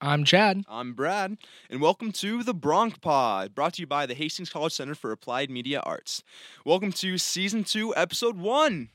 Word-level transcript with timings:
I'm 0.00 0.22
Chadd. 0.22 0.62
I'm 0.68 0.92
Brad, 0.92 1.38
and 1.68 1.80
welcome 1.80 2.12
to 2.12 2.44
the 2.44 2.54
Bronc 2.54 3.00
Pod, 3.00 3.52
brought 3.52 3.74
to 3.74 3.82
you 3.82 3.86
by 3.88 4.06
the 4.06 4.14
Hastings 4.14 4.48
College 4.48 4.72
Center 4.72 4.94
for 4.94 5.10
Applied 5.10 5.50
Media 5.50 5.80
Arts. 5.80 6.22
Welcome 6.64 6.92
to 6.92 7.18
Season 7.18 7.64
2, 7.64 7.96
Episode 7.96 8.38
1. 8.38 8.90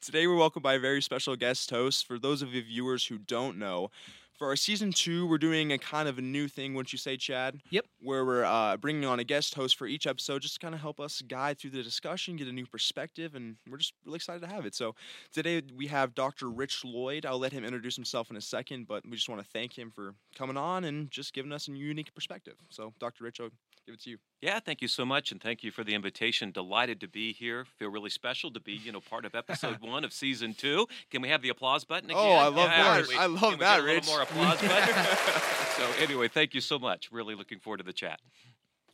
Today, 0.00 0.26
we're 0.26 0.34
welcomed 0.34 0.64
by 0.64 0.74
a 0.74 0.80
very 0.80 1.00
special 1.00 1.36
guest 1.36 1.70
host. 1.70 2.04
For 2.04 2.18
those 2.18 2.42
of 2.42 2.52
you 2.52 2.64
viewers 2.64 3.06
who 3.06 3.16
don't 3.16 3.56
know, 3.56 3.92
for 4.40 4.48
our 4.48 4.56
season 4.56 4.90
two, 4.90 5.26
we're 5.26 5.36
doing 5.36 5.70
a 5.70 5.76
kind 5.76 6.08
of 6.08 6.16
a 6.16 6.22
new 6.22 6.48
thing, 6.48 6.72
wouldn't 6.72 6.94
you 6.94 6.98
say, 6.98 7.18
Chadd? 7.18 7.60
Yep. 7.68 7.84
Where 8.00 8.24
we're 8.24 8.46
uh, 8.46 8.78
bringing 8.78 9.04
on 9.04 9.20
a 9.20 9.24
guest 9.24 9.54
host 9.54 9.76
for 9.76 9.86
each 9.86 10.06
episode 10.06 10.40
just 10.40 10.54
to 10.54 10.60
kind 10.60 10.74
of 10.74 10.80
help 10.80 10.98
us 10.98 11.20
guide 11.20 11.58
through 11.58 11.72
the 11.72 11.82
discussion, 11.82 12.36
get 12.36 12.48
a 12.48 12.52
new 12.52 12.64
perspective, 12.64 13.34
and 13.34 13.56
we're 13.68 13.76
just 13.76 13.92
really 14.06 14.16
excited 14.16 14.40
to 14.40 14.48
have 14.48 14.64
it. 14.64 14.74
So 14.74 14.94
today 15.30 15.60
we 15.76 15.88
have 15.88 16.14
Dr. 16.14 16.48
Rich 16.48 16.86
Lloyd. 16.86 17.26
I'll 17.26 17.38
let 17.38 17.52
him 17.52 17.66
introduce 17.66 17.96
himself 17.96 18.30
in 18.30 18.36
a 18.38 18.40
second, 18.40 18.88
but 18.88 19.04
we 19.04 19.14
just 19.14 19.28
want 19.28 19.42
to 19.42 19.46
thank 19.52 19.78
him 19.78 19.90
for 19.94 20.14
coming 20.34 20.56
on 20.56 20.84
and 20.84 21.10
just 21.10 21.34
giving 21.34 21.52
us 21.52 21.68
a 21.68 21.72
unique 21.72 22.14
perspective. 22.14 22.54
So, 22.70 22.94
Dr. 22.98 23.24
Rich, 23.24 23.42
I'll 23.42 23.50
give 23.86 23.94
it 23.94 24.00
to 24.02 24.10
you. 24.10 24.18
Yeah, 24.40 24.58
thank 24.60 24.80
you 24.82 24.88
so 24.88 25.04
much, 25.04 25.32
and 25.32 25.40
thank 25.40 25.62
you 25.62 25.70
for 25.70 25.84
the 25.84 25.94
invitation. 25.94 26.50
Delighted 26.50 27.00
to 27.00 27.08
be 27.08 27.32
here. 27.32 27.64
Feel 27.78 27.90
really 27.90 28.10
special 28.10 28.50
to 28.52 28.60
be, 28.60 28.72
you 28.72 28.92
know, 28.92 29.00
part 29.00 29.24
of 29.24 29.34
episode 29.34 29.78
one 29.80 30.04
of 30.04 30.12
season 30.12 30.54
two. 30.54 30.86
Can 31.10 31.22
we 31.22 31.28
have 31.28 31.42
the 31.42 31.48
applause 31.50 31.84
button 31.84 32.10
again? 32.10 32.22
Oh, 32.22 32.32
I 32.32 32.44
love 32.48 32.56
yeah, 32.70 33.00
that. 33.00 33.08
we- 33.08 33.16
I 33.16 33.26
love 33.26 33.40
can 33.40 33.50
we 33.52 33.56
that, 33.58 33.76
get 33.76 33.80
a 33.80 33.82
little 33.82 33.94
Rich. 33.96 34.06
more 34.08 34.22
applause 34.22 34.60
button. 34.62 34.94
so 35.76 36.02
anyway, 36.02 36.28
thank 36.28 36.54
you 36.54 36.60
so 36.60 36.78
much. 36.78 37.10
Really 37.12 37.34
looking 37.34 37.58
forward 37.58 37.78
to 37.78 37.84
the 37.84 37.92
chat. 37.92 38.20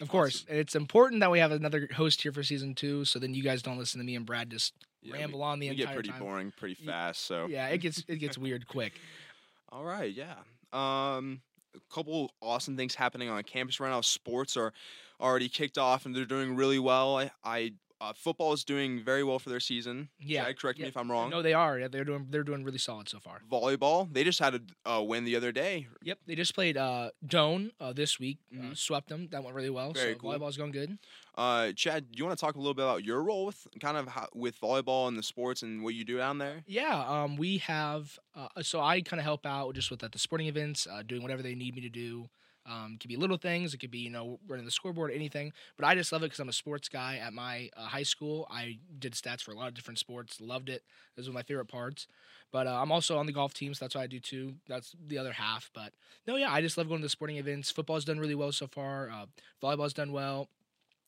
Of 0.00 0.08
course, 0.08 0.44
it's 0.48 0.74
important 0.74 1.20
that 1.20 1.30
we 1.30 1.38
have 1.38 1.52
another 1.52 1.88
host 1.94 2.22
here 2.22 2.30
for 2.32 2.42
season 2.42 2.74
two, 2.74 3.06
so 3.06 3.18
then 3.18 3.32
you 3.32 3.42
guys 3.42 3.62
don't 3.62 3.78
listen 3.78 3.98
to 3.98 4.04
me 4.04 4.14
and 4.14 4.26
Brad 4.26 4.50
just 4.50 4.74
Yeah, 5.00 5.14
ramble 5.14 5.38
we, 5.38 5.44
on 5.46 5.58
the 5.58 5.70
we 5.70 5.70
entire 5.70 5.86
get 5.86 5.94
pretty 5.94 6.10
time. 6.10 6.18
boring 6.20 6.52
pretty 6.54 6.74
fast, 6.74 7.24
so. 7.24 7.46
Yeah, 7.46 7.68
it 7.68 7.78
gets 7.78 8.04
it 8.06 8.16
gets 8.16 8.36
weird 8.36 8.66
quick. 8.68 8.92
All 9.72 9.84
right, 9.84 10.12
yeah. 10.12 10.34
Um, 10.72 11.40
a 11.76 11.94
couple 11.94 12.32
awesome 12.40 12.76
things 12.76 12.94
happening 12.94 13.28
on 13.28 13.42
campus 13.42 13.80
right 13.80 13.90
now. 13.90 14.00
Sports 14.00 14.56
are 14.56 14.72
already 15.20 15.48
kicked 15.48 15.78
off 15.78 16.06
and 16.06 16.14
they're 16.14 16.24
doing 16.24 16.56
really 16.56 16.78
well. 16.78 17.18
I, 17.18 17.30
I 17.44 17.72
uh, 18.00 18.12
football 18.14 18.52
is 18.52 18.64
doing 18.64 19.02
very 19.02 19.24
well 19.24 19.38
for 19.38 19.48
their 19.50 19.60
season. 19.60 20.08
Yeah, 20.18 20.44
Chadd, 20.44 20.58
correct 20.58 20.78
yeah. 20.78 20.84
me 20.84 20.88
if 20.88 20.96
I'm 20.96 21.10
wrong. 21.10 21.30
No, 21.30 21.42
they 21.42 21.54
are. 21.54 21.78
Yeah, 21.78 21.88
they're 21.88 22.04
doing 22.04 22.26
they're 22.30 22.42
doing 22.44 22.62
really 22.64 22.78
solid 22.78 23.08
so 23.08 23.18
far. 23.20 23.40
Volleyball, 23.50 24.12
they 24.12 24.24
just 24.24 24.38
had 24.38 24.54
a 24.84 24.90
uh, 24.96 25.02
win 25.02 25.24
the 25.24 25.36
other 25.36 25.52
day. 25.52 25.86
Yep, 26.02 26.18
they 26.26 26.34
just 26.34 26.54
played 26.54 26.76
uh, 26.76 27.10
Doane 27.26 27.70
uh, 27.80 27.92
this 27.92 28.18
week. 28.18 28.38
Uh, 28.52 28.62
Mhm. 28.62 28.76
swept 28.76 29.08
them. 29.08 29.28
That 29.30 29.42
went 29.44 29.54
really 29.56 29.70
well. 29.70 29.92
Very 29.92 30.12
so 30.14 30.18
cool. 30.18 30.32
volleyball's 30.32 30.56
going 30.56 30.72
good. 30.72 30.98
Uh, 31.36 31.72
Chadd, 31.72 32.10
do 32.12 32.18
you 32.18 32.24
want 32.24 32.38
to 32.38 32.40
talk 32.44 32.54
a 32.54 32.58
little 32.58 32.74
bit 32.74 32.84
about 32.84 33.04
your 33.04 33.22
role 33.22 33.46
with 33.46 33.66
kind 33.80 33.96
of 33.96 34.08
how, 34.08 34.26
with 34.34 34.58
volleyball 34.60 35.08
and 35.08 35.16
the 35.18 35.22
sports 35.22 35.62
and 35.62 35.82
what 35.82 35.94
you 35.94 36.04
do 36.04 36.16
down 36.18 36.38
there? 36.38 36.62
Yeah, 36.66 37.04
um, 37.06 37.36
we 37.36 37.58
have. 37.58 38.18
Uh, 38.34 38.48
so 38.62 38.80
I 38.80 39.00
kind 39.02 39.20
of 39.20 39.24
help 39.24 39.44
out 39.46 39.74
just 39.74 39.90
with 39.90 40.00
the 40.00 40.18
sporting 40.18 40.46
events, 40.48 40.86
uh, 40.86 41.02
doing 41.02 41.22
whatever 41.22 41.42
they 41.42 41.54
need 41.54 41.74
me 41.74 41.80
to 41.82 41.88
do. 41.90 42.28
Um, 42.68 42.92
it 42.94 43.00
could 43.00 43.08
be 43.08 43.16
little 43.16 43.36
things. 43.36 43.74
It 43.74 43.78
could 43.78 43.90
be 43.90 43.98
you 43.98 44.10
know 44.10 44.38
running 44.48 44.64
the 44.64 44.70
scoreboard, 44.70 45.12
anything. 45.12 45.52
But 45.76 45.86
I 45.86 45.94
just 45.94 46.12
love 46.12 46.22
it 46.22 46.26
because 46.26 46.40
I'm 46.40 46.48
a 46.48 46.52
sports 46.52 46.88
guy. 46.88 47.16
At 47.16 47.32
my 47.32 47.70
uh, 47.76 47.82
high 47.86 48.02
school, 48.02 48.46
I 48.50 48.78
did 48.98 49.12
stats 49.14 49.42
for 49.42 49.52
a 49.52 49.54
lot 49.54 49.68
of 49.68 49.74
different 49.74 49.98
sports. 49.98 50.40
Loved 50.40 50.68
it. 50.68 50.82
Those 51.16 51.28
were 51.28 51.34
my 51.34 51.42
favorite 51.42 51.66
parts. 51.66 52.06
But 52.52 52.66
uh, 52.66 52.80
I'm 52.80 52.92
also 52.92 53.18
on 53.18 53.26
the 53.26 53.32
golf 53.32 53.54
team, 53.54 53.74
so 53.74 53.84
that's 53.84 53.94
what 53.94 54.02
I 54.02 54.06
do 54.06 54.20
too. 54.20 54.54
That's 54.68 54.94
the 55.06 55.18
other 55.18 55.32
half. 55.32 55.70
But 55.74 55.92
no, 56.26 56.36
yeah, 56.36 56.52
I 56.52 56.60
just 56.60 56.78
love 56.78 56.88
going 56.88 57.00
to 57.00 57.04
the 57.04 57.10
sporting 57.10 57.36
events. 57.36 57.70
Football's 57.70 58.04
done 58.04 58.18
really 58.18 58.34
well 58.34 58.52
so 58.52 58.66
far. 58.66 59.10
Uh, 59.10 59.26
volleyball's 59.62 59.94
done 59.94 60.12
well. 60.12 60.48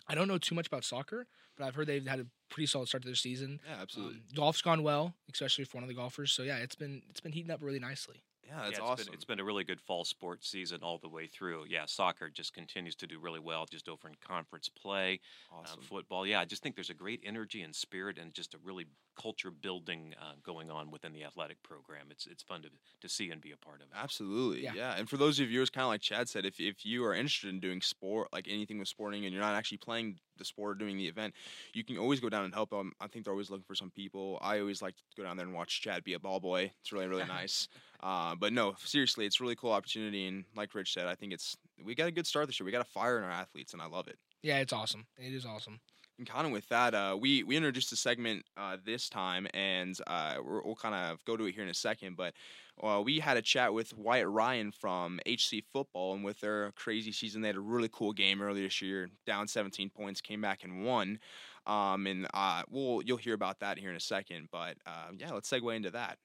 I 0.09 0.15
don't 0.15 0.29
know 0.29 0.39
too 0.39 0.55
much 0.55 0.67
about 0.67 0.85
soccer, 0.85 1.27
but 1.57 1.65
I've 1.67 1.75
heard 1.75 1.87
they've 1.87 2.07
had 2.07 2.21
a 2.21 2.27
pretty 2.49 2.67
solid 2.67 2.89
start 2.89 3.03
to 3.03 3.09
their 3.09 3.15
season. 3.15 3.61
Yeah, 3.69 3.83
absolutely. 3.83 4.17
Um, 4.17 4.23
golf's 4.35 4.63
gone 4.63 4.83
well, 4.83 5.15
especially 5.33 5.65
for 5.65 5.77
one 5.77 5.85
of 5.85 5.89
the 5.89 5.95
golfers. 5.95 6.33
So 6.33 6.43
yeah, 6.43 6.57
it's 6.57 6.75
been 6.75 7.03
it's 7.11 7.21
been 7.21 7.33
heating 7.33 7.51
up 7.51 7.63
really 7.63 7.79
nicely. 7.79 8.23
Yeah, 8.49 8.55
that's 8.57 8.65
yeah, 8.65 8.69
it's 8.71 8.81
awesome. 8.81 9.07
Been, 9.07 9.15
it's 9.15 9.25
been 9.25 9.41
a 9.41 9.45
really 9.45 9.65
good 9.65 9.81
fall 9.81 10.05
sports 10.05 10.49
season 10.49 10.81
all 10.83 10.99
the 10.99 11.09
way 11.09 11.27
through. 11.27 11.67
Yeah, 11.69 11.85
soccer 11.87 12.31
just 12.31 12.55
continues 12.55 12.95
to 12.97 13.07
do 13.07 13.19
really 13.21 13.41
well, 13.41 13.67
just 13.71 13.89
over 13.89 14.09
in 14.09 14.15
conference 14.27 14.69
play. 14.69 15.21
Uh, 15.53 15.61
awesome. 15.61 15.83
football, 15.83 16.27
yeah, 16.27 16.41
I 16.41 16.45
just 16.45 16.63
think 16.63 16.75
there's 16.75 16.91
a 16.91 16.95
great 16.95 17.21
energy 17.25 17.63
and 17.63 17.75
spirit, 17.75 18.19
and 18.19 18.33
just 18.33 18.55
a 18.55 18.59
really 18.65 18.87
culture 19.19 19.51
building 19.51 20.15
uh, 20.21 20.33
going 20.43 20.71
on 20.71 20.91
within 20.91 21.13
the 21.13 21.25
athletic 21.25 21.63
program. 21.63 22.07
It's 22.11 22.27
it's 22.27 22.43
fun 22.43 22.63
to 22.63 22.69
to 23.01 23.09
see 23.09 23.31
and 23.31 23.41
be 23.41 23.51
a 23.53 23.57
part 23.57 23.81
of. 23.83 23.89
Absolutely, 23.95 24.63
Yeah. 24.63 24.73
yeah. 24.75 24.95
And 24.97 25.09
for 25.11 25.17
those 25.17 25.41
of 25.41 25.51
you 25.51 25.61
it's 25.61 25.71
kind 25.71 25.83
of 25.83 25.89
like 25.89 26.01
Chadd 26.01 26.29
said, 26.29 26.45
if 26.47 26.59
if 26.61 26.87
you 26.87 27.05
are 27.05 27.15
interested 27.15 27.51
in 27.51 27.61
doing 27.61 27.81
sport, 27.81 28.29
like 28.33 28.47
anything 28.49 28.79
with 28.79 28.89
sporting, 28.89 29.25
and 29.25 29.33
you're 29.33 29.43
not 29.43 29.55
actually 29.55 29.79
playing 29.79 30.19
the 30.37 30.45
sport 30.45 30.77
or 30.77 30.79
doing 30.79 30.97
the 30.97 31.07
event, 31.09 31.35
you 31.75 31.83
can 31.85 31.99
always 31.99 32.21
go 32.21 32.29
down 32.29 32.45
and 32.45 32.55
help 32.55 32.71
them. 32.71 32.93
I 33.01 33.09
think 33.09 33.25
they're 33.25 33.35
always 33.35 33.51
looking 33.51 33.65
for 33.65 33.75
some 33.75 33.91
people. 33.91 34.39
I 34.41 34.61
always 34.61 34.81
like 34.81 34.95
to 34.97 35.03
go 35.17 35.25
down 35.25 35.37
there 35.37 35.47
and 35.47 35.55
watch 35.55 35.83
Chadd 35.83 36.05
be 36.05 36.15
a 36.15 36.19
ball 36.21 36.41
boy. 36.41 36.71
It's 36.81 36.93
really 36.93 37.09
really 37.09 37.25
nice. 37.39 37.69
Uh, 38.01 38.37
but 38.37 38.53
no, 38.53 38.75
seriously, 38.79 39.27
it's 39.27 39.41
a 39.41 39.43
really 39.43 39.57
cool 39.57 39.73
opportunity. 39.73 40.27
And 40.27 40.45
like 40.57 40.73
Rich 40.75 40.95
said, 40.95 41.07
I 41.09 41.17
think 41.17 41.33
it's 41.33 41.57
we 41.85 41.95
got 41.97 42.07
a 42.07 42.13
good 42.13 42.27
start 42.27 42.47
this 42.47 42.59
year. 42.61 42.65
We 42.65 42.73
got 42.73 42.83
a 42.87 42.91
fire 42.91 43.19
in 43.19 43.25
our 43.25 43.31
athletes, 43.31 43.73
and 43.73 43.83
I 43.83 43.87
love 43.87 44.07
it. 44.07 44.19
Yeah, 44.43 44.59
it's 44.61 44.73
awesome. 44.73 45.07
It 45.19 45.35
is 45.35 45.45
awesome. 45.45 45.81
And 46.19 46.29
kind 46.29 46.47
of 46.47 46.53
with 46.53 46.69
that, 46.69 46.95
uh, 46.95 47.17
we 47.19 47.45
we 47.45 47.57
introduced 47.57 47.93
a 47.93 47.97
segment 47.97 48.45
uh, 48.57 48.77
this 48.85 49.09
time, 49.09 49.47
and 49.55 49.97
uh, 50.09 50.37
we're, 50.45 50.63
we'll 50.63 50.75
kind 50.75 50.95
of 50.95 51.25
go 51.25 51.37
to 51.37 51.45
it 51.45 51.55
here 51.55 51.63
in 51.63 51.69
a 51.69 51.75
second. 51.75 52.17
But 52.17 52.35
uh, 52.83 53.01
we 53.05 53.21
had 53.21 53.37
a 53.37 53.43
chat 53.43 53.73
with 53.73 53.97
Wyatt 53.97 54.27
Ryan 54.27 54.73
from 54.73 55.21
HC 55.27 55.65
Football, 55.73 56.15
and 56.15 56.25
with 56.25 56.41
their 56.41 56.73
crazy 56.73 57.13
season, 57.13 57.43
they 57.43 57.49
had 57.49 57.57
a 57.57 57.61
really 57.61 57.89
cool 57.91 58.13
game 58.13 58.43
earlier 58.43 58.65
this 58.65 58.83
year, 58.83 59.11
down 59.27 59.47
17 59.47 59.91
points, 59.91 60.21
came 60.21 60.41
back 60.41 60.65
and 60.65 60.85
won. 60.85 61.21
Um, 61.67 62.07
and 62.09 62.27
uh, 62.35 62.63
we'll 62.69 63.01
you'll 63.03 63.17
hear 63.17 63.35
about 63.35 63.61
that 63.61 63.79
here 63.79 63.91
in 63.91 63.97
a 63.97 64.01
second. 64.01 64.49
But 64.51 64.77
uh, 64.87 65.13
yeah, 65.17 65.31
let's 65.33 65.49
segue 65.49 65.75
into 65.75 65.91
that. 65.91 66.19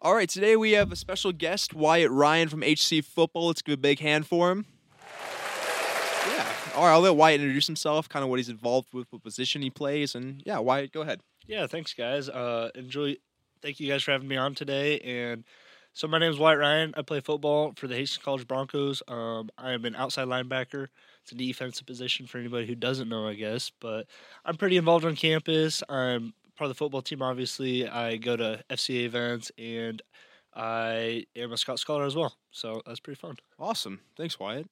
All 0.00 0.14
right, 0.14 0.28
today 0.28 0.54
we 0.54 0.72
have 0.72 0.92
a 0.92 0.96
special 0.96 1.32
guest, 1.32 1.74
Wyatt 1.74 2.10
Ryan 2.10 2.48
from 2.48 2.62
HC 2.62 3.02
Football. 3.02 3.48
Let's 3.48 3.62
give 3.62 3.74
a 3.74 3.78
big 3.78 3.98
hand 3.98 4.26
for 4.26 4.52
him. 4.52 4.66
All 6.76 6.84
right, 6.84 6.92
I'll 6.92 7.00
let 7.00 7.16
Wyatt 7.16 7.40
introduce 7.40 7.66
himself, 7.66 8.06
kind 8.06 8.22
of 8.22 8.28
what 8.28 8.38
he's 8.38 8.50
involved 8.50 8.92
with, 8.92 9.06
what 9.10 9.22
position 9.22 9.62
he 9.62 9.70
plays, 9.70 10.14
and 10.14 10.42
yeah, 10.44 10.58
Wyatt, 10.58 10.92
go 10.92 11.00
ahead. 11.00 11.20
Yeah, 11.46 11.66
thanks, 11.66 11.94
guys. 11.94 12.28
Uh, 12.28 12.70
enjoy. 12.74 13.16
Thank 13.62 13.80
you 13.80 13.88
guys 13.88 14.02
for 14.02 14.12
having 14.12 14.28
me 14.28 14.36
on 14.36 14.54
today. 14.54 14.98
And 15.00 15.44
so 15.94 16.06
my 16.06 16.18
name 16.18 16.30
is 16.30 16.38
Wyatt 16.38 16.58
Ryan. 16.58 16.92
I 16.96 17.02
play 17.02 17.20
football 17.20 17.72
for 17.76 17.86
the 17.86 17.94
Hastings 17.94 18.22
College 18.22 18.46
Broncos. 18.46 19.02
Um, 19.08 19.48
I 19.56 19.72
am 19.72 19.84
an 19.86 19.96
outside 19.96 20.28
linebacker. 20.28 20.88
It's 21.22 21.32
a 21.32 21.34
defensive 21.34 21.86
position 21.86 22.26
for 22.26 22.38
anybody 22.38 22.66
who 22.66 22.74
doesn't 22.74 23.08
know, 23.08 23.26
I 23.26 23.34
guess. 23.34 23.70
But 23.80 24.06
I'm 24.44 24.56
pretty 24.56 24.76
involved 24.76 25.04
on 25.04 25.16
campus. 25.16 25.82
I'm 25.88 26.34
part 26.56 26.66
of 26.66 26.76
the 26.76 26.78
football 26.78 27.02
team. 27.02 27.22
Obviously, 27.22 27.88
I 27.88 28.16
go 28.16 28.36
to 28.36 28.62
FCA 28.68 29.06
events 29.06 29.50
and 29.56 30.02
I 30.54 31.24
am 31.34 31.52
a 31.52 31.56
Scout 31.56 31.78
Scholar 31.78 32.04
as 32.04 32.14
well. 32.14 32.36
So 32.50 32.82
that's 32.86 33.00
pretty 33.00 33.18
fun. 33.18 33.36
Awesome. 33.58 34.00
Thanks, 34.16 34.38
Wyatt. 34.38 34.68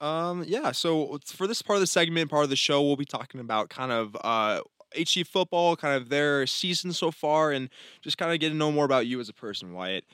Um, 0.00 0.44
yeah, 0.46 0.72
so 0.72 1.18
for 1.24 1.46
this 1.46 1.62
part 1.62 1.76
of 1.76 1.80
the 1.80 1.86
segment, 1.86 2.30
part 2.30 2.44
of 2.44 2.50
the 2.50 2.56
show, 2.56 2.82
we'll 2.82 2.96
be 2.96 3.04
talking 3.04 3.40
about 3.40 3.70
kind 3.70 3.92
of 3.92 4.16
uh, 4.22 4.60
HC 4.94 5.22
football, 5.22 5.76
kind 5.76 6.00
of 6.00 6.08
their 6.08 6.46
season 6.46 6.92
so 6.92 7.10
far, 7.10 7.52
and 7.52 7.70
just 8.02 8.18
kind 8.18 8.32
of 8.32 8.38
getting 8.40 8.54
to 8.54 8.58
know 8.58 8.72
more 8.72 8.84
about 8.84 9.06
you 9.06 9.20
as 9.20 9.28
a 9.28 9.32
person, 9.32 9.72
Wyatt. 9.72 10.04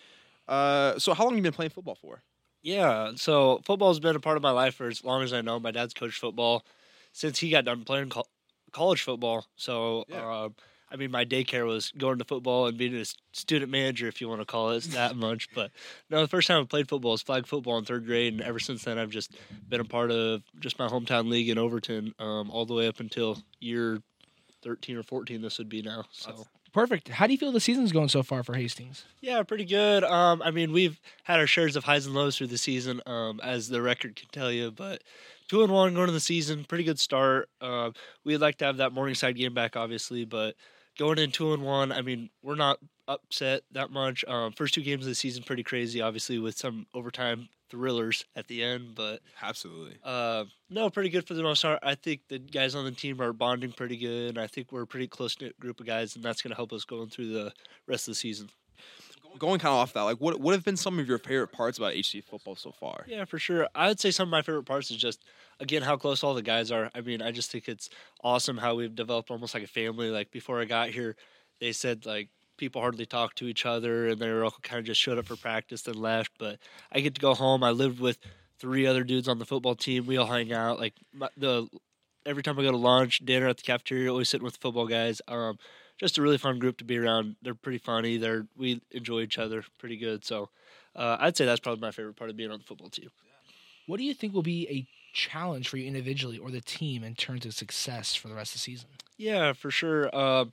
Uh, 0.47 0.99
so, 0.99 1.15
how 1.15 1.25
long 1.25 1.33
have 1.35 1.39
you 1.39 1.43
been 1.43 1.53
playing 1.53 1.71
football 1.71 1.95
for? 1.97 2.23
Yeah, 2.63 3.13
so 3.17 3.61
football's 3.65 4.01
been 4.01 4.17
a 4.17 4.21
part 4.21 4.37
of 4.37 4.43
my 4.43 4.51
life 4.51 4.75
for 4.75 4.89
as 4.89 5.03
long 5.03 5.23
as 5.23 5.33
I 5.33 5.41
know. 5.41 5.59
My 5.59 5.71
dad's 5.71 5.95
coached 5.95 6.19
football 6.21 6.65
since 7.13 7.39
he 7.39 7.51
got 7.51 7.65
done 7.65 7.85
playing 7.85 8.11
col- 8.11 8.29
college 8.73 9.03
football. 9.03 9.47
So, 9.57 10.05
Yeah. 10.07 10.25
um, 10.25 10.57
I 10.93 10.97
mean, 10.97 11.11
my 11.11 11.25
daycare 11.25 11.67
was 11.67 11.93
going 11.97 12.19
to 12.19 12.25
football 12.25 12.67
and 12.67 12.77
being 12.77 12.95
a 12.97 13.05
student 13.33 13.71
manager, 13.71 14.09
if 14.09 14.21
you 14.21 14.29
want 14.29 14.41
to 14.41 14.45
call 14.45 14.71
it 14.71 14.83
that 14.93 15.15
much. 15.17 15.49
But 15.55 15.71
no, 16.11 16.21
the 16.21 16.29
first 16.29 16.49
time 16.49 16.63
I 16.63 16.65
played 16.67 16.89
football 16.89 17.13
was 17.13 17.23
flag 17.23 17.47
football 17.47 17.79
in 17.79 17.85
third 17.85 18.07
grade, 18.07 18.33
and 18.33 18.43
ever 18.43 18.59
since 18.59 18.85
then, 18.85 18.99
I've 18.99 19.11
just 19.11 19.33
been 19.69 19.81
a 19.81 19.85
part 19.85 20.11
of 20.11 20.43
just 20.59 20.79
my 20.79 20.89
hometown 20.89 21.29
league 21.29 21.49
in 21.49 21.59
Overton, 21.59 22.15
um, 22.19 22.51
all 22.51 22.67
the 22.67 22.75
way 22.75 22.89
up 22.89 22.99
until 23.01 23.39
year 23.61 24.01
thirteen 24.63 24.97
or 24.97 25.03
fourteen. 25.03 25.43
This 25.43 25.59
would 25.59 25.69
be 25.69 25.83
now. 25.83 26.05
So. 26.11 26.31
That's- 26.31 26.47
Perfect. 26.73 27.09
How 27.09 27.27
do 27.27 27.33
you 27.33 27.37
feel 27.39 27.51
the 27.51 27.59
season's 27.59 27.91
going 27.91 28.11
so 28.11 28.23
far 28.23 28.45
for 28.45 28.55
Hastings? 28.55 29.05
Yeah, 29.21 29.43
pretty 29.43 29.65
good. 29.65 30.05
Um, 30.05 30.41
I 30.41 30.53
mean, 30.53 30.71
we've 30.71 31.01
had 31.25 31.41
our 31.41 31.47
shares 31.49 31.75
of 31.75 31.83
highs 31.83 32.07
and 32.07 32.15
lows 32.15 32.39
through 32.39 32.47
the 32.47 32.59
season, 32.59 33.01
um, 33.07 33.41
as 33.43 33.67
the 33.69 33.83
record 33.83 34.15
can 34.15 34.29
tell 34.31 34.53
you. 34.53 34.71
But 34.71 35.03
two 35.49 35.65
and 35.65 35.73
one 35.73 35.95
going 35.95 36.07
to 36.07 36.13
the 36.13 36.21
season, 36.21 36.65
pretty 36.65 36.85
good 36.85 37.01
start. 37.01 37.49
Uh, 37.61 37.91
we'd 38.23 38.37
like 38.37 38.59
to 38.59 38.67
have 38.67 38.77
that 38.77 38.93
Morningside 38.93 39.35
game 39.35 39.53
back, 39.53 39.75
obviously, 39.77 40.25
but 40.25 40.55
going 40.99 41.19
in 41.19 41.31
two 41.31 41.53
and 41.53 41.63
one, 41.63 41.93
I 41.93 42.03
mean, 42.03 42.31
we're 42.43 42.55
not 42.55 42.79
upset 43.09 43.63
that 43.73 43.91
much. 43.91 44.25
Um, 44.27 44.53
first 44.53 44.75
two 44.75 44.83
games 44.83 45.05
of 45.05 45.09
the 45.09 45.15
season, 45.15 45.43
pretty 45.43 45.63
crazy, 45.63 46.01
obviously, 46.01 46.39
with 46.39 46.57
some 46.57 46.87
overtime 46.95 47.49
thrillers 47.71 48.25
at 48.37 48.49
the 48.49 48.63
end. 48.63 48.95
But 48.95 49.21
Absolutely. 49.43 49.97
uh, 50.05 50.45
no, 50.69 50.91
pretty 50.91 51.09
good 51.09 51.27
for 51.27 51.35
the 51.35 51.43
most 51.43 51.63
part. 51.63 51.79
I 51.83 51.95
think 51.95 52.23
the 52.29 52.39
guys 52.39 52.75
on 52.75 52.85
the 52.85 52.93
team 52.93 53.21
are 53.21 53.33
bonding 53.33 53.73
pretty 53.73 53.97
good. 53.97 54.39
I 54.39 54.47
think 54.47 54.73
we're 54.73 54.83
a 54.83 54.87
pretty 54.87 55.09
close 55.09 55.41
knit 55.41 55.59
group 55.59 55.81
of 55.81 55.87
guys, 55.87 56.17
and 56.17 56.25
that's 56.25 56.43
going 56.43 56.51
to 56.51 56.57
help 56.57 56.73
us 56.73 56.85
going 56.85 57.09
through 57.09 57.33
the 57.33 57.53
rest 57.87 58.09
of 58.09 58.13
the 58.13 58.17
season. 58.17 58.49
Going 59.39 59.61
kind 59.61 59.73
of 59.73 59.79
off 59.79 59.93
that, 59.95 60.03
like, 60.03 60.19
what 60.19 60.41
what 60.41 60.55
have 60.55 60.65
been 60.65 60.77
some 60.77 60.99
of 60.99 61.09
your 61.09 61.19
favorite 61.19 61.53
parts 61.53 61.79
about 61.79 61.95
HC 61.95 62.25
football 62.29 62.57
so 62.57 62.73
far? 62.73 63.05
Yeah, 63.09 63.25
for 63.25 63.39
sure. 63.39 63.69
I 63.75 63.89
would 63.89 64.01
say 64.01 64.11
some 64.11 64.29
of 64.29 64.31
my 64.31 64.43
favorite 64.43 64.65
parts 64.65 64.91
is 64.91 64.97
just 64.97 65.25
again 65.61 65.83
how 65.83 65.97
close 65.97 66.23
all 66.23 66.35
the 66.35 66.43
guys 66.43 66.71
are. 66.71 66.91
I 66.95 67.01
mean, 67.01 67.23
I 67.23 67.31
just 67.31 67.51
think 67.51 67.69
it's 67.69 67.89
awesome 68.23 68.59
how 68.59 68.75
we've 68.75 68.95
developed 68.95 69.31
almost 69.31 69.55
like 69.55 69.63
a 69.63 69.69
family. 69.69 70.11
Like 70.11 70.31
before 70.31 70.61
I 70.61 70.65
got 70.65 70.91
here, 70.91 71.17
they 71.61 71.73
said 71.73 72.07
like 72.07 72.29
people 72.57 72.83
hardly 72.83 73.07
talk 73.07 73.35
to 73.37 73.47
each 73.47 73.65
other, 73.65 74.09
and 74.09 74.21
they 74.21 74.31
were 74.31 74.45
all 74.45 74.55
kind 74.63 74.79
of 74.79 74.85
just 74.85 75.01
showed 75.01 75.19
up 75.19 75.27
for 75.27 75.37
practice 75.37 75.87
and 75.87 75.97
left. 75.97 76.33
But 76.39 76.59
I 76.93 77.01
get 77.01 77.15
to 77.15 77.21
go 77.21 77.35
home. 77.35 77.65
I 77.65 77.71
lived 77.71 78.01
with 78.01 78.19
three 78.59 78.87
other 78.87 79.05
dudes 79.05 79.29
on 79.29 79.39
the 79.39 79.47
football 79.47 79.75
team. 79.75 80.07
We 80.07 80.17
all 80.19 80.27
hang 80.27 80.53
out. 80.53 80.79
Like 80.79 80.95
my, 81.13 81.29
the 81.37 81.69
every 82.27 82.43
time 82.43 82.59
I 82.59 82.63
go 82.63 82.71
to 82.71 82.77
lunch, 82.77 83.19
dinner 83.25 83.49
at 83.49 83.57
the 83.57 83.63
cafeteria, 83.63 84.11
always 84.11 84.29
sitting 84.29 84.45
with 84.45 84.55
the 84.55 84.61
football 84.61 84.87
guys. 84.87 85.21
Um, 85.27 85.59
just 86.01 86.17
a 86.17 86.23
really 86.23 86.39
fun 86.39 86.59
group 86.59 86.79
to 86.79 86.85
be 86.85 86.99
around. 86.99 87.37
They're 87.43 87.55
pretty 87.55 87.79
funny. 87.79 88.17
They're 88.17 88.47
we 88.57 88.81
enjoy 88.91 89.21
each 89.21 89.39
other 89.39 89.63
pretty 89.79 89.99
good. 89.99 90.25
So 90.25 90.49
uh, 90.97 91.19
I'd 91.21 91.37
say 91.37 91.45
that's 91.45 91.61
probably 91.61 91.83
my 91.83 91.91
favorite 91.91 92.17
part 92.17 92.31
of 92.31 92.37
being 92.37 92.51
on 92.51 92.59
the 92.59 92.65
football 92.65 92.89
team. 92.89 93.11
What 93.87 93.99
do 93.99 94.05
you 94.05 94.15
think 94.15 94.33
will 94.33 94.43
be 94.43 94.67
a 94.69 94.87
challenge 95.13 95.69
for 95.69 95.77
you 95.77 95.87
individually 95.87 96.39
or 96.39 96.51
the 96.51 96.61
team 96.63 97.05
in 97.05 97.15
terms 97.15 97.45
of 97.45 97.53
success 97.53 98.15
for 98.15 98.29
the 98.29 98.35
rest 98.35 98.53
of 98.53 98.55
the 98.55 98.61
season? 98.61 98.89
Yeah, 99.19 99.53
for 99.53 99.71
sure. 99.71 100.15
Um, 100.17 100.53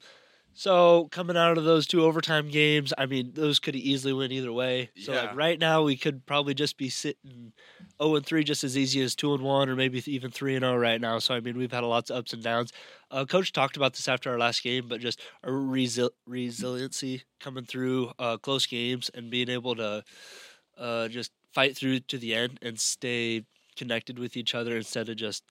so 0.59 1.07
coming 1.11 1.37
out 1.37 1.59
of 1.59 1.65
those 1.65 1.85
two 1.85 2.03
overtime 2.03 2.49
games, 2.49 2.91
I 2.97 3.05
mean, 3.05 3.31
those 3.35 3.59
could 3.59 3.75
easily 3.75 4.11
win 4.11 4.31
either 4.31 4.51
way. 4.51 4.89
So 5.03 5.13
Yeah. 5.13 5.21
like 5.25 5.35
right 5.35 5.59
now, 5.59 5.83
we 5.83 5.95
could 5.95 6.25
probably 6.25 6.55
just 6.55 6.77
be 6.77 6.89
sitting 6.89 7.53
zero 8.01 8.15
and 8.15 8.25
three, 8.25 8.43
just 8.43 8.63
as 8.63 8.75
easy 8.75 9.01
as 9.03 9.13
two 9.15 9.35
and 9.35 9.43
one, 9.43 9.69
or 9.69 9.75
maybe 9.75 10.01
even 10.07 10.31
three 10.31 10.55
and 10.55 10.63
zero 10.63 10.75
right 10.75 10.99
now. 10.99 11.19
So 11.19 11.35
I 11.35 11.41
mean, 11.41 11.57
we've 11.59 11.71
had 11.71 11.83
a 11.83 11.87
lots 11.87 12.09
of 12.09 12.17
ups 12.17 12.33
and 12.33 12.41
downs. 12.41 12.73
Uh, 13.11 13.23
Coach 13.25 13.53
talked 13.53 13.77
about 13.77 13.93
this 13.93 14.07
after 14.07 14.31
our 14.31 14.39
last 14.39 14.63
game, 14.63 14.87
but 14.87 14.99
just 14.99 15.21
our 15.43 15.51
resi- 15.51 16.09
resiliency 16.25 17.21
coming 17.39 17.65
through 17.65 18.11
uh, 18.17 18.37
close 18.37 18.65
games 18.65 19.11
and 19.13 19.29
being 19.29 19.49
able 19.49 19.75
to 19.75 20.03
uh, 20.79 21.07
just 21.07 21.31
fight 21.53 21.77
through 21.77 21.99
to 21.99 22.17
the 22.17 22.33
end 22.33 22.57
and 22.63 22.79
stay 22.79 23.43
connected 23.75 24.17
with 24.17 24.35
each 24.35 24.55
other 24.55 24.75
instead 24.75 25.07
of 25.07 25.15
just, 25.17 25.43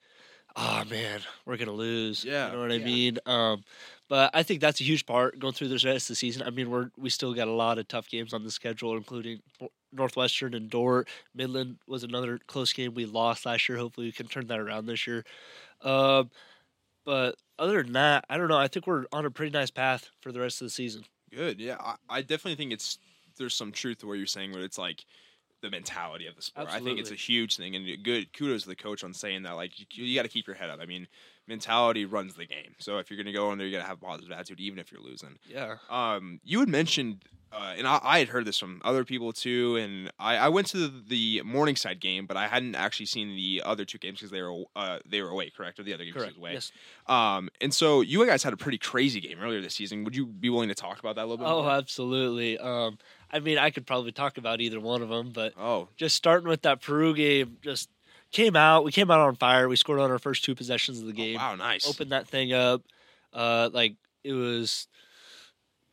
oh 0.56 0.82
man, 0.90 1.20
we're 1.44 1.56
gonna 1.56 1.70
lose. 1.70 2.24
Yeah. 2.24 2.48
you 2.48 2.52
know 2.56 2.60
what 2.62 2.72
I 2.72 2.78
mean. 2.78 3.18
Um, 3.26 3.62
but 4.08 4.30
I 4.34 4.42
think 4.42 4.60
that's 4.60 4.80
a 4.80 4.84
huge 4.84 5.06
part 5.06 5.38
going 5.38 5.52
through 5.52 5.68
the 5.68 5.74
rest 5.74 6.04
of 6.04 6.08
the 6.08 6.14
season. 6.16 6.42
I 6.42 6.50
mean, 6.50 6.70
we're 6.70 6.90
we 6.96 7.10
still 7.10 7.34
got 7.34 7.48
a 7.48 7.52
lot 7.52 7.78
of 7.78 7.88
tough 7.88 8.08
games 8.08 8.32
on 8.32 8.44
the 8.44 8.50
schedule, 8.50 8.96
including 8.96 9.40
Northwestern 9.92 10.54
and 10.54 10.70
Dordt. 10.70 11.08
Midland 11.34 11.78
was 11.86 12.04
another 12.04 12.38
close 12.46 12.72
game 12.72 12.94
we 12.94 13.06
lost 13.06 13.46
last 13.46 13.68
year. 13.68 13.78
Hopefully, 13.78 14.06
we 14.06 14.12
can 14.12 14.28
turn 14.28 14.46
that 14.48 14.60
around 14.60 14.86
this 14.86 15.06
year. 15.06 15.24
Um, 15.82 16.30
but 17.04 17.36
other 17.58 17.82
than 17.82 17.92
that, 17.92 18.24
I 18.28 18.36
don't 18.36 18.48
know. 18.48 18.58
I 18.58 18.68
think 18.68 18.86
we're 18.86 19.06
on 19.12 19.26
a 19.26 19.30
pretty 19.30 19.52
nice 19.52 19.70
path 19.70 20.10
for 20.20 20.32
the 20.32 20.40
rest 20.40 20.60
of 20.60 20.66
the 20.66 20.70
season. 20.70 21.04
Good. 21.32 21.60
Yeah, 21.60 21.76
I, 21.80 21.96
I 22.08 22.20
definitely 22.20 22.56
think 22.56 22.72
it's 22.72 22.98
there's 23.38 23.54
some 23.54 23.72
truth 23.72 23.98
to 23.98 24.06
what 24.06 24.14
you're 24.14 24.26
saying, 24.26 24.52
where 24.52 24.62
it's 24.62 24.78
like 24.78 25.04
the 25.62 25.70
mentality 25.70 26.26
of 26.26 26.36
the 26.36 26.42
sport. 26.42 26.68
I 26.70 26.80
think 26.80 26.98
it's 26.98 27.10
a 27.10 27.14
huge 27.14 27.56
thing, 27.56 27.74
and 27.74 27.86
good 28.04 28.32
kudos 28.32 28.62
to 28.62 28.68
the 28.68 28.76
coach 28.76 29.02
on 29.02 29.14
saying 29.14 29.42
that. 29.44 29.52
Like 29.52 29.78
you, 29.78 30.04
you 30.04 30.14
got 30.14 30.22
to 30.22 30.28
keep 30.28 30.46
your 30.46 30.56
head 30.56 30.70
up. 30.70 30.80
I 30.80 30.86
mean, 30.86 31.06
mentality 31.46 32.04
runs 32.04 32.34
the 32.34 32.46
game. 32.46 32.74
So 32.78 32.98
if 32.98 33.10
you're 33.10 33.16
gonna 33.16 33.32
go 33.32 33.52
in 33.52 33.58
there, 33.58 33.66
you 33.66 33.76
got 33.76 33.82
to 33.82 33.88
have 33.88 34.02
a 34.02 34.04
positive 34.04 34.32
attitude, 34.32 34.60
even 34.60 34.78
if 34.78 34.92
you're 34.92 35.00
losing. 35.00 35.38
Yeah. 35.48 35.76
Um, 35.88 36.40
you 36.44 36.60
had 36.60 36.68
mentioned, 36.68 37.24
uh, 37.52 37.74
and 37.76 37.86
I, 37.86 38.00
I 38.02 38.18
had 38.18 38.28
heard 38.28 38.44
this 38.44 38.58
from 38.58 38.80
other 38.84 39.04
people 39.04 39.32
too, 39.32 39.76
and 39.76 40.10
I, 40.18 40.36
I 40.36 40.48
went 40.48 40.66
to 40.68 40.76
the, 40.76 41.02
the 41.08 41.42
Morningside 41.44 42.00
game, 42.00 42.26
but 42.26 42.36
I 42.36 42.48
hadn't 42.48 42.74
actually 42.74 43.06
seen 43.06 43.34
the 43.34 43.62
other 43.64 43.84
two 43.84 43.98
games 43.98 44.18
because 44.18 44.30
they 44.30 44.42
were 44.42 44.64
uh, 44.74 44.98
they 45.08 45.22
were 45.22 45.30
away, 45.30 45.50
correct? 45.50 45.78
Or 45.78 45.84
the 45.84 45.94
other 45.94 46.04
games 46.04 46.16
was 46.16 46.36
away. 46.36 46.54
Yes. 46.54 46.72
Um, 47.06 47.48
and 47.60 47.72
so 47.72 48.00
you 48.00 48.24
guys 48.26 48.42
had 48.42 48.52
a 48.52 48.56
pretty 48.58 48.78
crazy 48.78 49.20
game 49.20 49.38
earlier 49.40 49.60
this 49.60 49.74
season. 49.74 50.04
Would 50.04 50.16
you 50.16 50.26
be 50.26 50.50
willing 50.50 50.68
to 50.68 50.74
talk 50.74 50.98
about 50.98 51.16
that 51.16 51.22
a 51.22 51.26
little 51.28 51.38
bit? 51.38 51.46
Oh, 51.46 51.62
more? 51.62 51.70
absolutely. 51.72 52.58
Um, 52.58 52.98
I 53.32 53.40
mean, 53.40 53.58
I 53.58 53.70
could 53.70 53.86
probably 53.86 54.12
talk 54.12 54.38
about 54.38 54.60
either 54.60 54.80
one 54.80 55.02
of 55.02 55.08
them, 55.08 55.30
but 55.32 55.52
oh, 55.58 55.88
just 55.96 56.14
starting 56.16 56.48
with 56.48 56.62
that 56.62 56.80
Peru 56.82 57.14
game, 57.14 57.58
just 57.62 57.88
came 58.32 58.56
out. 58.56 58.84
We 58.84 58.92
came 58.92 59.10
out 59.10 59.20
on 59.20 59.34
fire. 59.36 59.68
We 59.68 59.76
scored 59.76 60.00
on 60.00 60.10
our 60.10 60.18
first 60.18 60.44
two 60.44 60.54
possessions 60.54 61.00
of 61.00 61.06
the 61.06 61.12
oh, 61.12 61.16
game. 61.16 61.36
wow, 61.36 61.54
nice. 61.56 61.88
Opened 61.88 62.12
that 62.12 62.28
thing 62.28 62.52
up. 62.52 62.82
Uh, 63.32 63.70
like 63.72 63.94
it 64.24 64.32
was. 64.32 64.86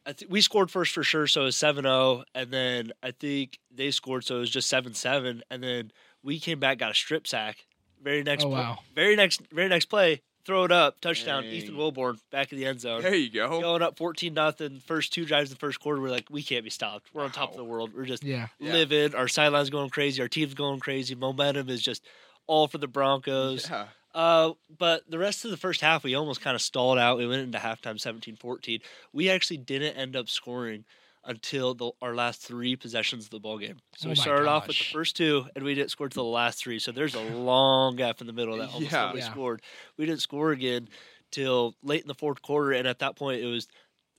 I 0.05 0.11
think 0.13 0.29
we 0.31 0.41
scored 0.41 0.69
first 0.69 0.91
for 0.93 1.03
sure, 1.03 1.27
so 1.27 1.43
it 1.43 1.45
was 1.45 1.55
7-0, 1.55 2.23
and 2.35 2.51
then 2.51 2.91
I 3.01 3.11
think 3.11 3.57
they 3.73 3.89
scored, 3.89 4.25
so 4.25 4.35
it 4.35 4.39
was 4.39 4.49
just 4.49 4.67
seven 4.67 4.93
seven, 4.93 5.43
and 5.49 5.63
then 5.63 5.91
we 6.21 6.39
came 6.41 6.59
back, 6.59 6.77
got 6.77 6.91
a 6.91 6.93
strip 6.93 7.25
sack. 7.25 7.65
Very 8.03 8.21
next, 8.21 8.43
Oh, 8.43 8.47
pl- 8.49 8.57
wow. 8.57 8.79
very 8.93 9.15
next, 9.15 9.41
very 9.49 9.69
next 9.69 9.85
play, 9.85 10.21
throw 10.45 10.63
it 10.65 10.71
up, 10.71 10.99
touchdown. 11.01 11.43
Dang. 11.43 11.53
Ethan 11.53 11.75
Wilborn 11.75 12.19
back 12.31 12.51
in 12.51 12.57
the 12.57 12.65
end 12.65 12.81
zone 12.81 13.01
There 13.01 13.15
you 13.15 13.29
go. 13.29 13.61
going 13.61 13.81
up 13.81 13.97
14 13.97 14.33
nothing. 14.33 14.79
First 14.79 15.13
two 15.13 15.25
drives 15.25 15.49
in 15.49 15.55
the 15.55 15.59
first 15.59 15.79
quarter, 15.79 16.01
we're 16.01 16.09
like, 16.09 16.29
we 16.29 16.43
can't 16.43 16.63
be 16.63 16.69
stopped. 16.69 17.07
We're 17.13 17.23
on 17.23 17.31
top 17.31 17.51
of 17.51 17.57
the 17.57 17.63
world. 17.63 17.91
We're 17.95 18.05
just 18.05 18.23
Yeah. 18.23 18.47
Yeah. 18.59 19.07
Our 19.15 19.27
sidelines 19.27 19.69
going 19.69 19.89
crazy. 19.89 20.21
Our 20.21 20.27
team's 20.27 20.53
going 20.53 20.79
crazy. 20.79 21.15
Momentum 21.15 21.69
is 21.69 21.81
just 21.81 22.03
all 22.47 22.67
for 22.67 22.77
the 22.77 22.87
Broncos. 22.87 23.69
Yeah. 23.69 23.85
Uh, 24.13 24.53
but 24.77 25.09
the 25.09 25.17
rest 25.17 25.43
of 25.43 25.51
the 25.51 25.57
first 25.57 25.81
half, 25.81 26.03
we 26.03 26.13
almost 26.13 26.41
kind 26.41 26.55
of 26.55 26.61
stalled 26.61 26.99
out. 26.99 27.17
We 27.17 27.25
went 27.25 27.41
into 27.41 27.57
halftime 27.57 27.99
17 27.99 28.35
14. 28.35 28.79
We 29.11 29.29
actually 29.29 29.57
didn't 29.57 29.95
end 29.97 30.15
up 30.15 30.29
scoring 30.29 30.85
until 31.25 31.73
the, 31.73 31.91
our 32.01 32.15
last 32.15 32.41
three 32.41 32.75
possessions 32.75 33.25
of 33.25 33.29
the 33.31 33.39
ball 33.39 33.57
game. 33.57 33.79
So 33.95 34.09
Oh 34.09 34.09
we 34.09 34.15
my 34.15 34.15
started 34.15 34.47
off 34.49 34.67
with 34.67 34.77
the 34.77 34.85
first 34.85 35.15
two, 35.15 35.47
and 35.55 35.63
we 35.63 35.73
didn't 35.75 35.91
score 35.91 36.09
to 36.09 36.13
the 36.15 36.23
last 36.23 36.59
three. 36.59 36.79
So 36.79 36.91
there's 36.91 37.15
a 37.15 37.21
long 37.21 37.95
gap 37.95 38.21
in 38.21 38.27
the 38.27 38.33
middle 38.33 38.57
that 38.57 38.69
almost 38.69 38.91
Yeah. 38.91 39.01
nobody 39.01 39.21
Yeah. 39.21 39.29
scored. 39.31 39.61
We 39.97 40.05
didn't 40.05 40.21
score 40.21 40.51
again 40.51 40.89
till 41.31 41.75
late 41.81 42.01
in 42.01 42.07
the 42.07 42.15
fourth 42.15 42.41
quarter, 42.41 42.71
and 42.73 42.87
at 42.87 42.99
that 42.99 43.15
point 43.15 43.41
it 43.41 43.47
was 43.47 43.67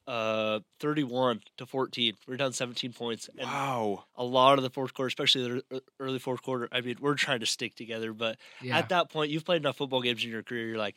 uh 0.06 0.60
31 0.80 1.42
to 1.58 1.66
14. 1.66 2.16
We 2.26 2.34
are 2.34 2.36
down 2.38 2.52
17 2.52 2.92
points, 2.92 3.28
and 3.38 3.50
Wow. 3.50 4.06
a 4.16 4.24
lot 4.24 4.58
of 4.58 4.64
the 4.64 4.70
fourth 4.70 4.94
quarter, 4.94 5.08
especially 5.08 5.62
the 5.70 5.82
early 6.00 6.18
fourth 6.18 6.42
quarter. 6.42 6.68
I 6.72 6.80
mean, 6.82 6.96
we're 7.00 7.14
trying 7.16 7.40
to 7.40 7.46
stick 7.46 7.74
together, 7.74 8.12
but 8.12 8.38
Yeah. 8.60 8.74
at 8.78 8.88
that 8.90 9.10
point, 9.10 9.30
you've 9.30 9.44
played 9.44 9.62
enough 9.62 9.76
football 9.78 10.02
games 10.02 10.24
in 10.24 10.30
your 10.30 10.42
career. 10.42 10.68
You're 10.68 10.78
like, 10.78 10.96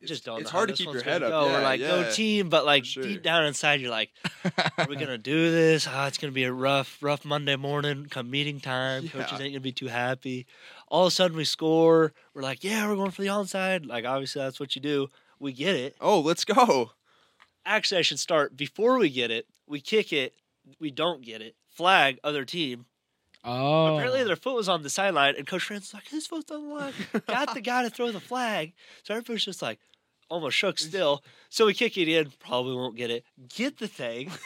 It's, 0.00 0.10
just 0.10 0.24
don't. 0.24 0.40
it's 0.40 0.50
hard 0.50 0.68
to 0.68 0.74
keep 0.74 0.92
your 0.92 1.02
head 1.02 1.22
up. 1.22 1.30
Go. 1.30 1.46
Yeah, 1.46 1.52
We're 1.52 1.62
like, 1.62 1.80
yeah. 1.80 1.88
no 1.88 2.10
team, 2.10 2.50
but 2.50 2.66
like 2.66 2.84
sure. 2.84 3.02
deep 3.02 3.22
down 3.22 3.46
inside, 3.46 3.80
you're 3.80 3.90
like, 3.90 4.10
are 4.78 4.86
we 4.88 4.96
gonna 4.96 5.16
do 5.16 5.50
this? 5.50 5.86
Ah, 5.88 6.06
it's 6.06 6.18
gonna 6.18 6.32
be 6.32 6.44
a 6.44 6.52
rough, 6.52 6.98
rough 7.02 7.24
Monday 7.24 7.56
morning. 7.56 8.06
Come 8.10 8.30
meeting 8.30 8.60
time, 8.60 9.08
coaches 9.08 9.40
ain't 9.40 9.52
gonna 9.52 9.60
be 9.60 9.72
too 9.72 9.86
happy. 9.86 10.46
All 10.88 11.06
of 11.06 11.08
a 11.08 11.14
sudden, 11.14 11.36
we 11.36 11.44
score. 11.44 12.12
We're 12.34 12.42
like, 12.42 12.62
yeah, 12.62 12.86
we're 12.88 12.96
going 12.96 13.10
for 13.10 13.22
the 13.22 13.28
onside. 13.28 13.86
Like, 13.86 14.04
obviously, 14.04 14.42
that's 14.42 14.60
what 14.60 14.76
you 14.76 14.82
do. 14.82 15.08
We 15.38 15.52
get 15.52 15.74
it. 15.74 15.96
Oh, 16.00 16.20
let's 16.20 16.44
go. 16.44 16.92
Actually, 17.64 17.98
I 17.98 18.02
should 18.02 18.20
start 18.20 18.56
before 18.56 18.98
we 18.98 19.10
get 19.10 19.30
it. 19.30 19.46
We 19.66 19.80
kick 19.80 20.12
it. 20.12 20.34
We 20.78 20.90
don't 20.90 21.22
get 21.22 21.40
it. 21.40 21.56
Flag 21.70 22.18
other 22.22 22.44
team. 22.44 22.86
Oh. 23.46 23.94
Apparently, 23.96 24.24
their 24.24 24.36
foot 24.36 24.54
was 24.56 24.68
on 24.68 24.82
the 24.82 24.90
sideline, 24.90 25.34
and 25.36 25.46
Coach 25.46 25.62
Francis 25.64 25.92
was 25.92 26.00
like, 26.02 26.08
his 26.08 26.26
foot's 26.26 26.50
on 26.50 26.68
the 26.68 26.74
line. 26.74 26.92
Got 27.26 27.54
the 27.54 27.60
guy 27.60 27.82
to 27.82 27.90
throw 27.90 28.10
the 28.10 28.20
flag. 28.20 28.72
So 29.04 29.14
everybody's 29.14 29.44
just 29.44 29.62
like, 29.62 29.78
almost 30.28 30.56
shook 30.56 30.78
still. 30.78 31.22
So 31.48 31.66
we 31.66 31.74
kick 31.74 31.96
it 31.96 32.08
in. 32.08 32.32
Probably 32.40 32.74
won't 32.74 32.96
get 32.96 33.10
it. 33.10 33.24
Get 33.48 33.78
the 33.78 33.88
thing. 33.88 34.30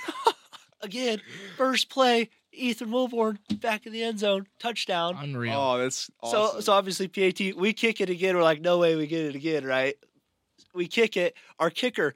Again, 0.83 1.21
first 1.57 1.91
play, 1.91 2.31
Ethan 2.53 2.89
Wilborn 2.89 3.39
back 3.61 3.85
in 3.87 3.93
the 3.93 4.03
end 4.03 4.19
zone, 4.19 4.47
touchdown. 4.59 5.17
Unreal. 5.21 5.55
Oh, 5.55 5.79
that's 5.79 6.11
awesome. 6.23 6.57
So, 6.57 6.61
so 6.61 6.73
obviously 6.73 7.07
PAT, 7.07 7.55
we 7.57 7.73
kick 7.75 8.01
it 8.01 8.09
again. 8.09 8.35
We're 8.35 8.43
like, 8.43 8.63
no 8.63 8.79
way, 8.79 8.97
we 8.97 9.07
get 9.07 9.27
it 9.27 9.35
again, 9.35 9.65
right? 9.65 9.95
We 10.75 10.87
kick 10.89 11.19
it. 11.19 11.35
Our 11.59 11.69
kicker, 11.69 12.15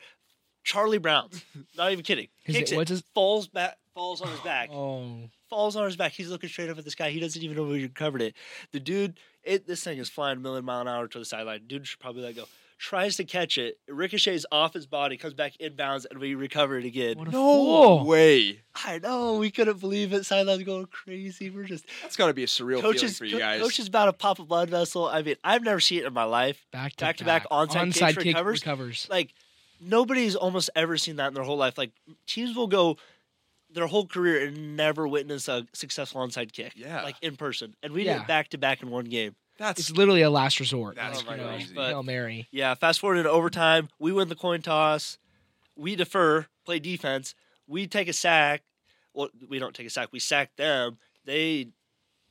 Charlie 0.64 0.96
Brown, 0.98 1.28
not 1.76 1.92
even 1.92 2.04
kidding, 2.04 2.28
kicks 2.46 2.72
it, 2.72 2.76
what's 2.76 2.88
his- 2.90 3.02
falls 3.14 3.48
back, 3.48 3.76
falls 3.94 4.22
on 4.22 4.28
his 4.28 4.40
back 4.40 4.70
Oh. 4.72 5.28
Falls 5.54 5.76
on 5.76 5.84
his 5.84 5.96
back. 5.96 6.12
He's 6.12 6.28
looking 6.30 6.48
straight 6.48 6.68
up 6.68 6.78
at 6.78 6.84
the 6.84 6.90
sky. 6.90 7.10
He 7.10 7.20
doesn't 7.20 7.40
even 7.42 7.56
know 7.56 7.64
we 7.64 7.82
recovered 7.82 8.22
it. 8.22 8.34
The 8.72 8.80
dude, 8.80 9.18
it, 9.44 9.66
this 9.66 9.84
thing 9.84 9.98
is 9.98 10.08
flying 10.10 10.38
a 10.38 10.40
million 10.40 10.64
mile 10.64 10.80
an 10.80 10.88
hour 10.88 11.06
to 11.06 11.18
the 11.18 11.24
sideline. 11.24 11.62
Dude 11.66 11.86
should 11.86 12.00
probably 12.00 12.22
let 12.22 12.34
go. 12.36 12.44
Tries 12.76 13.16
to 13.18 13.24
catch 13.24 13.56
it. 13.56 13.78
It 13.86 13.94
ricochets 13.94 14.44
off 14.50 14.74
his 14.74 14.84
body, 14.84 15.16
comes 15.16 15.32
back 15.32 15.52
inbounds, 15.60 16.06
and 16.10 16.18
we 16.18 16.34
recover 16.34 16.76
it 16.76 16.84
again. 16.84 17.16
What 17.16 17.28
a 17.28 17.30
no 17.30 17.38
fool. 17.38 18.04
way. 18.04 18.62
I 18.74 18.98
know. 18.98 19.38
We 19.38 19.52
couldn't 19.52 19.78
believe 19.78 20.12
it. 20.12 20.26
Sideline's 20.26 20.64
going 20.64 20.86
crazy. 20.86 21.50
We're 21.50 21.64
just 21.64 21.84
That's 22.02 22.16
got 22.16 22.26
to 22.26 22.34
be 22.34 22.42
a 22.42 22.46
surreal 22.48 22.80
coaches. 22.80 23.16
feeling 23.18 23.30
for 23.30 23.36
you 23.36 23.38
guys. 23.38 23.60
Coach 23.62 23.78
is 23.78 23.86
about 23.86 24.06
to 24.06 24.12
pop 24.12 24.40
a 24.40 24.44
blood 24.44 24.70
vessel. 24.70 25.06
I 25.06 25.22
mean, 25.22 25.36
I've 25.44 25.62
never 25.62 25.78
seen 25.80 26.00
it 26.00 26.04
in 26.06 26.12
my 26.12 26.24
life. 26.24 26.66
Back 26.72 26.96
to 26.96 27.04
Back 27.04 27.16
to 27.18 27.24
back 27.24 27.46
onside 27.48 27.84
kicks 27.92 27.98
Onside 28.00 28.16
kick 28.16 28.26
recovers? 28.26 28.60
recovers. 28.60 29.06
Like 29.08 29.32
nobody's 29.80 30.34
almost 30.34 30.68
ever 30.74 30.96
seen 30.98 31.16
that 31.16 31.28
in 31.28 31.34
their 31.34 31.44
whole 31.44 31.56
life. 31.56 31.78
Like 31.78 31.92
teams 32.26 32.56
will 32.56 32.66
go 32.66 32.96
their 33.74 33.86
whole 33.86 34.06
career 34.06 34.46
and 34.46 34.76
never 34.76 35.06
witness 35.06 35.48
a 35.48 35.66
successful 35.72 36.20
onside 36.26 36.52
kick. 36.52 36.72
Yeah. 36.76 37.02
Like 37.02 37.16
in 37.20 37.36
person. 37.36 37.74
And 37.82 37.92
we 37.92 38.04
did 38.04 38.10
Yeah. 38.10 38.22
it 38.22 38.26
back 38.28 38.48
to 38.50 38.58
back 38.58 38.82
in 38.82 38.90
one 38.90 39.04
game. 39.06 39.34
That's 39.58 39.78
It's 39.80 39.90
literally 39.90 40.22
a 40.22 40.30
last 40.30 40.58
resort. 40.60 40.96
That's 40.96 41.24
like, 41.26 41.38
you 41.38 41.44
know, 41.44 41.48
crazy. 41.50 41.74
But- 41.74 41.88
Hail 41.90 42.02
Mary. 42.02 42.48
Yeah, 42.50 42.74
fast 42.74 43.00
forward 43.00 43.16
into 43.18 43.30
overtime. 43.30 43.88
We 43.98 44.10
win 44.12 44.28
the 44.28 44.34
coin 44.34 44.62
toss. 44.62 45.18
We 45.76 45.94
defer, 45.96 46.46
play 46.64 46.78
defense. 46.78 47.34
We 47.66 47.86
take 47.86 48.08
a 48.08 48.12
sack. 48.12 48.62
Well, 49.12 49.28
we 49.48 49.58
don't 49.58 49.74
take 49.74 49.86
a 49.86 49.90
sack. 49.90 50.08
We 50.12 50.18
sack 50.18 50.56
them. 50.56 50.98
They 51.24 51.68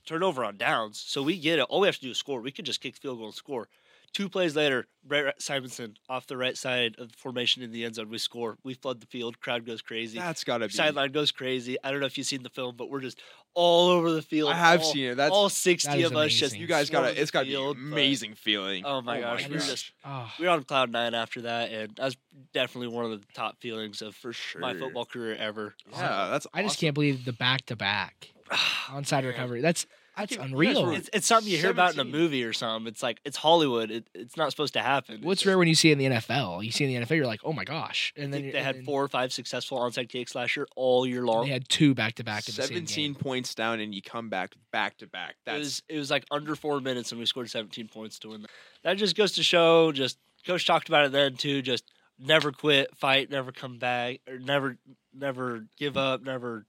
turn 0.06 0.22
over 0.22 0.44
on 0.44 0.58
downs. 0.58 1.00
So 1.06 1.24
we 1.24 1.38
get 1.40 1.60
it. 1.60 1.64
All 1.64 1.80
we 1.82 1.88
have 1.88 1.96
to 1.96 2.02
do 2.02 2.12
is 2.12 2.18
score. 2.18 2.42
We 2.42 2.52
could 2.52 2.66
just 2.66 2.82
kick 2.82 2.96
the 2.96 3.00
field 3.02 3.18
goal 3.20 3.28
and 3.28 3.36
score. 3.36 3.68
Two 4.14 4.30
plays 4.30 4.56
later, 4.56 4.86
Brett 5.04 5.42
Simonson 5.42 5.98
off 6.08 6.28
the 6.28 6.38
right 6.38 6.56
side 6.56 6.96
of 7.00 7.12
the 7.12 7.18
formation 7.18 7.64
in 7.64 7.72
the 7.72 7.84
end 7.84 7.96
zone. 7.96 8.10
We 8.10 8.20
score. 8.20 8.58
We 8.64 8.76
flood 8.76 9.02
the 9.02 9.08
field. 9.08 9.40
Crowd 9.40 9.66
goes 9.66 9.82
crazy. 9.82 10.20
That's 10.20 10.44
gotta 10.44 10.68
be. 10.68 10.74
Sideline 10.74 11.12
goes 11.12 11.32
crazy. 11.32 11.78
I 11.84 11.90
don't 11.90 12.00
know 12.00 12.06
if 12.06 12.16
you've 12.18 12.28
seen 12.28 12.44
the 12.44 12.50
film, 12.52 12.76
but 12.78 12.92
we're 12.92 13.02
just 13.02 13.20
all 13.56 13.90
over 13.90 14.12
the 14.12 14.22
field. 14.22 14.52
I 14.52 14.56
have 14.56 14.82
all, 14.82 14.92
seen 14.94 15.06
it. 15.06 15.18
That's 15.18 15.32
all 15.34 15.50
sixty 15.50 15.90
That 15.90 16.00
is 16.00 16.12
of 16.12 16.18
us 16.18 16.32
just. 16.32 16.56
you 16.56 16.68
guys 16.68 16.92
gotta. 16.92 17.20
It's 17.20 17.32
gotta 17.32 17.48
be 17.48 17.56
an 17.56 17.62
field, 17.62 17.78
but- 17.78 17.88
amazing 17.92 18.36
feeling. 18.36 18.86
Oh 18.86 19.02
my 19.02 19.18
oh 19.18 19.22
gosh, 19.22 19.42
my 19.44 19.48
we 19.50 19.54
were 19.56 19.60
just 19.62 19.92
Oh, 20.06 20.32
we 20.40 20.46
ah. 20.46 20.50
were 20.52 20.56
on 20.58 20.64
cloud 20.64 20.92
nine 20.92 21.16
after 21.16 21.42
that, 21.42 21.72
and 21.72 21.96
that 21.96 22.06
was 22.06 22.18
definitely 22.54 22.90
one 22.96 23.06
of 23.06 23.20
the 23.20 23.26
top 23.34 23.60
feelings 23.62 24.04
of 24.04 24.16
for 24.16 24.32
sure. 24.32 24.62
my 24.62 24.76
football 24.76 25.06
career 25.06 25.36
ever. 25.36 25.74
Yeah, 25.92 26.30
that's. 26.30 26.46
I 26.54 26.62
just 26.62 26.80
can't 26.80 26.94
believe 26.94 27.26
the 27.26 27.34
back 27.34 27.66
to 27.66 27.76
back 27.76 28.30
onside 28.90 29.24
Yeah. 29.24 29.30
recovery. 29.30 29.62
That's 29.62 29.88
I 30.16 30.22
that's 30.22 30.36
can- 30.36 30.46
unreal. 30.46 30.92
It's, 30.92 31.10
it's 31.12 31.26
something 31.28 31.52
you 31.52 31.58
hear 31.58 31.72
about 31.72 31.94
in 31.94 32.00
a 32.00 32.04
movie 32.04 32.44
or 32.44 32.54
something. 32.54 32.88
It's 32.88 33.02
like 33.02 33.20
it's 33.26 33.38
Hollywood. 33.38 33.90
It, 33.92 34.08
it's 34.14 34.38
not 34.38 34.52
supposed 34.52 34.74
to 34.74 34.82
happen. 34.82 35.22
What's 35.22 35.42
just- 35.42 35.48
rare 35.48 35.58
when 35.58 35.68
you 35.68 35.76
see 35.76 35.90
it 35.90 35.94
in 35.94 35.98
the 35.98 36.06
NFL? 36.18 36.64
You 36.64 36.72
see 36.72 36.84
it 36.84 36.88
in 36.92 37.00
the 37.02 37.06
NFL, 37.08 37.16
you're 37.16 37.26
like, 37.26 37.42
oh 37.44 37.54
my 37.54 37.64
gosh! 37.64 38.14
I 38.18 38.22
And 38.22 38.34
then 38.34 38.42
think 38.42 38.54
they 38.54 38.60
and 38.60 38.66
had 38.68 38.76
then 38.78 38.84
four 38.86 39.04
or 39.04 39.08
five 39.08 39.34
successful 39.34 39.80
onside 39.80 40.10
kicks 40.10 40.36
last 40.36 40.56
year 40.56 40.68
all 40.76 41.06
year 41.08 41.24
long. 41.24 41.46
They 41.46 41.52
had 41.52 41.68
two 41.70 41.94
back 41.96 42.16
to 42.16 42.24
back 42.24 42.48
in 42.48 42.56
the 42.56 42.62
same 42.62 42.68
Seventeen 42.68 43.14
game. 43.14 43.22
points 43.22 43.56
down, 43.56 43.80
and 43.80 43.94
you 43.96 44.02
come 44.02 44.30
back 44.30 44.54
back 44.72 44.98
to 44.98 45.08
back. 45.08 45.32
It 45.32 45.36
That's 45.46 45.60
was 45.60 45.84
it 45.90 45.98
was 45.98 46.12
like 46.12 46.26
under 46.32 46.56
four 46.56 46.80
minutes, 46.80 47.12
and 47.12 47.20
we 47.20 47.26
scored 47.26 47.50
17 47.50 47.88
points 47.88 48.20
to 48.20 48.30
win. 48.30 48.42
That, 48.42 48.50
that 48.84 48.98
just 48.98 49.16
goes 49.16 49.32
to 49.34 49.44
show. 49.44 49.92
Just 49.92 50.18
coach 50.46 50.66
talked 50.68 50.90
about 50.90 51.06
it 51.06 51.12
then 51.12 51.36
too. 51.38 51.62
Just 51.62 51.86
never 52.20 52.52
quit, 52.52 52.96
fight, 52.96 53.32
never 53.32 53.52
come 53.52 53.80
back, 53.80 54.20
or 54.28 54.38
never 54.38 54.78
never 55.14 55.66
give 55.78 55.98
up, 55.98 56.22
never 56.24 56.66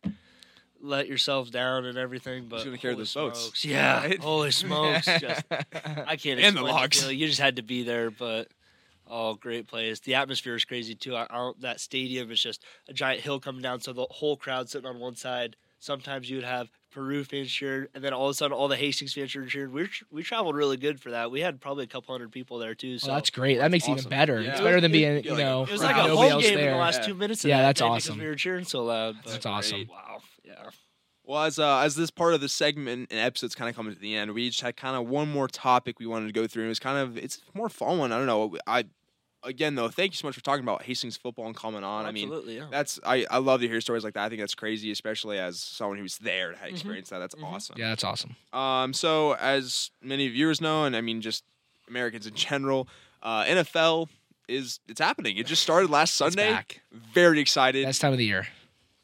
let 0.84 1.08
yourselves 1.08 1.50
down 1.50 1.84
and 1.86 1.96
everything. 1.98 2.46
But 2.48 2.64
gonna 2.64 2.78
carry 2.78 2.94
holy 2.94 3.02
those 3.02 3.14
boats, 3.14 3.64
Yeah, 3.64 4.00
right? 4.02 4.18
holy 4.20 4.50
smokes! 4.50 5.06
Just 5.06 5.44
I 5.50 6.16
can't 6.16 6.40
And 6.40 6.56
the 6.56 6.62
logs. 6.62 7.00
feeling. 7.00 7.18
You 7.18 7.26
just 7.26 7.40
had 7.40 7.56
to 7.56 7.62
be 7.62 7.82
there, 7.82 8.10
but. 8.10 8.48
Oh, 9.06 9.34
great 9.34 9.66
place. 9.66 10.00
The 10.00 10.14
atmosphere 10.14 10.54
is 10.54 10.64
crazy 10.64 10.94
too. 10.94 11.14
I, 11.14 11.26
I 11.28 11.52
that 11.60 11.78
stadium 11.78 12.30
is 12.30 12.40
just 12.42 12.62
a 12.88 12.94
giant 12.94 13.20
hill 13.20 13.38
coming 13.38 13.60
down, 13.60 13.82
so 13.82 13.92
the 13.92 14.06
whole 14.08 14.34
crowd 14.34 14.70
sitting 14.70 14.88
on 14.88 14.98
one 14.98 15.14
side. 15.14 15.56
Sometimes 15.78 16.30
you 16.30 16.36
would 16.38 16.44
have 16.46 16.70
Peru 16.90 17.22
fans 17.22 17.50
cheered, 17.52 17.90
and 17.94 18.02
then 18.02 18.14
all 18.14 18.28
of 18.28 18.30
a 18.30 18.34
sudden 18.34 18.56
all 18.56 18.66
the 18.66 18.76
Hastings 18.76 19.12
fans 19.12 19.30
cheered. 19.30 19.70
We 19.74 19.90
we 20.10 20.22
traveled 20.22 20.56
really 20.56 20.78
good 20.78 21.02
for 21.02 21.10
that. 21.10 21.30
We 21.30 21.40
had 21.40 21.60
probably 21.60 21.84
a 21.84 21.86
couple 21.86 22.14
hundred 22.14 22.32
people 22.32 22.56
there 22.58 22.74
too. 22.74 22.94
Oh, 22.94 22.96
so 22.96 23.10
Oh, 23.10 23.14
that's 23.16 23.28
great. 23.28 23.58
That 23.58 23.70
makes 23.70 23.86
it 23.86 23.90
awesome. 23.90 23.98
even 24.06 24.08
better. 24.10 24.40
Yeah. 24.40 24.52
It's 24.52 24.62
better 24.62 24.80
than 24.80 24.90
being, 24.90 25.22
you 25.22 25.36
know, 25.36 25.64
it 25.64 25.70
was 25.70 25.82
like 25.82 25.96
a 25.96 26.08
nobody 26.08 26.16
home 26.16 26.32
else 26.32 26.42
game 26.44 26.58
in 26.60 26.70
the 26.70 26.76
last 26.78 27.00
Yeah. 27.02 27.06
two 27.08 27.14
minutes. 27.14 27.44
Of 27.44 27.50
Yeah, 27.50 27.58
that 27.58 27.62
that's 27.76 27.82
awesome. 27.82 28.18
We 28.18 28.24
were 28.24 28.36
cheering 28.36 28.64
so 28.64 28.84
loud. 28.84 29.16
but- 29.22 29.32
That's 29.32 29.44
awesome. 29.44 29.86
Wow. 29.90 30.22
Yeah. 30.44 30.70
Well, 31.26 31.42
as 31.44 31.58
uh, 31.58 31.78
as 31.78 31.94
this 31.96 32.10
part 32.10 32.34
of 32.34 32.40
the 32.42 32.48
segment 32.50 33.08
and 33.10 33.18
episode's 33.20 33.54
kind 33.54 33.70
of 33.70 33.74
coming 33.76 33.94
to 33.94 33.98
the 33.98 34.14
end, 34.14 34.32
we 34.34 34.48
just 34.50 34.60
had 34.60 34.76
kind 34.76 34.94
of 34.96 35.08
one 35.08 35.30
more 35.30 35.48
topic 35.48 35.98
we 35.98 36.06
wanted 36.06 36.26
to 36.26 36.32
go 36.32 36.46
through. 36.46 36.64
And 36.64 36.66
it 36.66 36.70
was 36.70 36.78
kind 36.78 36.98
of 36.98 37.16
it's 37.16 37.40
more 37.54 37.68
fun 37.70 37.98
one. 37.98 38.12
I 38.12 38.18
don't 38.18 38.26
know. 38.26 38.56
I 38.66 38.84
again 39.42 39.74
though, 39.74 39.88
thank 39.88 40.12
you 40.12 40.16
so 40.16 40.26
much 40.26 40.34
for 40.34 40.42
talking 40.42 40.62
about 40.62 40.82
Hastings 40.82 41.16
football 41.16 41.46
and 41.46 41.56
coming 41.56 41.82
on. 41.82 42.04
I 42.04 42.12
mean, 42.12 42.24
Absolutely. 42.28 42.56
Yeah. 42.58 42.66
that's 42.70 43.00
I, 43.06 43.24
I 43.30 43.38
love 43.38 43.60
to 43.62 43.68
hear 43.68 43.80
stories 43.80 44.04
like 44.04 44.14
that. 44.14 44.24
I 44.24 44.28
think 44.28 44.40
that's 44.42 44.54
crazy, 44.54 44.90
especially 44.90 45.38
as 45.38 45.58
someone 45.60 45.96
who's 45.98 46.18
there 46.18 46.50
and 46.50 46.58
had 46.58 46.68
Mhm. 46.68 46.72
experienced 46.74 47.10
that. 47.10 47.20
That's 47.20 47.34
Mhm. 47.34 47.44
awesome. 47.44 47.76
Yeah, 47.78 47.88
that's 47.88 48.04
awesome. 48.04 48.36
Um, 48.52 48.92
so 48.92 49.32
as 49.36 49.90
many 50.02 50.28
viewers 50.28 50.60
know, 50.60 50.84
and 50.84 50.94
I 50.94 51.00
mean 51.00 51.22
just 51.22 51.42
Americans 51.88 52.26
in 52.26 52.34
general, 52.34 52.86
uh, 53.22 53.44
NFL 53.44 54.08
is 54.46 54.78
it's 54.88 55.00
happening. 55.00 55.38
It 55.38 55.46
just 55.46 55.62
started 55.62 55.88
last 55.88 56.10
It's 56.10 56.16
Sunday. 56.18 56.50
back. 56.50 56.82
Very 56.92 57.40
excited. 57.40 57.86
Best 57.86 58.02
time 58.02 58.12
of 58.12 58.18
the 58.18 58.26
year. 58.26 58.46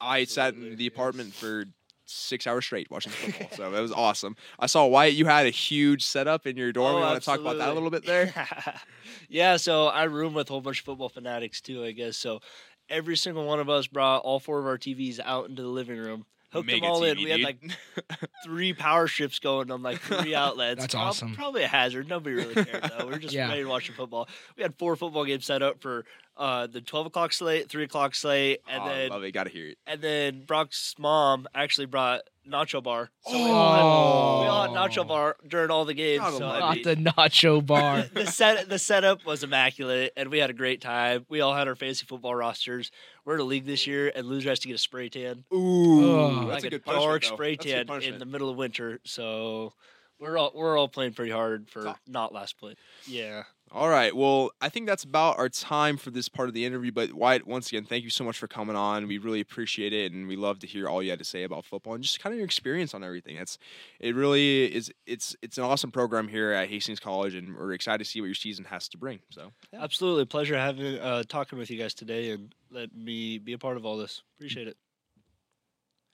I 0.01 0.25
sat 0.25 0.55
in 0.55 0.77
the 0.77 0.87
apartment 0.87 1.35
for 1.35 1.65
six 2.07 2.47
hours 2.47 2.65
straight 2.65 2.91
watching 2.91 3.13
football. 3.13 3.49
so 3.57 3.71
that 3.71 3.81
was 3.81 3.93
awesome. 3.93 4.35
I 4.59 4.67
saw 4.67 4.87
Wyatt. 4.87 5.15
You 5.15 5.27
had 5.27 5.47
a 5.47 5.51
huge 5.51 6.05
setup 6.05 6.47
in 6.47 6.57
your 6.57 6.73
dorm. 6.73 6.95
Oh, 6.95 6.97
we 6.97 7.03
want 7.03 7.21
to 7.21 7.25
talk 7.25 7.39
about 7.41 7.59
that 7.59 7.69
a 7.69 7.73
little 7.73 7.91
bit 7.91 8.05
there. 8.05 8.33
yeah, 9.29 9.57
so 9.57 9.87
I 9.87 10.05
room 10.05 10.35
with 10.35 10.49
a 10.51 10.53
whole 10.53 10.61
bunch 10.61 10.81
of 10.81 10.85
football 10.87 11.09
fanatics 11.09 11.61
too, 11.61 11.85
I 11.85 11.93
guess. 11.93 12.17
So 12.17 12.41
every 12.89 13.17
single 13.17 13.45
one 13.47 13.61
of 13.61 13.69
us 13.69 13.87
brought 13.87 14.23
all 14.23 14.41
four 14.41 14.59
of 14.59 14.67
our 14.67 14.79
TVs 14.79 15.21
out 15.25 15.49
into 15.49 15.63
the 15.63 15.69
living 15.69 15.99
room, 15.99 16.25
hooked 16.53 16.67
Mega 16.67 16.81
them 16.81 16.91
all 16.91 17.05
in. 17.05 17.17
TV, 17.17 17.25
We 17.25 17.31
had 17.31 17.41
like 17.43 17.61
three 18.45 18.73
power 18.73 19.07
strips 19.07 19.39
going 19.39 19.71
on 19.71 19.83
like 19.83 20.01
three 20.01 20.35
outlets. 20.35 20.81
That's 20.81 20.95
Prob- 20.95 21.07
awesome. 21.09 21.35
Probably 21.37 21.63
a 21.63 21.69
hazard. 21.69 22.09
Nobody 22.09 22.35
really 22.35 22.55
cared 22.65 22.91
though. 22.99 23.07
We 23.07 23.15
are 23.15 23.19
just 23.19 23.35
Yeah. 23.35 23.49
ready 23.49 23.63
to 23.63 23.69
watch 23.69 23.89
football. 23.91 24.29
We 24.57 24.65
had 24.65 24.75
four 24.77 24.97
football 24.97 25.25
games 25.25 25.45
set 25.47 25.63
up 25.63 25.81
for 25.81 26.05
uh, 26.41 26.67
the 26.67 26.81
twelve 26.81 27.07
o'clock 27.07 27.33
slate, 27.33 27.69
three 27.69 27.85
o'clock 27.85 28.15
slate, 28.17 28.63
and 28.69 28.83
oh, 28.83 28.87
I 28.87 28.89
then 28.89 29.11
love 29.11 29.23
it. 29.23 29.31
Got 29.33 29.45
to 29.45 29.51
hear 29.51 29.69
it. 29.69 29.79
and 29.87 30.01
then 30.01 30.43
Brock's 30.47 30.95
mom 30.99 31.47
actually 31.55 31.87
brought 31.87 32.23
nacho 32.49 32.83
bar. 32.83 33.11
So 33.27 33.33
we, 33.35 33.39
Oh. 33.39 33.53
all 33.53 34.41
had, 34.41 34.43
we 34.43 34.49
all 34.49 34.63
had 34.63 34.91
nacho 34.91 35.07
bar 35.07 35.37
during 35.47 35.71
all 35.71 35.85
the 35.85 35.93
games. 35.95 36.21
God 36.23 36.39
So 36.39 36.45
almighty. 36.47 36.83
I 36.83 36.95
mean, 36.95 37.05
the 37.05 37.11
nacho 37.13 37.65
bar. 37.75 38.03
the 38.15 38.27
set 38.27 38.69
the 38.71 38.79
setup 38.79 39.25
was 39.27 39.45
immaculate, 39.45 40.15
and 40.17 40.31
we 40.31 40.39
had 40.39 40.49
a 40.51 40.55
great 40.55 40.81
time. 40.81 41.27
We 41.29 41.43
all 41.43 41.55
had 41.55 41.69
our 41.69 41.77
fantasy 41.77 42.07
football 42.07 42.35
rosters. 42.35 42.91
We're 43.27 43.35
in 43.35 43.41
a 43.41 43.45
league 43.45 43.67
this 43.67 43.87
year, 43.87 44.11
and 44.17 44.27
loser 44.27 44.49
has 44.49 44.61
to 44.61 44.69
get 44.69 44.75
a 44.75 44.79
spray 44.79 45.11
tan, 45.11 45.45
Ooh, 45.53 46.11
Oh. 46.11 46.49
that's 46.49 46.65
like 46.65 46.73
a 46.73 46.79
good 46.79 46.85
dark 46.85 46.97
punishment, 46.97 47.23
though. 47.23 47.35
spray 47.37 47.57
That's 47.57 47.67
a 47.67 47.69
good 47.69 48.01
tan 48.03 48.13
in 48.15 48.19
the 48.19 48.25
middle 48.25 48.49
of 48.49 48.57
winter. 48.57 48.99
So 49.05 49.75
we're 50.19 50.39
all 50.39 50.53
we're 50.55 50.79
all 50.79 50.89
playing 50.89 51.13
pretty 51.13 51.33
hard 51.33 51.69
for 51.69 51.89
Oh. 51.89 51.95
not 52.07 52.33
last 52.33 52.59
place. 52.59 52.77
Yeah, 53.07 53.43
All 53.73 53.89
right. 53.89 54.15
Well, 54.15 54.51
I 54.61 54.69
think 54.69 54.89
that's 54.89 55.05
about 55.05 55.39
our 55.39 55.49
time 55.49 55.97
for 55.97 56.11
this 56.11 56.29
part 56.29 56.49
of 56.49 56.55
the 56.55 56.65
interview. 56.65 56.91
But 56.91 57.13
Wyatt, 57.13 57.47
once 57.47 57.69
again, 57.69 57.85
thank 57.85 58.03
you 58.03 58.11
so 58.11 58.25
much 58.25 58.37
for 58.37 58.49
coming 58.49 58.75
on. 58.75 59.07
We 59.07 59.19
really 59.19 59.41
appreciate 59.41 59.93
it, 59.93 60.11
and 60.13 60.27
we 60.27 60.35
love 60.35 60.59
to 60.61 60.67
hear 60.67 60.89
all 60.89 61.01
you 61.01 61.11
had 61.11 61.21
to 61.21 61.25
say 61.25 61.45
about 61.45 61.65
football 61.65 61.95
and 61.95 62.03
just 62.03 62.19
kind 62.19 62.33
of 62.33 62.39
your 62.39 62.45
experience 62.47 62.95
on 62.95 63.05
everything. 63.05 63.37
It's 63.37 63.59
it 64.01 64.17
really 64.17 64.75
is. 64.75 64.93
It's 65.07 65.37
it's 65.41 65.57
an 65.57 65.63
awesome 65.63 65.93
program 65.93 66.27
here 66.27 66.51
at 66.51 66.69
Hastings 66.69 66.99
College, 66.99 67.37
and 67.37 67.57
we're 67.57 67.73
excited 67.73 68.03
to 68.03 68.11
see 68.11 68.21
what 68.21 68.27
your 68.27 68.35
season 68.35 68.65
has 68.65 68.89
to 68.89 68.99
bring. 68.99 69.21
So 69.31 69.53
Yeah. 69.73 69.85
absolutely 69.85 70.25
pleasure 70.25 70.57
having 70.59 70.99
uh, 70.99 71.23
talking 71.29 71.57
with 71.57 71.71
you 71.71 71.79
guys 71.79 71.95
today, 71.95 72.31
and 72.33 72.53
let 72.73 72.93
me 72.93 73.39
be 73.39 73.53
a 73.53 73.59
part 73.59 73.77
of 73.77 73.87
all 73.87 73.97
this. 73.97 74.23
Appreciate 74.37 74.67
it. 74.67 74.77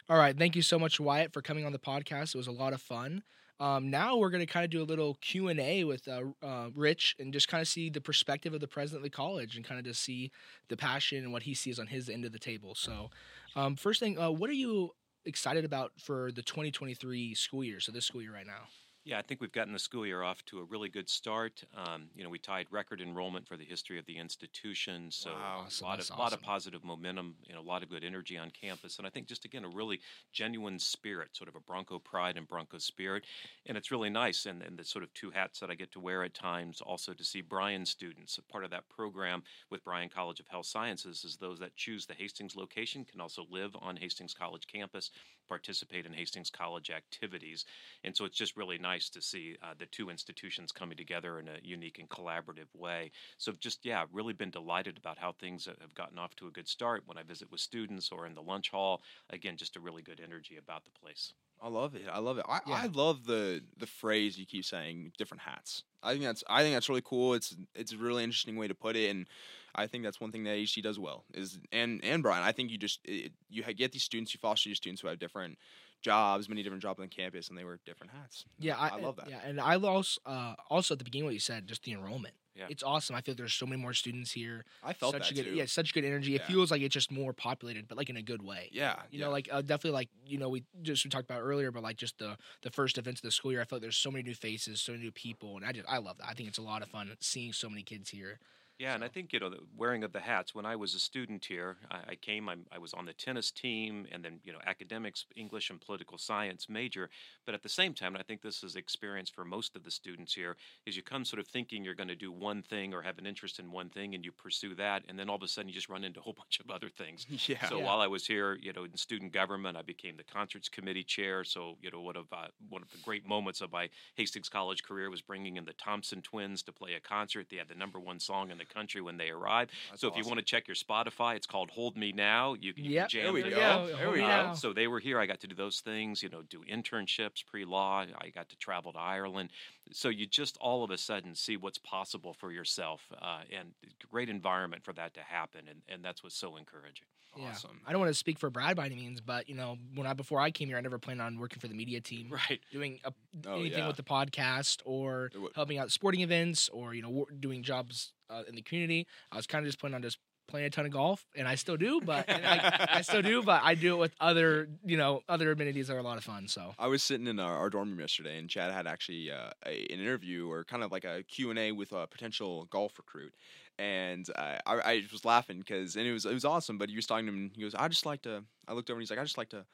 All 0.08 0.16
right, 0.16 0.38
thank 0.38 0.54
you 0.54 0.62
so 0.62 0.78
much, 0.78 1.00
Wyatt, 1.00 1.32
for 1.32 1.42
coming 1.42 1.64
on 1.64 1.72
the 1.72 1.80
podcast. 1.80 2.34
It 2.34 2.38
was 2.38 2.46
a 2.46 2.52
lot 2.52 2.72
of 2.72 2.80
fun. 2.80 3.24
Um, 3.58 3.90
now 3.90 4.16
we're 4.16 4.30
going 4.30 4.46
to 4.46 4.52
kind 4.52 4.64
of 4.64 4.70
do 4.70 4.82
a 4.82 4.84
little 4.84 5.16
Q 5.20 5.48
and 5.48 5.58
A 5.58 5.82
with 5.82 6.06
uh, 6.06 6.22
uh, 6.42 6.68
Rich 6.74 7.16
and 7.18 7.32
just 7.32 7.48
kind 7.48 7.60
of 7.60 7.66
see 7.66 7.90
the 7.90 8.00
perspective 8.00 8.54
of 8.54 8.60
the 8.60 8.68
president 8.68 9.00
of 9.04 9.10
the 9.10 9.16
college 9.16 9.56
and 9.56 9.64
kind 9.64 9.80
of 9.80 9.86
just 9.86 10.02
see 10.02 10.30
the 10.68 10.76
passion 10.76 11.24
and 11.24 11.32
what 11.32 11.42
he 11.42 11.54
sees 11.54 11.78
on 11.78 11.88
his 11.88 12.08
end 12.08 12.24
of 12.24 12.32
the 12.32 12.38
table. 12.38 12.74
So, 12.76 13.10
um, 13.56 13.74
first 13.74 13.98
thing, 13.98 14.18
uh, 14.18 14.30
what 14.30 14.50
are 14.50 14.54
you 14.54 14.90
excited 15.24 15.64
about 15.64 15.92
for 15.98 16.30
the 16.30 16.42
2023 16.42 17.34
school 17.34 17.64
year? 17.64 17.80
So 17.80 17.90
this 17.90 18.04
school 18.06 18.22
year 18.22 18.34
right 18.34 18.46
now. 18.46 18.68
Yeah, 19.06 19.20
I 19.20 19.22
think 19.22 19.40
we've 19.40 19.52
gotten 19.52 19.72
the 19.72 19.78
school 19.78 20.04
year 20.04 20.24
off 20.24 20.44
to 20.46 20.58
a 20.58 20.64
really 20.64 20.88
good 20.88 21.08
start. 21.08 21.62
Um, 21.76 22.08
you 22.16 22.24
know, 22.24 22.28
we 22.28 22.40
tied 22.40 22.66
record 22.72 23.00
enrollment 23.00 23.46
for 23.46 23.56
the 23.56 23.64
history 23.64 24.00
of 24.00 24.06
the 24.06 24.18
institution, 24.18 25.12
so 25.12 25.30
Wow, 25.30 25.66
a 25.80 25.84
lot 25.84 26.00
of 26.00 26.18
lot 26.18 26.32
of 26.32 26.42
positive 26.42 26.82
momentum. 26.82 27.36
You 27.44 27.54
know, 27.54 27.60
a 27.60 27.62
lot 27.62 27.84
of 27.84 27.88
good 27.88 28.02
energy 28.02 28.36
on 28.36 28.50
campus, 28.50 28.98
and 28.98 29.06
I 29.06 29.10
think 29.10 29.28
just 29.28 29.44
again 29.44 29.64
a 29.64 29.68
really 29.68 30.00
genuine 30.32 30.80
spirit, 30.80 31.36
sort 31.36 31.48
of 31.48 31.54
a 31.54 31.60
Bronco 31.60 32.00
pride 32.00 32.36
and 32.36 32.48
Bronco 32.48 32.78
spirit, 32.78 33.22
and 33.66 33.78
it's 33.78 33.92
really 33.92 34.10
nice. 34.10 34.44
And, 34.44 34.60
and 34.60 34.76
the 34.76 34.84
sort 34.84 35.04
of 35.04 35.14
two 35.14 35.30
hats 35.30 35.60
that 35.60 35.70
I 35.70 35.76
get 35.76 35.92
to 35.92 36.00
wear 36.00 36.24
at 36.24 36.34
times, 36.34 36.80
also 36.80 37.12
to 37.12 37.24
see 37.24 37.42
Bryan 37.42 37.86
students. 37.86 38.38
A 38.38 38.42
part 38.42 38.64
of 38.64 38.72
that 38.72 38.88
program 38.88 39.44
with 39.70 39.84
Bryan 39.84 40.08
College 40.08 40.40
of 40.40 40.48
Health 40.48 40.66
Sciences 40.66 41.22
is 41.22 41.36
those 41.36 41.60
that 41.60 41.76
choose 41.76 42.06
the 42.06 42.14
Hastings 42.14 42.56
location 42.56 43.04
can 43.04 43.20
also 43.20 43.46
live 43.52 43.76
on 43.80 43.96
Hastings 43.96 44.34
College 44.34 44.66
campus, 44.66 45.12
participate 45.48 46.06
in 46.06 46.12
Hastings 46.12 46.50
College 46.50 46.90
activities. 46.90 47.64
And 48.04 48.16
so 48.16 48.24
it's 48.24 48.36
just 48.36 48.56
really 48.56 48.78
nice 48.78 49.08
to 49.10 49.22
see 49.22 49.56
uh, 49.62 49.74
the 49.78 49.86
two 49.86 50.10
institutions 50.10 50.72
coming 50.72 50.96
together 50.96 51.38
in 51.38 51.48
a 51.48 51.58
unique 51.62 51.98
and 51.98 52.08
collaborative 52.08 52.74
way. 52.74 53.10
So 53.38 53.52
just 53.52 53.84
yeah, 53.84 54.04
really 54.12 54.32
been 54.32 54.50
delighted 54.50 54.98
about 54.98 55.18
how 55.18 55.32
things 55.32 55.66
have 55.66 55.94
gotten 55.94 56.18
off 56.18 56.34
to 56.36 56.48
a 56.48 56.52
good 56.52 56.68
start 56.68 57.02
when 57.06 57.18
I 57.18 57.22
visit 57.22 57.50
with 57.50 57.60
students 57.60 58.10
or 58.12 58.26
in 58.26 58.34
the 58.34 58.42
lunch 58.42 58.70
hall. 58.70 59.02
Again, 59.30 59.56
just 59.56 59.76
a 59.76 59.80
really 59.80 60.02
good 60.02 60.20
energy 60.22 60.56
about 60.56 60.84
the 60.84 60.98
place. 61.00 61.32
I 61.62 61.68
love 61.68 61.94
it. 61.94 62.02
I 62.10 62.18
love 62.18 62.38
it. 62.38 62.44
I, 62.48 62.60
Yeah. 62.66 62.74
I 62.74 62.86
love 62.86 63.24
the 63.24 63.62
the 63.78 63.86
phrase 63.86 64.38
you 64.38 64.46
keep 64.46 64.64
saying, 64.64 65.12
different 65.18 65.42
hats. 65.42 65.84
I 66.02 66.12
think 66.12 66.24
that's 66.24 66.44
I 66.48 66.62
think 66.62 66.74
that's 66.74 66.88
really 66.88 67.02
cool. 67.02 67.34
It's 67.34 67.56
it's 67.74 67.92
a 67.92 67.96
really 67.96 68.24
interesting 68.24 68.56
way 68.56 68.68
to 68.68 68.74
put 68.74 68.96
it, 68.96 69.10
and 69.10 69.26
I 69.74 69.86
think 69.86 70.04
that's 70.04 70.20
one 70.20 70.32
thing 70.32 70.44
that 70.44 70.56
HC 70.56 70.82
does 70.82 70.98
well. 70.98 71.24
Is 71.34 71.58
and 71.72 72.02
and 72.04 72.22
Bryan, 72.22 72.44
I 72.44 72.52
think 72.52 72.70
you 72.70 72.78
just 72.78 73.00
it, 73.04 73.32
you 73.48 73.62
get 73.62 73.92
these 73.92 74.04
students, 74.04 74.34
you 74.34 74.38
foster 74.38 74.68
these 74.68 74.76
students 74.76 75.02
who 75.02 75.08
have 75.08 75.18
different 75.18 75.58
jobs, 76.02 76.48
many 76.48 76.62
different 76.62 76.82
jobs 76.82 77.00
on 77.00 77.08
campus, 77.08 77.48
and 77.48 77.58
they 77.58 77.64
wear 77.64 77.78
different 77.84 78.12
hats. 78.12 78.44
Yeah, 78.58 78.76
I 78.78 78.96
love 78.98 79.16
that. 79.16 79.28
Yeah, 79.28 79.40
and 79.44 79.60
I 79.60 79.76
also 79.76 80.20
uh, 80.26 80.54
also 80.70 80.94
at 80.94 80.98
the 80.98 81.04
beginning 81.04 81.24
what 81.26 81.34
you 81.34 81.40
said, 81.40 81.66
just 81.66 81.82
the 81.84 81.92
enrollment. 81.92 82.34
Yeah. 82.54 82.66
It's 82.70 82.82
awesome. 82.82 83.14
I 83.14 83.20
feel 83.20 83.32
like 83.32 83.38
there's 83.38 83.52
so 83.52 83.66
many 83.66 83.82
more 83.82 83.92
students 83.92 84.32
here. 84.32 84.64
I 84.82 84.94
felt 84.94 85.12
such 85.12 85.28
that 85.28 85.34
good, 85.34 85.44
too. 85.44 85.54
yeah, 85.54 85.66
such 85.66 85.92
good 85.92 86.06
energy. 86.06 86.34
It 86.34 86.42
feels 86.44 86.70
like 86.70 86.80
it's 86.80 86.94
just 86.94 87.10
more 87.12 87.34
populated, 87.34 87.86
but 87.86 87.98
like 87.98 88.08
in 88.08 88.16
a 88.16 88.22
good 88.22 88.42
way. 88.42 88.70
yeah, 88.72 88.94
You 89.10 89.18
yeah. 89.18 89.26
know, 89.26 89.30
like 89.30 89.48
uh, 89.52 89.60
definitely 89.60 89.90
like 89.90 90.08
you 90.26 90.38
know 90.38 90.48
we 90.48 90.64
just 90.80 91.04
we 91.04 91.10
talked 91.10 91.28
about 91.28 91.42
earlier, 91.42 91.70
but 91.70 91.82
like 91.82 91.98
just 91.98 92.18
the 92.18 92.38
the 92.62 92.70
first 92.70 92.96
events 92.96 93.20
of 93.20 93.24
the 93.24 93.30
school 93.30 93.52
year, 93.52 93.60
I 93.60 93.64
felt 93.64 93.82
there's 93.82 93.98
so 93.98 94.10
many 94.10 94.22
new 94.22 94.34
faces, 94.34 94.80
so 94.80 94.92
many 94.92 95.04
new 95.04 95.12
people, 95.12 95.56
and 95.56 95.66
I 95.66 95.72
just 95.72 95.86
I 95.86 95.98
love 95.98 96.16
that. 96.18 96.28
I 96.28 96.32
think 96.32 96.48
it's 96.48 96.58
a 96.58 96.62
lot 96.62 96.82
of 96.82 96.88
fun 96.88 97.14
seeing 97.20 97.52
so 97.52 97.68
many 97.68 97.82
kids 97.82 98.08
here. 98.08 98.38
Yeah, 98.78 98.94
and 98.94 99.02
I 99.02 99.08
think 99.08 99.32
you 99.32 99.40
know 99.40 99.48
the 99.48 99.60
wearing 99.74 100.04
of 100.04 100.12
the 100.12 100.20
hats. 100.20 100.54
When 100.54 100.66
I 100.66 100.76
was 100.76 100.94
a 100.94 100.98
student 100.98 101.46
here, 101.46 101.78
I, 101.90 102.10
I 102.10 102.14
came. 102.14 102.46
I'm, 102.46 102.66
I 102.70 102.76
was 102.78 102.92
on 102.92 103.06
the 103.06 103.14
tennis 103.14 103.50
team, 103.50 104.06
and 104.12 104.22
then 104.22 104.40
you 104.44 104.52
know 104.52 104.58
academics, 104.66 105.24
English 105.34 105.70
and 105.70 105.80
political 105.80 106.18
science 106.18 106.68
major. 106.68 107.08
But 107.46 107.54
at 107.54 107.62
the 107.62 107.70
same 107.70 107.94
time, 107.94 108.14
and 108.14 108.20
I 108.20 108.22
think 108.22 108.42
this 108.42 108.62
is 108.62 108.76
experience 108.76 109.30
for 109.30 109.46
most 109.46 109.76
of 109.76 109.82
the 109.82 109.90
students 109.90 110.34
here, 110.34 110.56
is 110.84 110.94
you 110.94 111.02
come 111.02 111.24
sort 111.24 111.40
of 111.40 111.48
thinking 111.48 111.84
you're 111.84 111.94
going 111.94 112.08
to 112.08 112.14
do 112.14 112.30
one 112.30 112.62
thing 112.62 112.92
or 112.92 113.00
have 113.00 113.16
an 113.16 113.26
interest 113.26 113.58
in 113.58 113.72
one 113.72 113.88
thing, 113.88 114.14
and 114.14 114.22
you 114.26 114.30
pursue 114.30 114.74
that, 114.74 115.04
and 115.08 115.18
then 115.18 115.30
all 115.30 115.36
of 115.36 115.42
a 115.42 115.48
sudden 115.48 115.70
you 115.70 115.74
just 115.74 115.88
run 115.88 116.04
into 116.04 116.20
a 116.20 116.22
whole 116.22 116.34
bunch 116.36 116.60
of 116.60 116.70
other 116.70 116.90
things. 116.90 117.26
yeah. 117.48 117.70
So 117.70 117.78
Yeah. 117.78 117.86
while 117.86 118.00
I 118.00 118.08
was 118.08 118.26
here, 118.26 118.58
you 118.60 118.74
know, 118.74 118.84
in 118.84 118.94
student 118.98 119.32
government, 119.32 119.78
I 119.78 119.82
became 119.82 120.18
the 120.18 120.24
concerts 120.24 120.68
committee 120.68 121.02
chair. 121.04 121.44
So 121.44 121.78
you 121.80 121.90
know, 121.90 122.02
one 122.02 122.16
of 122.16 122.26
uh, 122.30 122.48
one 122.68 122.82
of 122.82 122.90
the 122.90 122.98
great 122.98 123.24
moments 123.24 123.62
of 123.62 123.72
my 123.72 123.88
Hastings 124.16 124.50
College 124.50 124.82
career 124.82 125.08
was 125.08 125.22
bringing 125.22 125.56
in 125.56 125.64
the 125.64 125.72
Thompson 125.72 126.20
Twins 126.20 126.62
to 126.64 126.72
play 126.74 126.92
a 126.92 127.00
concert. 127.00 127.46
They 127.48 127.56
had 127.56 127.68
the 127.68 127.74
number 127.74 127.98
one 127.98 128.20
song 128.20 128.50
in 128.50 128.58
the 128.58 128.65
country 128.66 129.00
when 129.00 129.16
they 129.16 129.30
arrive. 129.30 129.70
That's 129.90 130.00
so 130.00 130.08
if 130.08 130.16
you 130.16 130.24
want 130.24 130.38
to 130.38 130.44
check 130.44 130.68
your 130.68 130.74
Spotify, 130.74 131.36
it's 131.36 131.46
called 131.46 131.70
"Hold 131.70 131.96
Me 131.96 132.12
Now." 132.12 132.54
You, 132.54 132.72
you 132.76 132.90
Yep. 132.90 133.08
can 133.08 133.08
jam 133.08 133.24
There 133.24 133.32
we 133.32 133.42
to 133.42 133.50
go. 133.50 133.56
that. 133.56 133.98
There 133.98 134.10
we 134.10 134.20
me 134.20 134.26
go. 134.26 134.52
So 134.54 134.72
they 134.72 134.86
were 134.86 135.00
here. 135.00 135.18
I 135.18 135.26
got 135.26 135.40
to 135.40 135.46
do 135.46 135.54
those 135.54 135.80
things, 135.80 136.22
you 136.22 136.28
know, 136.28 136.42
do 136.42 136.62
internships 136.70 137.44
pre-law. 137.44 138.04
I 138.20 138.28
got 138.30 138.48
to 138.50 138.56
travel 138.56 138.92
to 138.92 138.98
Ireland. 138.98 139.50
So 139.92 140.08
you 140.08 140.26
just 140.26 140.56
all 140.58 140.84
of 140.84 140.90
a 140.90 140.98
sudden 140.98 141.34
see 141.34 141.56
what's 141.56 141.78
possible 141.78 142.34
for 142.34 142.52
yourself, 142.52 143.00
uh, 143.20 143.40
and 143.56 143.72
great 144.10 144.28
environment 144.28 144.84
for 144.84 144.92
that 144.94 145.14
to 145.14 145.20
happen, 145.20 145.68
and, 145.68 145.82
and 145.88 146.04
that's 146.04 146.22
what's 146.22 146.36
so 146.36 146.56
encouraging. 146.56 147.06
Yeah. 147.36 147.54
I 147.86 147.92
don't 147.92 148.00
want 148.00 148.10
to 148.10 148.14
speak 148.14 148.38
for 148.38 148.50
Brad 148.50 148.76
by 148.76 148.86
any 148.86 148.96
means, 148.96 149.20
but 149.20 149.48
you 149.48 149.54
know, 149.54 149.76
when 149.94 150.06
I 150.06 150.14
before 150.14 150.40
I 150.40 150.50
came 150.50 150.68
here, 150.68 150.78
I 150.78 150.80
never 150.80 150.98
planned 150.98 151.20
on 151.22 151.38
working 151.38 151.58
for 151.60 151.68
the 151.68 151.74
media 151.74 152.00
team, 152.00 152.30
Right. 152.30 152.60
doing 152.72 153.00
a, 153.04 153.12
Oh, 153.46 153.60
anything 153.60 153.80
yeah. 153.80 153.86
with 153.88 153.96
the 153.96 154.02
podcast 154.02 154.80
or 154.84 155.30
helping 155.54 155.78
out 155.78 155.90
sporting 155.92 156.20
events 156.22 156.68
or 156.70 156.94
you 156.94 157.02
know 157.02 157.10
wor- 157.10 157.26
doing 157.38 157.62
jobs 157.62 158.12
uh, 158.30 158.42
in 158.48 158.54
the 158.54 158.62
community. 158.62 159.06
I 159.30 159.36
was 159.36 159.46
kind 159.46 159.64
of 159.64 159.68
just 159.68 159.78
planning 159.78 159.96
on 159.96 160.02
just 160.02 160.18
playing 160.48 160.64
a 160.66 160.70
ton 160.70 160.86
of 160.86 160.92
golf, 160.92 161.26
and 161.34 161.48
I 161.48 161.56
still 161.56 161.76
do, 161.76 162.00
but 162.00 162.24
I, 162.30 162.86
I 162.92 163.00
still 163.00 163.20
do, 163.20 163.42
but 163.42 163.62
I 163.64 163.74
do 163.74 163.94
it 163.94 163.98
with 163.98 164.14
other 164.20 164.68
you 164.84 164.96
know 164.96 165.22
other 165.28 165.50
amenities 165.52 165.88
that 165.88 165.94
are 165.94 165.98
a 165.98 166.02
lot 166.04 166.18
of 166.18 166.24
fun. 166.24 166.46
So 166.48 166.72
I 166.78 166.86
was 166.86 167.02
sitting 167.02 167.26
in 167.26 167.38
our, 167.40 167.56
our 167.56 167.68
dorm 167.68 167.90
room 167.90 167.98
yesterday, 168.00 168.38
and 168.38 168.48
Chadd 168.48 168.72
had 168.72 168.86
actually 168.86 169.30
uh, 169.30 169.50
a, 169.66 169.92
an 169.92 170.00
interview 170.00 170.48
or 170.48 170.64
kind 170.64 170.82
of 170.84 170.92
like 170.92 171.04
a 171.04 171.22
Q 171.24 171.50
and 171.50 171.58
A 171.58 171.72
with 171.72 171.92
a 171.92 172.06
potential 172.06 172.66
golf 172.70 172.96
recruit, 172.96 173.34
and 173.78 174.26
uh, 174.36 174.58
I, 174.66 174.74
I 174.78 175.02
was 175.12 175.24
laughing 175.24 175.58
because 175.58 175.96
and 175.96 176.06
it 176.06 176.12
was 176.12 176.26
it 176.26 176.34
was 176.34 176.44
awesome. 176.44 176.78
But 176.78 176.90
he 176.90 176.96
was 176.96 177.06
talking 177.06 177.26
to 177.26 177.32
him, 177.32 177.38
and 177.38 177.50
he 177.54 177.62
goes, 177.62 177.74
"I 177.74 177.88
just 177.88 178.06
like 178.06 178.22
to." 178.22 178.44
I 178.68 178.72
looked 178.72 178.90
over, 178.90 178.98
and 178.98 179.02
he's 179.02 179.10
like, 179.10 179.18
"I 179.18 179.24
just 179.24 179.38
like 179.38 179.50
to." 179.50 179.64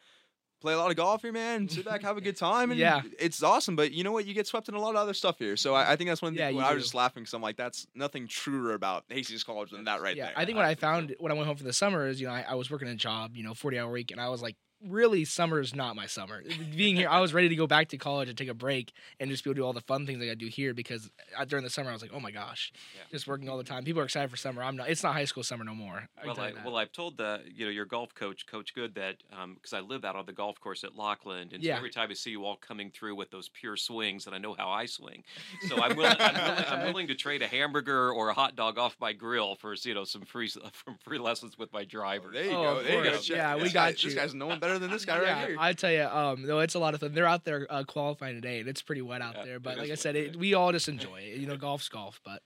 Play 0.60 0.74
a 0.74 0.78
lot 0.78 0.92
of 0.92 0.96
golf 0.96 1.22
here, 1.22 1.32
man. 1.32 1.68
Sit 1.68 1.84
back, 1.84 2.02
have 2.02 2.16
a 2.16 2.20
good 2.20 2.36
time, 2.36 2.70
and 2.70 2.78
Yeah. 2.78 3.02
it's 3.18 3.42
awesome. 3.42 3.74
But 3.74 3.90
you 3.90 4.04
know 4.04 4.12
what? 4.12 4.26
You 4.26 4.32
get 4.32 4.46
swept 4.46 4.68
in 4.68 4.76
a 4.76 4.78
lot 4.78 4.90
of 4.90 4.96
other 4.96 5.12
stuff 5.12 5.36
here. 5.40 5.56
So 5.56 5.74
I, 5.74 5.94
I 5.94 5.96
think 5.96 6.08
that's 6.08 6.22
one 6.22 6.36
Yeah, 6.36 6.50
thing. 6.50 6.60
I 6.60 6.72
was 6.72 6.84
just 6.84 6.94
laughing 6.94 7.24
because 7.24 7.34
I'm 7.34 7.42
like, 7.42 7.56
that's 7.56 7.84
nothing 7.96 8.28
truer 8.28 8.74
about 8.74 9.02
Hastings 9.08 9.42
College 9.42 9.72
than 9.72 9.82
that 9.86 10.00
right 10.00 10.16
yeah, 10.16 10.26
there. 10.26 10.34
I 10.36 10.44
think 10.44 10.54
what 10.54 10.64
I 10.64 10.76
found 10.76 11.16
when 11.18 11.32
I 11.32 11.34
went 11.34 11.48
home 11.48 11.56
for 11.56 11.64
the 11.64 11.72
summer 11.72 12.06
is 12.06 12.20
you 12.20 12.28
know 12.28 12.32
I, 12.32 12.42
I 12.50 12.54
was 12.54 12.70
working 12.70 12.86
a 12.86 12.94
job, 12.94 13.36
you 13.36 13.42
know, 13.42 13.54
forty 13.54 13.76
hour 13.76 13.90
week, 13.90 14.12
and 14.12 14.20
I 14.20 14.28
was 14.28 14.40
like, 14.40 14.54
really, 14.86 15.24
summer 15.24 15.60
is 15.60 15.74
not 15.74 15.96
my 15.96 16.06
summer. 16.06 16.42
Being 16.76 16.96
here, 16.96 17.08
I 17.08 17.20
was 17.20 17.32
ready 17.32 17.48
to 17.48 17.56
go 17.56 17.66
back 17.66 17.88
to 17.88 17.98
college 17.98 18.28
and 18.28 18.36
take 18.36 18.48
a 18.48 18.54
break 18.54 18.92
and 19.20 19.30
just 19.30 19.44
be 19.44 19.50
able 19.50 19.54
to 19.54 19.60
do 19.60 19.64
all 19.66 19.72
the 19.72 19.80
fun 19.80 20.06
things 20.06 20.20
I 20.22 20.26
got 20.26 20.32
to 20.32 20.36
do 20.36 20.46
here 20.46 20.74
because 20.74 21.10
uh, 21.38 21.44
during 21.44 21.64
the 21.64 21.70
summer 21.70 21.90
I 21.90 21.92
was 21.92 22.02
like, 22.02 22.10
oh 22.14 22.20
my 22.20 22.30
gosh, 22.30 22.72
Yeah. 22.96 23.02
just 23.10 23.26
working 23.26 23.48
all 23.48 23.58
the 23.58 23.64
time. 23.64 23.84
People 23.84 24.00
are 24.02 24.04
excited 24.04 24.30
for 24.30 24.36
summer. 24.36 24.62
I'm 24.62 24.76
not. 24.76 24.88
It's 24.88 25.02
not 25.02 25.14
high 25.14 25.24
school 25.24 25.42
summer 25.42 25.64
no 25.64 25.74
more. 25.74 26.08
I 26.22 26.26
Well, 26.26 26.40
I, 26.40 26.52
well, 26.64 26.76
I've 26.76 26.92
told 26.92 27.16
the 27.16 27.40
you 27.54 27.64
know 27.66 27.70
your 27.70 27.84
golf 27.84 28.14
coach, 28.14 28.46
Coach 28.46 28.74
Good, 28.74 28.94
that 28.96 29.16
because 29.54 29.72
I 29.72 29.80
live 29.80 30.04
out 30.04 30.16
on 30.16 30.26
the 30.26 30.32
golf 30.32 30.60
course 30.60 30.84
at 30.84 30.90
Lochland, 30.92 31.52
and 31.54 31.62
Yeah. 31.62 31.74
so 31.74 31.78
every 31.78 31.90
time 31.90 32.08
I 32.10 32.14
see 32.14 32.30
you 32.30 32.44
all 32.44 32.56
coming 32.56 32.90
through 32.90 33.14
with 33.16 33.30
those 33.30 33.48
pure 33.48 33.76
swings, 33.76 34.26
and 34.26 34.34
I 34.34 34.38
know 34.38 34.54
how 34.54 34.68
I 34.70 34.86
swing, 34.86 35.22
so 35.68 35.80
I'm 35.82 35.96
willing, 35.96 36.16
I'm, 36.18 36.34
willing, 36.34 36.64
I'm 36.68 36.86
willing 36.86 37.06
to 37.08 37.14
trade 37.14 37.42
a 37.42 37.46
hamburger 37.46 38.10
or 38.12 38.28
a 38.30 38.34
hot 38.34 38.56
dog 38.56 38.78
off 38.78 38.96
my 39.00 39.12
grill 39.12 39.54
for 39.56 39.74
you 39.74 39.94
know 39.94 40.04
some 40.04 40.22
free 40.22 40.48
from 40.48 40.96
free 41.04 41.18
lessons 41.18 41.56
with 41.58 41.72
my 41.72 41.84
driver. 41.84 42.30
There 42.32 42.44
you 42.44 42.50
Oh, 42.52 42.62
go. 42.76 42.82
There 42.82 42.98
you 42.98 43.04
go. 43.04 43.10
course. 43.10 43.26
Chadd. 43.28 43.36
Yeah, 43.36 43.56
we 43.56 43.64
got 43.64 43.72
guy- 43.72 43.88
you. 43.90 43.94
This 44.10 44.14
guy's 44.14 44.34
no 44.34 44.46
one 44.46 44.58
better 44.72 44.78
than 44.78 44.90
this 44.90 45.04
guy 45.04 45.20
yeah, 45.22 45.32
right 45.32 45.48
here. 45.48 45.56
I 45.58 45.72
tell 45.72 45.92
you, 45.92 46.04
um, 46.04 46.46
no, 46.46 46.58
it's 46.60 46.74
a 46.74 46.78
lot 46.78 46.94
of 46.94 47.00
fun. 47.00 47.12
They're 47.12 47.26
out 47.26 47.44
there 47.44 47.66
uh, 47.70 47.84
qualifying 47.84 48.34
today, 48.34 48.60
and 48.60 48.68
it's 48.68 48.82
pretty 48.82 49.02
wet 49.02 49.22
out 49.22 49.36
Yeah, 49.36 49.44
there. 49.44 49.60
But 49.60 49.78
like 49.78 49.90
I 49.90 49.94
said, 49.94 50.16
it, 50.16 50.36
we 50.36 50.54
all 50.54 50.72
just 50.72 50.88
enjoy 50.88 51.20
it. 51.20 51.38
You 51.38 51.46
know, 51.46 51.56
golf's 51.68 51.88
golf. 51.88 52.20
But 52.24 52.42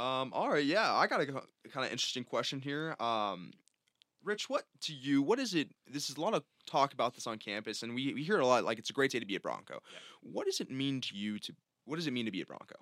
Um, 0.00 0.32
all 0.32 0.50
right, 0.50 0.64
yeah, 0.64 0.92
I 0.92 1.06
got 1.06 1.20
a 1.20 1.26
kind 1.26 1.44
of 1.86 1.92
interesting 1.92 2.24
question 2.24 2.60
here. 2.60 2.96
Um, 3.00 3.52
Rich, 4.22 4.48
what 4.48 4.64
to 4.82 4.92
you? 4.92 5.22
What 5.22 5.38
is 5.38 5.54
it? 5.54 5.68
This 5.86 6.08
is 6.08 6.16
a 6.16 6.20
lot 6.20 6.34
of 6.34 6.42
talk 6.66 6.94
about 6.94 7.14
this 7.14 7.26
on 7.26 7.38
campus, 7.38 7.82
and 7.82 7.94
we, 7.94 8.14
we 8.14 8.22
hear 8.22 8.36
it 8.36 8.42
a 8.42 8.46
lot. 8.46 8.64
Like 8.64 8.78
it's 8.78 8.90
a 8.90 8.94
great 8.94 9.10
day 9.10 9.20
to 9.20 9.26
be 9.26 9.36
a 9.36 9.40
Bronco. 9.40 9.80
What 10.22 10.46
does 10.46 10.60
it 10.60 10.70
mean 10.70 11.00
to 11.02 11.16
you? 11.16 11.38
To 11.40 11.54
what 11.84 11.96
does 11.96 12.06
it 12.06 12.12
mean 12.12 12.24
to 12.24 12.32
be 12.32 12.40
a 12.40 12.46
Bronco? 12.46 12.76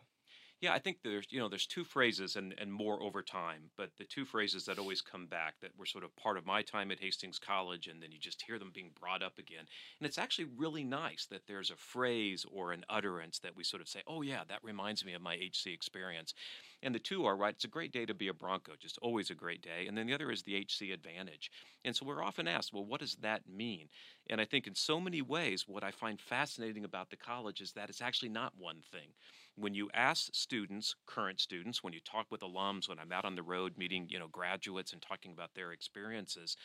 Yeah, 0.62 0.72
I 0.72 0.78
think 0.78 0.98
there's 1.02 1.26
you 1.28 1.40
know 1.40 1.48
there's 1.48 1.66
two 1.66 1.82
phrases 1.82 2.36
and, 2.36 2.54
and 2.56 2.72
more 2.72 3.02
over 3.02 3.20
time, 3.20 3.72
but 3.76 3.90
the 3.98 4.04
two 4.04 4.24
phrases 4.24 4.64
that 4.66 4.78
always 4.78 5.00
come 5.00 5.26
back 5.26 5.54
that 5.60 5.76
were 5.76 5.86
sort 5.86 6.04
of 6.04 6.14
part 6.14 6.36
of 6.38 6.46
my 6.46 6.62
time 6.62 6.92
at 6.92 7.00
Hastings 7.00 7.40
College, 7.40 7.88
and 7.88 8.00
then 8.00 8.12
you 8.12 8.18
just 8.20 8.42
hear 8.42 8.60
them 8.60 8.70
being 8.72 8.92
brought 9.00 9.24
up 9.24 9.38
again. 9.38 9.64
And 9.98 10.06
it's 10.06 10.18
actually 10.18 10.46
really 10.56 10.84
nice 10.84 11.26
that 11.26 11.48
there's 11.48 11.72
a 11.72 11.76
phrase 11.76 12.46
or 12.48 12.70
an 12.70 12.84
utterance 12.88 13.40
that 13.40 13.56
we 13.56 13.64
sort 13.64 13.82
of 13.82 13.88
say, 13.88 14.02
oh 14.06 14.22
yeah, 14.22 14.44
that 14.48 14.62
reminds 14.62 15.04
me 15.04 15.14
of 15.14 15.20
my 15.20 15.34
HC 15.34 15.72
experience. 15.72 16.32
And 16.80 16.94
the 16.94 17.00
two 17.00 17.26
are 17.26 17.36
right. 17.36 17.54
It's 17.54 17.64
a 17.64 17.68
great 17.68 17.92
day 17.92 18.06
to 18.06 18.14
be 18.14 18.28
a 18.28 18.34
Bronco, 18.34 18.72
just 18.78 18.98
always 19.02 19.30
a 19.30 19.34
great 19.34 19.62
day. 19.62 19.86
And 19.88 19.98
then 19.98 20.06
the 20.06 20.14
other 20.14 20.30
is 20.30 20.44
the 20.44 20.54
HC 20.54 20.92
advantage. 20.92 21.50
And 21.84 21.94
so 21.94 22.06
we're 22.06 22.22
often 22.22 22.46
asked, 22.46 22.72
well, 22.72 22.84
what 22.84 23.00
does 23.00 23.16
that 23.16 23.48
mean? 23.48 23.88
And 24.30 24.40
I 24.40 24.44
think 24.44 24.68
in 24.68 24.76
so 24.76 25.00
many 25.00 25.22
ways, 25.22 25.66
what 25.66 25.82
I 25.82 25.90
find 25.90 26.20
fascinating 26.20 26.84
about 26.84 27.10
the 27.10 27.16
college 27.16 27.60
is 27.60 27.72
that 27.72 27.88
it's 27.88 28.02
actually 28.02 28.28
not 28.28 28.52
one 28.56 28.80
thing 28.92 29.08
when 29.56 29.74
you 29.74 29.90
ask 29.94 30.34
students, 30.34 30.94
current 31.06 31.40
students, 31.40 31.82
when 31.82 31.92
you 31.92 32.00
talk 32.00 32.26
with 32.30 32.40
alums, 32.40 32.88
when 32.88 32.98
I'm 32.98 33.12
out 33.12 33.24
on 33.24 33.34
the 33.36 33.42
road 33.42 33.76
meeting, 33.76 34.06
you 34.08 34.18
know, 34.18 34.28
graduates 34.28 34.92
and 34.92 35.02
talking 35.02 35.32
about 35.32 35.50
their 35.54 35.72
experiences, 35.72 36.56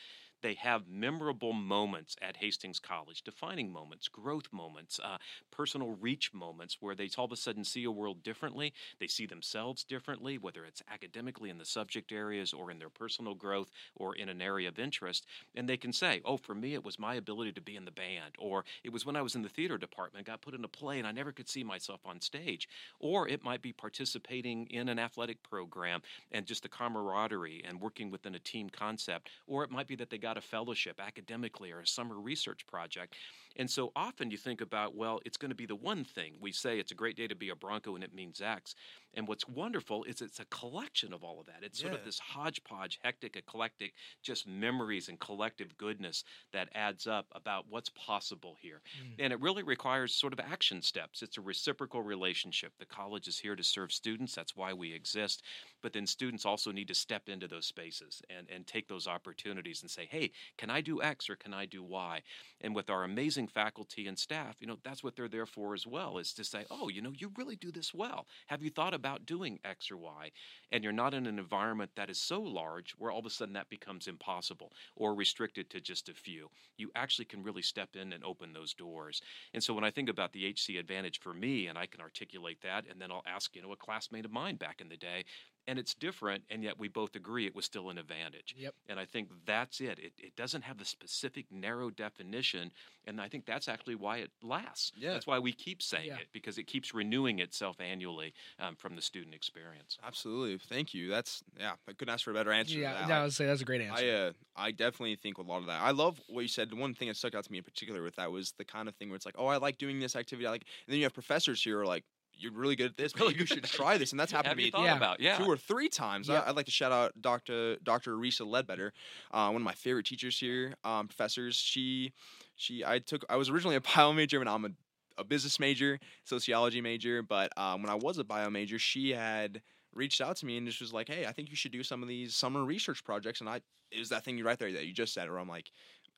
they 0.41 0.54
have 0.56 0.88
memorable 0.88 1.54
moments 1.54 2.15
at 2.21 2.38
Hastings 2.38 2.80
College, 2.80 3.23
defining 3.23 3.71
moments, 3.71 4.08
growth 4.08 4.47
moments, 4.52 5.00
uh, 5.04 5.17
personal 5.52 5.95
reach 6.00 6.34
moments 6.34 6.78
where 6.80 6.95
they 6.95 7.10
all 7.17 7.26
of 7.26 7.32
a 7.32 7.36
sudden 7.36 7.63
see 7.63 7.84
a 7.84 7.91
world 7.91 8.23
differently. 8.23 8.73
They 9.00 9.08
see 9.08 9.26
themselves 9.26 9.84
differently, 9.84 10.38
whether 10.38 10.65
it's 10.65 10.84
academically 10.91 11.50
in 11.50 11.58
the 11.58 11.65
subject 11.65 12.12
areas 12.12 12.54
or 12.54 12.69
in 12.69 12.80
their 12.80 12.89
personal 12.89 13.34
growth 13.34 13.71
or 13.95 14.15
in 14.15 14.30
an 14.30 14.41
area 14.41 14.67
of 14.67 14.80
interest. 14.80 15.26
And 15.56 15.67
they 15.67 15.78
can 15.78 15.93
say, 15.93 16.21
oh, 16.26 16.38
for 16.38 16.54
me, 16.54 16.73
it 16.73 16.84
was 16.84 17.00
my 17.00 17.15
ability 17.15 17.54
to 17.54 17.62
be 17.62 17.76
in 17.76 17.86
the 17.86 17.91
band, 17.91 18.36
or 18.38 18.65
it 18.84 18.91
was 18.91 19.06
when 19.06 19.15
I 19.15 19.21
was 19.21 19.36
in 19.36 19.41
the 19.41 19.50
theater 19.50 19.78
department, 19.78 20.28
got 20.28 20.41
put 20.41 20.54
in 20.54 20.63
a 20.63 20.67
play, 20.67 21.00
and 21.00 21.08
I 21.08 21.12
never 21.12 21.32
could 21.32 21.50
see 21.50 21.63
myself 21.63 22.02
on 22.06 22.19
stage. 22.19 22.67
Or 23.00 23.28
it 23.28 23.43
might 23.43 23.62
be 23.62 23.71
participating 23.71 24.67
in 24.67 24.89
an 24.89 25.00
athletic 25.00 25.41
program 25.43 26.02
and 26.32 26.45
just 26.45 26.63
the 26.63 26.69
camaraderie 26.69 27.63
and 27.67 27.80
working 27.80 28.12
within 28.12 28.36
a 28.36 28.39
team 28.39 28.69
concept. 28.69 29.30
Or 29.47 29.63
it 29.63 29.71
might 29.71 29.88
be 29.88 29.95
that 29.95 30.10
they 30.10 30.17
got 30.17 30.27
a 30.36 30.42
fellowship 30.42 31.00
academically 31.00 31.72
or 31.72 31.80
a 31.80 31.88
summer 31.88 32.20
research 32.20 32.68
project. 32.68 33.16
And 33.56 33.70
so 33.70 33.92
often 33.96 34.30
you 34.30 34.38
think 34.38 34.62
about, 34.62 34.96
well, 34.96 35.20
it's 35.26 35.38
going 35.38 35.50
to 35.50 35.56
be 35.56 35.66
the 35.66 35.76
one 35.76 36.04
thing. 36.04 36.34
We 36.42 36.52
say 36.52 36.80
it's 36.80 36.92
a 36.92 36.96
great 36.96 37.16
day 37.16 37.28
to 37.28 37.36
be 37.36 37.50
a 37.50 37.56
Bronco 37.56 37.96
and 37.96 38.04
it 38.04 38.13
means 38.13 38.42
X. 38.42 38.76
And 39.18 39.28
what's 39.28 39.48
wonderful 39.50 40.04
is 40.04 40.22
it's 40.22 40.40
a 40.40 40.46
collection 40.46 41.12
of 41.12 41.24
all 41.24 41.40
of 41.40 41.48
that. 41.48 41.64
It's 41.64 41.82
sort 41.82 41.94
of 41.96 42.06
this 42.06 42.20
hodgepodge, 42.20 43.00
hectic, 43.04 43.36
eclectic, 43.36 43.94
just 44.22 44.48
memories 44.48 45.10
and 45.10 45.20
collective 45.20 45.76
goodness 45.76 46.24
that 46.54 46.70
adds 46.76 47.08
up 47.08 47.26
about 47.32 47.66
what's 47.68 47.90
possible 47.90 48.56
here. 48.62 48.82
Mm. 49.02 49.26
And 49.26 49.34
it 49.34 49.42
really 49.42 49.64
requires 49.64 50.14
sort 50.14 50.34
of 50.34 50.40
action 50.40 50.84
steps. 50.84 51.24
It's 51.24 51.38
a 51.38 51.42
reciprocal 51.42 52.04
relationship. 52.04 52.74
The 52.78 52.86
college 52.86 53.28
is 53.28 53.40
here 53.40 53.56
to 53.56 53.64
serve 53.64 53.92
students, 53.92 54.36
that's 54.36 54.56
why 54.56 54.72
we 54.72 54.94
exist. 54.94 55.42
But 55.82 55.94
then 55.94 56.06
students 56.06 56.46
also 56.46 56.72
need 56.72 56.88
to 56.90 56.96
step 56.96 57.28
into 57.28 57.48
those 57.48 57.66
spaces 57.66 58.22
and, 58.30 58.48
and 58.54 58.68
take 58.68 58.88
those 58.88 59.08
opportunities 59.08 59.82
and 59.82 59.90
say, 59.90 60.08
hey, 60.10 60.32
can 60.60 60.70
I 60.70 60.82
do 60.82 61.02
X 61.02 61.28
or 61.28 61.36
can 61.36 61.56
I 61.56 61.66
do 61.66 61.82
Y? 61.82 62.22
And 62.62 62.76
with 62.76 62.92
our 62.92 63.04
amazing 63.04 63.48
faculty 63.48 64.06
and 64.06 64.18
staff, 64.18 64.58
you 64.60 64.68
know, 64.68 64.78
that's 64.84 65.04
what 65.04 65.16
they're 65.16 65.28
there 65.28 65.48
for 65.48 65.74
as 65.74 65.88
well, 65.88 66.20
is 66.20 66.34
to 66.34 66.44
say, 66.44 66.66
oh, 66.70 66.90
you 66.90 67.02
know, 67.02 67.14
you 67.18 67.32
really 67.36 67.56
do 67.56 67.72
this 67.72 67.96
well. 67.96 68.28
Have 68.46 68.62
you 68.62 68.70
thought 68.70 68.94
about 68.94 69.07
doing 69.26 69.60
X 69.63 69.89
or 69.91 69.98
Y? 69.98 70.32
And 70.72 70.84
you're 70.84 70.93
not 70.93 71.13
in 71.13 71.26
an 71.28 71.39
environment 71.39 71.91
that 71.96 72.10
is 72.10 72.17
so 72.17 72.41
large 72.41 72.91
where 72.98 73.12
all 73.12 73.20
of 73.20 73.26
a 73.26 73.30
sudden 73.30 73.54
that 73.54 73.70
becomes 73.70 74.08
impossible 74.08 74.74
or 74.96 75.15
restricted 75.15 75.70
to 75.70 75.82
just 75.82 76.10
a 76.10 76.13
few. 76.13 76.50
You 76.78 76.91
actually 76.96 77.26
can 77.26 77.43
really 77.43 77.62
step 77.62 77.96
in 77.96 78.13
and 78.13 78.24
open 78.24 78.54
those 78.54 78.74
doors. 78.74 79.22
And 79.54 79.63
so 79.63 79.74
when 79.74 79.84
I 79.84 79.91
think 79.91 80.10
about 80.10 80.34
the 80.34 80.46
HC 80.46 80.78
advantage 80.78 81.20
for 81.20 81.34
me, 81.34 81.67
and 81.67 81.78
I 81.78 81.86
can 81.86 82.02
articulate 82.02 82.62
that, 82.63 82.86
and 82.89 83.02
then 83.02 83.12
I'll 83.12 83.24
ask, 83.26 83.56
you 83.56 83.62
know, 83.62 83.72
a 83.72 83.78
classmate 83.78 84.26
of 84.26 84.32
mine 84.32 84.56
back 84.56 84.82
in 84.82 84.89
the 84.89 84.98
day, 84.98 85.26
and 85.68 85.78
it's 85.78 85.94
different, 85.94 86.44
and 86.50 86.64
yet 86.64 86.80
we 86.80 86.88
both 86.88 87.16
agree 87.16 87.46
it 87.46 87.56
was 87.56 87.66
still 87.66 87.90
an 87.90 87.98
advantage. 87.98 88.56
Yep. 88.58 88.74
And 88.90 89.00
I 89.00 89.06
think 89.06 89.30
that's 89.46 89.82
it. 89.82 90.00
It, 90.00 90.14
it 90.18 90.36
doesn't 90.36 90.62
have 90.64 90.78
the 90.78 90.86
specific 90.86 91.46
narrow 91.52 91.90
definition, 91.90 92.72
and 93.06 93.20
I 93.20 93.28
think 93.28 93.46
that's 93.46 93.68
actually 93.68 93.96
why 93.96 94.18
it 94.18 94.32
lasts. 94.42 94.92
Yeah. 94.96 95.14
That's 95.14 95.28
why 95.28 95.40
we 95.40 95.52
keep 95.52 95.82
saying 95.82 96.08
Yeah. 96.08 96.16
it 96.16 96.28
because 96.32 96.58
it 96.58 96.64
keeps 96.68 96.94
renewing 96.94 97.40
itself 97.40 97.78
annually 97.80 98.34
um, 98.60 98.76
from 98.76 98.96
the 98.96 99.02
student 99.02 99.36
experience. 99.36 99.98
Absolutely, 100.06 100.58
thank 100.58 100.94
you. 100.94 101.10
That's 101.10 101.44
yeah. 101.60 101.74
I 101.88 101.94
couldn't 101.94 102.14
ask 102.14 102.24
for 102.24 102.32
a 102.32 102.34
better 102.34 102.52
answer. 102.52 102.78
yeah, 102.78 102.94
to 102.94 103.00
that. 103.00 103.10
no, 103.10 103.16
I 103.16 103.24
would 103.24 103.34
say 103.34 103.46
that's 103.46 103.62
a 103.62 103.66
great 103.66 103.82
answer. 103.82 104.04
I 104.06 104.10
uh, 104.10 104.32
I 104.56 104.72
definitely 104.72 105.16
think 105.18 105.38
a 105.38 105.42
lot 105.42 105.60
of 105.60 105.66
that. 105.68 105.82
I 105.82 105.92
love 105.92 106.20
what 106.30 106.42
you 106.42 106.48
said. 106.48 106.70
The 106.70 106.76
one 106.76 106.94
thing 106.94 107.08
that 107.10 107.18
stuck 107.18 107.36
out 107.36 107.44
to 107.44 107.52
me 107.52 107.58
in 107.58 107.64
particular 107.64 108.02
with 108.04 108.16
that 108.16 108.32
was 108.32 108.54
the 108.58 108.66
kind 108.66 108.88
of 108.88 108.96
thing 108.96 109.10
where 109.10 109.16
it's 109.16 109.26
like, 109.26 109.36
oh, 109.38 109.48
I 109.48 109.58
like 109.58 109.78
doing 109.78 110.00
this 110.00 110.16
activity. 110.16 110.48
I 110.48 110.52
like, 110.52 110.64
and 110.88 110.94
then 110.94 110.98
you 110.98 111.04
have 111.06 111.14
professors 111.14 111.62
here 111.64 111.76
who 111.76 111.82
are 111.82 111.86
like, 111.86 112.04
you're 112.38 112.52
really 112.52 112.76
good 112.76 112.88
at 112.91 112.97
this. 112.97 113.13
Really 113.15 113.30
Maybe 113.34 113.39
you 113.41 113.45
should 113.45 113.63
try 113.63 113.97
this." 113.97 114.12
And 114.12 114.19
that's 114.19 114.32
happened 114.34 114.60
Have 114.60 114.71
to 114.71 114.78
me 114.80 114.86
Yeah. 114.86 114.97
about? 114.97 115.19
Yeah. 115.19 115.38
two 115.38 115.45
or 115.45 115.58
three 115.58 115.89
times. 115.89 116.30
Yep. 116.30 116.45
I, 116.45 116.50
I'd 116.50 116.56
like 116.56 116.65
to 116.65 116.71
shout 116.71 116.91
out 116.91 117.13
Dr. 117.21 117.78
Dr. 117.84 118.15
Risa 118.15 118.45
Ledbetter, 118.45 118.93
uh, 119.32 119.50
one 119.50 119.62
of 119.62 119.65
my 119.65 119.73
favorite 119.73 120.06
teachers 120.06 120.39
here, 120.39 120.76
um, 120.84 121.08
professors. 121.08 121.56
She, 121.56 122.13
she, 122.56 122.84
I 122.86 123.00
took. 123.00 123.26
I 123.30 123.36
was 123.36 123.50
originally 123.50 123.76
a 123.76 123.82
bio 123.95 124.13
major, 124.13 124.39
and 124.39 124.50
I'm 124.50 124.65
a, 124.65 124.69
a 125.17 125.23
business 125.23 125.60
major, 125.60 126.00
sociology 126.23 126.82
major. 126.82 127.21
But 127.21 127.52
um, 127.58 127.82
when 127.82 127.89
I 127.89 127.95
was 127.95 128.17
a 128.17 128.23
bio 128.23 128.50
major, 128.50 128.80
she 128.80 129.12
had 129.12 129.62
reached 129.93 130.21
out 130.21 130.36
to 130.38 130.45
me 130.45 130.58
and 130.58 130.67
just 130.67 130.82
was 130.82 130.93
like, 130.93 131.08
"Hey, 131.08 131.26
I 131.26 131.32
think 131.32 131.50
you 131.50 131.56
should 131.56 131.71
do 131.71 131.84
some 131.84 132.02
of 132.04 132.08
these 132.10 132.36
summer 132.36 132.63
research 132.63 133.04
projects." 133.04 133.41
And 133.41 133.50
I, 133.50 133.62
it 133.91 134.00
was 134.00 134.10
that 134.10 134.23
thing 134.23 134.38
you 134.38 134.45
right 134.45 134.60
there 134.60 134.71
that 134.71 134.86
you 134.86 134.93
just 134.93 135.13
said, 135.13 135.30
where 135.30 135.39
I'm 135.39 135.50
like. 135.50 135.71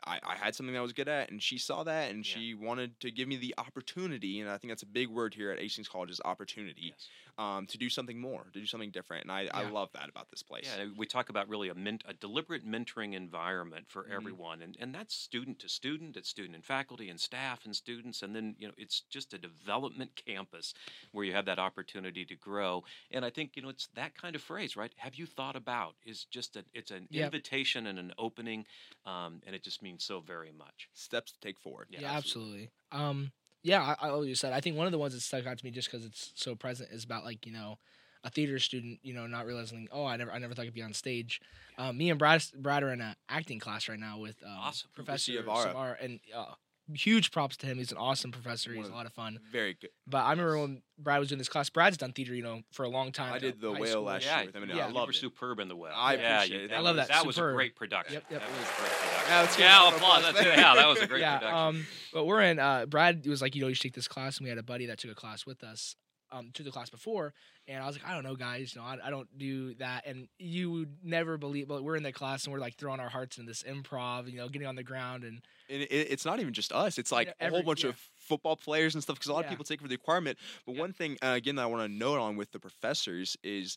I, 0.05 0.19
I 0.23 0.35
had 0.35 0.55
something 0.55 0.73
that 0.73 0.79
I 0.79 0.83
was 0.83 0.93
good 0.93 1.07
at, 1.09 1.29
and 1.29 1.41
she 1.41 1.57
saw 1.57 1.83
that, 1.83 2.11
and 2.11 2.25
Yeah. 2.25 2.33
she 2.35 2.53
wanted 2.53 2.99
to 3.01 3.11
give 3.11 3.27
me 3.27 3.35
the 3.35 3.53
opportunity. 3.57 4.39
And 4.39 4.49
I 4.49 4.57
think 4.57 4.71
that's 4.71 4.83
a 4.83 4.87
big 4.87 5.09
word 5.09 5.33
here 5.33 5.51
at 5.51 5.59
Hastings 5.59 5.89
College 5.89 6.09
is 6.09 6.21
opportunity 6.23 6.93
Yes. 6.95 7.07
Um, 7.39 7.65
to 7.67 7.77
do 7.77 7.89
something 7.89 8.19
more, 8.19 8.43
to 8.53 8.59
do 8.59 8.65
something 8.65 8.91
different. 8.91 9.23
And 9.23 9.31
I, 9.31 9.47
I 9.53 9.69
love 9.69 9.89
that 9.93 10.09
about 10.09 10.29
this 10.29 10.43
place. 10.43 10.69
Yeah, 10.77 10.87
we 10.97 11.05
talk 11.05 11.29
about 11.29 11.47
really 11.47 11.69
a, 11.69 11.73
men- 11.73 12.01
a 12.05 12.13
deliberate 12.13 12.67
mentoring 12.67 13.13
environment 13.13 13.85
for 13.87 14.03
Mhm. 14.03 14.11
everyone, 14.11 14.61
and, 14.61 14.75
and 14.77 14.93
that's 14.93 15.15
student 15.15 15.57
to 15.59 15.69
student, 15.69 16.17
it's 16.17 16.27
student 16.29 16.53
and 16.55 16.65
faculty 16.65 17.09
and 17.09 17.17
staff 17.19 17.63
and 17.63 17.73
students, 17.73 18.21
and 18.21 18.35
then 18.35 18.55
you 18.59 18.67
know 18.67 18.73
it's 18.77 18.99
just 19.09 19.33
a 19.33 19.37
development 19.37 20.11
campus 20.17 20.73
where 21.13 21.23
you 21.23 21.31
have 21.33 21.45
that 21.45 21.59
opportunity 21.59 22.25
to 22.25 22.35
grow. 22.35 22.83
And 23.09 23.23
I 23.23 23.29
think 23.29 23.55
you 23.55 23.61
know 23.61 23.69
it's 23.69 23.87
that 23.95 24.15
kind 24.15 24.35
of 24.35 24.41
phrase, 24.41 24.75
right? 24.75 24.91
Have 24.97 25.15
you 25.15 25.25
thought 25.25 25.55
about? 25.55 25.95
Is 26.05 26.25
just 26.25 26.57
a, 26.57 26.65
it's 26.73 26.91
an 26.91 27.07
Yep. 27.09 27.23
invitation 27.23 27.87
and 27.87 27.97
an 27.97 28.11
opening, 28.17 28.65
um, 29.05 29.41
and 29.45 29.55
it 29.55 29.63
just 29.63 29.81
means 29.81 30.03
so 30.03 30.19
very 30.19 30.51
much. 30.51 30.89
Steps 30.93 31.31
to 31.31 31.39
take 31.39 31.57
forward. 31.57 31.87
Yeah, 31.89 32.01
Yeah, 32.01 32.11
absolutely. 32.17 32.69
Um, 32.91 33.31
yeah, 33.63 33.95
I, 33.99 34.07
I 34.07 34.09
always 34.09 34.39
said 34.39 34.53
I 34.53 34.59
think 34.59 34.77
one 34.77 34.85
of 34.85 34.91
the 34.91 34.97
ones 34.97 35.13
that 35.13 35.21
stuck 35.21 35.45
out 35.45 35.57
to 35.57 35.65
me 35.65 35.71
just 35.71 35.91
because 35.91 36.05
it's 36.05 36.31
so 36.35 36.55
present 36.55 36.89
is 36.91 37.03
about 37.03 37.23
like 37.23 37.45
you 37.45 37.53
know 37.53 37.77
a 38.23 38.29
theater 38.29 38.59
student, 38.59 38.99
you 39.01 39.13
know, 39.13 39.27
not 39.27 39.45
realizing 39.45 39.87
oh 39.91 40.05
I 40.05 40.17
never 40.17 40.31
I 40.31 40.39
never 40.39 40.53
thought 40.53 40.65
I'd 40.65 40.73
be 40.73 40.81
on 40.81 40.93
stage. 40.93 41.41
Um, 41.77 41.97
me 41.97 42.09
and 42.09 42.19
Brad 42.19 42.43
Brad 42.57 42.83
are 42.83 42.91
in 42.91 43.01
an 43.01 43.15
acting 43.29 43.59
class 43.59 43.87
right 43.87 43.99
now 43.99 44.17
with 44.19 44.41
um, 44.43 44.57
Awesome. 44.59 44.89
Professor. 44.93 45.31
Savara, 45.73 46.03
and 46.03 46.19
uh, 46.35 46.53
huge 46.93 47.31
props 47.31 47.55
to 47.57 47.67
him. 47.67 47.77
He's 47.77 47.91
an 47.91 47.97
awesome 47.97 48.31
professor. 48.31 48.73
He's 48.73 48.87
a 48.87 48.91
lot 48.91 49.05
of 49.05 49.13
fun. 49.13 49.39
Very 49.51 49.75
good. 49.79 49.89
But 50.07 50.19
I 50.25 50.31
remember 50.31 50.59
when 50.59 50.81
Brad 50.97 51.19
was 51.19 51.29
doing 51.29 51.37
this 51.39 51.49
class. 51.49 51.69
Brad's 51.69 51.97
done 51.97 52.11
theater, 52.13 52.33
you 52.35 52.43
know, 52.43 52.61
for 52.71 52.83
a 52.83 52.89
long 52.89 53.11
time. 53.11 53.33
I 53.33 53.39
did 53.39 53.61
the 53.61 53.71
whale 53.71 53.85
school. 53.85 54.03
last 54.03 54.25
Yeah, 54.25 54.37
year 54.37 54.45
with 54.47 54.55
him, 54.55 54.63
and 54.63 54.71
yeah. 54.73 54.85
I 54.85 54.87
you 54.89 54.93
loved 54.93 55.07
were 55.07 55.11
it. 55.11 55.15
superb 55.15 55.59
in 55.59 55.67
the 55.67 55.75
well. 55.75 55.93
I 55.95 56.15
yeah, 56.15 56.37
appreciate 56.37 56.59
you- 56.61 56.65
it. 56.67 56.71
I 56.73 56.79
love 56.79 56.95
that. 56.97 57.07
That 57.09 57.25
was 57.25 57.37
a 57.37 57.41
great 57.41 57.75
production. 57.75 58.15
Yep, 58.15 58.23
yep. 58.31 58.41
That 58.41 58.49
was 58.49 58.59
a 58.59 58.81
great 58.81 58.91
production. 58.91 59.25
Yeah, 59.29 59.41
let's 59.41 59.59
Yeah, 59.59 59.65
a 59.65 59.69
I'll 59.69 59.83
round 59.83 59.95
of 59.95 60.01
applaud 60.01 60.17
applause. 60.19 60.33
that 60.35 60.43
too. 60.43 60.49
Yeah, 60.61 60.75
that 60.75 60.87
was 60.87 61.01
a 61.01 61.07
great 61.07 61.21
yeah, 61.21 61.37
production. 61.37 61.59
um, 61.59 61.87
but 62.13 62.25
we're 62.25 62.41
in. 62.41 62.59
Uh, 62.59 62.85
Brad 62.85 63.25
was 63.27 63.41
like, 63.41 63.55
you 63.55 63.61
know, 63.61 63.67
you 63.67 63.73
should 63.75 63.83
take 63.83 63.93
this 63.93 64.07
class, 64.07 64.37
and 64.37 64.45
we 64.45 64.49
had 64.49 64.57
a 64.57 64.63
buddy 64.63 64.85
that 64.87 64.97
took 64.99 65.11
a 65.11 65.15
class 65.15 65.45
with 65.45 65.63
us. 65.63 65.95
Um, 66.31 66.51
took 66.53 66.65
the 66.65 66.71
class 66.71 66.91
before, 66.91 67.33
and 67.67 67.81
I 67.81 67.87
was 67.87 67.95
like, 67.95 68.05
I 68.07 68.13
don't 68.13 68.23
know, 68.23 68.35
guys, 68.35 68.75
you 68.75 68.81
know, 68.81 68.85
I, 68.87 68.97
I 69.03 69.09
don't 69.09 69.27
do 69.39 69.73
that, 69.75 70.05
and 70.05 70.27
you 70.37 70.69
would 70.71 70.97
never 71.03 71.37
believe. 71.39 71.67
But 71.67 71.83
we're 71.83 71.95
in 71.95 72.03
the 72.03 72.11
class, 72.11 72.43
and 72.45 72.53
we're 72.53 72.59
like 72.59 72.75
throwing 72.75 72.99
our 72.99 73.09
hearts 73.09 73.39
in 73.39 73.47
this 73.47 73.63
improv, 73.63 74.31
you 74.31 74.37
know, 74.37 74.47
getting 74.47 74.67
on 74.67 74.75
the 74.75 74.83
ground, 74.83 75.23
and 75.23 75.41
And 75.69 75.81
it, 75.81 75.87
it's 75.91 76.25
not 76.25 76.39
even 76.39 76.53
just 76.53 76.71
us. 76.71 76.99
It's 76.99 77.11
like 77.11 77.27
Yeah, 77.29 77.33
a 77.39 77.43
every- 77.45 77.57
whole 77.57 77.65
bunch 77.65 77.83
yeah. 77.83 77.89
of 77.89 77.99
football 78.19 78.55
players 78.55 78.93
and 78.93 79.01
stuff 79.01 79.15
because 79.15 79.29
a 79.29 79.33
lot 79.33 79.39
Yeah. 79.39 79.45
of 79.45 79.49
people 79.49 79.65
take 79.65 79.79
it 79.79 79.81
for 79.81 79.87
the 79.87 79.95
requirement. 79.95 80.37
But 80.67 80.75
Yeah. 80.75 80.81
one 80.81 80.93
thing, 80.93 81.17
uh, 81.23 81.29
again, 81.35 81.55
that 81.55 81.63
I 81.63 81.65
want 81.65 81.89
to 81.91 81.97
note 81.97 82.19
on 82.19 82.35
with 82.35 82.51
the 82.51 82.59
professors 82.59 83.35
is 83.43 83.75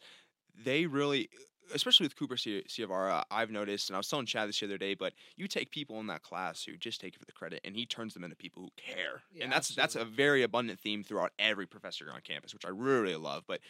they 0.54 0.84
really, 0.84 1.30
especially 1.74 2.04
with 2.04 2.16
Cooper 2.16 2.36
Ci- 2.36 2.64
Ciavara, 2.68 3.24
I've 3.30 3.50
noticed, 3.50 3.88
and 3.88 3.96
I 3.96 3.98
was 3.98 4.08
telling 4.08 4.26
Chadd 4.26 4.48
this 4.48 4.60
the 4.60 4.66
other 4.66 4.78
day, 4.78 4.94
but 4.94 5.12
you 5.36 5.48
take 5.48 5.70
people 5.70 6.00
in 6.00 6.06
that 6.08 6.22
class 6.22 6.64
who 6.64 6.76
just 6.76 7.00
take 7.00 7.14
it 7.14 7.18
for 7.18 7.26
the 7.26 7.32
credit, 7.32 7.60
and 7.64 7.76
he 7.76 7.86
turns 7.86 8.14
them 8.14 8.24
into 8.24 8.36
people 8.36 8.62
who 8.62 8.70
care. 8.76 9.22
Yeah, 9.34 9.44
and 9.44 9.52
that's 9.52 9.68
that's 9.74 9.96
a 9.96 10.04
very 10.04 10.42
abundant 10.42 10.80
theme 10.80 11.02
throughout 11.04 11.32
every 11.38 11.66
professor 11.66 12.10
on 12.12 12.20
campus, 12.22 12.52
which 12.54 12.64
I 12.64 12.68
really, 12.68 13.00
really 13.02 13.16
love. 13.16 13.44
But 13.46 13.60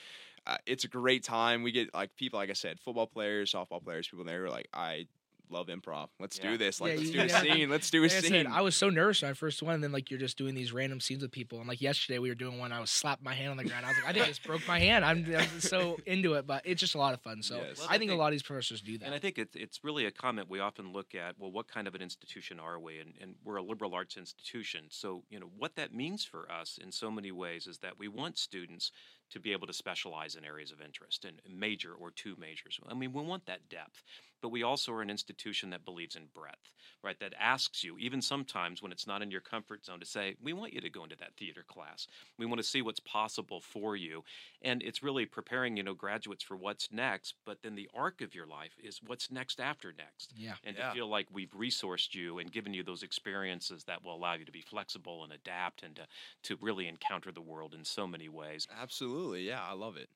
uh, 0.47 0.59
it's 0.67 0.85
a 0.85 0.89
great 0.89 1.23
time. 1.25 1.63
We 1.63 1.73
get 1.73 1.95
like 1.95 2.17
people, 2.17 2.39
like 2.39 2.51
I 2.51 2.55
said, 2.55 2.81
football 2.81 3.07
players, 3.07 3.53
softball 3.53 3.83
players, 3.83 4.09
people 4.09 4.25
there 4.25 4.41
who 4.41 4.47
are 4.47 4.51
like, 4.51 4.69
I 4.73 5.07
love 5.53 5.69
improv. 5.69 6.09
Let's 6.19 6.39
Yeah. 6.39 6.51
do 6.53 6.57
this. 6.59 6.81
Like, 6.81 6.93
Yeah, 6.93 6.97
let's 6.99 7.09
you- 7.09 7.13
do 7.13 7.21
a 7.21 7.29
scene. 7.55 7.71
Let's 7.71 7.91
do 7.91 8.01
a 8.01 8.03
like 8.03 8.13
I 8.13 8.21
scene. 8.21 8.31
said, 8.31 8.47
I 8.47 8.61
was 8.63 8.75
so 8.75 8.91
nervous 8.91 9.23
when 9.23 9.31
I 9.31 9.35
first 9.35 9.63
went, 9.63 9.75
and 9.77 9.85
then 9.85 9.93
like 9.93 10.11
you're 10.11 10.19
just 10.19 10.37
doing 10.39 10.55
these 10.55 10.73
random 10.73 11.01
scenes 11.01 11.23
with 11.23 11.31
people, 11.31 11.59
and 11.61 11.69
like 11.69 11.81
yesterday 11.81 12.19
we 12.19 12.29
were 12.29 12.35
doing 12.35 12.59
one, 12.59 12.73
I 12.73 12.81
was 12.81 12.91
slapping 12.91 13.25
my 13.25 13.35
hand 13.35 13.51
on 13.51 13.57
the 13.59 13.65
ground. 13.65 13.85
I 13.87 13.89
was 13.91 13.99
like, 13.99 14.07
I 14.09 14.13
think 14.13 14.25
I 14.25 14.29
just 14.29 14.43
broke 14.45 14.67
my 14.67 14.79
hand. 14.79 15.05
I'm, 15.05 15.25
I'm 15.37 15.61
so 15.61 15.99
into 16.07 16.35
it, 16.35 16.47
but 16.47 16.63
it's 16.65 16.81
just 16.81 16.95
a 16.95 16.99
lot 16.99 17.15
of 17.15 17.21
fun. 17.21 17.43
So 17.43 17.57
Yes. 17.59 17.79
Well, 17.79 17.89
I 17.91 17.95
I 17.95 17.99
think 17.99 18.11
a 18.11 18.15
lot 18.15 18.27
of 18.27 18.33
these 18.33 18.43
professors 18.43 18.81
do 18.81 18.99
that. 18.99 19.05
And 19.07 19.15
I 19.15 19.19
think 19.19 19.39
it's, 19.39 19.55
it's 19.55 19.85
really 19.85 20.07
a 20.07 20.11
comment 20.11 20.49
we 20.49 20.59
often 20.61 20.93
look 20.93 21.15
at. 21.15 21.39
Well, 21.39 21.53
what 21.53 21.69
kind 21.69 21.87
of 21.87 21.95
an 21.95 22.03
institution 22.03 22.59
are 22.59 22.81
we? 22.81 22.99
And, 22.99 23.15
and 23.21 23.35
we're 23.45 23.57
a 23.57 23.63
liberal 23.63 23.95
arts 23.95 24.17
institution. 24.17 24.87
So, 24.91 25.25
you 25.31 25.39
know, 25.39 25.51
what 25.57 25.77
that 25.77 25.93
means 25.95 26.25
for 26.25 26.51
us 26.51 26.79
in 26.83 26.91
so 26.91 27.11
many 27.11 27.31
ways 27.31 27.67
is 27.67 27.79
that 27.79 27.99
we 27.99 28.09
want 28.09 28.39
students 28.39 28.91
to 29.31 29.41
be 29.41 29.53
able 29.53 29.67
to 29.67 29.73
specialize 29.73 30.35
in 30.35 30.45
areas 30.45 30.73
of 30.73 30.81
interest 30.81 31.25
in 31.25 31.41
major 31.49 31.95
or 31.95 32.11
two 32.11 32.37
majors. 32.39 32.79
I 32.89 32.95
mean, 32.95 33.13
we 33.13 33.23
want 33.23 33.47
that 33.47 33.69
depth, 33.71 34.03
but 34.43 34.51
we 34.51 34.63
also 34.63 34.93
are 34.93 35.03
an 35.03 35.11
institution 35.11 35.71
that 35.71 35.85
believes 35.85 36.17
in 36.17 36.27
breadth, 36.27 36.75
right? 37.03 37.19
That 37.21 37.35
asks 37.39 37.83
you, 37.85 37.97
even 37.99 38.21
sometimes 38.21 38.83
when 38.83 38.93
it's 38.93 39.07
not 39.07 39.23
in 39.23 39.31
your 39.31 39.41
comfort 39.41 39.87
zone, 39.87 40.01
to 40.01 40.07
say, 40.07 40.37
we 40.41 40.53
want 40.53 40.75
you 40.75 40.83
to 40.83 40.91
go 40.91 41.05
into 41.05 41.17
that 41.17 41.37
theater 41.37 41.65
class. 41.67 42.07
We 42.39 42.47
want 42.47 42.59
to 42.59 42.65
see 42.69 42.83
what's 42.83 43.01
possible 43.01 43.61
for 43.61 43.97
you. 43.97 44.25
And 44.61 44.83
it's 44.83 45.03
really 45.03 45.27
preparing, 45.27 45.77
you 45.77 45.83
know, 45.83 45.95
graduates 45.95 46.43
for 46.45 46.57
what's 46.57 46.91
next, 46.93 47.37
but 47.45 47.63
then 47.63 47.75
the 47.75 47.89
arc 47.95 48.21
of 48.21 48.35
your 48.35 48.47
life 48.47 48.77
is 48.83 49.03
what's 49.03 49.31
next 49.31 49.61
after 49.61 49.93
next. 49.93 50.35
yeah. 50.35 50.57
And 50.65 50.77
Yeah. 50.77 50.89
to 50.89 50.93
feel 50.93 51.09
like 51.09 51.29
we've 51.31 51.51
resourced 51.53 52.15
you 52.15 52.39
and 52.39 52.53
given 52.53 52.75
you 52.75 52.83
those 52.83 53.03
experiences 53.03 53.85
that 53.85 54.03
will 54.03 54.15
allow 54.15 54.35
you 54.35 54.45
to 54.45 54.53
be 54.53 54.63
flexible 54.63 55.25
and 55.25 55.33
adapt 55.33 55.83
and 55.83 55.97
to, 55.97 56.07
to 56.45 56.57
really 56.57 56.87
encounter 56.89 57.33
the 57.33 57.43
world 57.43 57.75
in 57.75 57.85
so 57.85 58.07
many 58.07 58.29
ways. 58.29 58.69
Absolutely, 58.69 59.47
yeah, 59.47 59.63
I 59.65 59.73
love 59.73 59.97
it. 59.97 60.11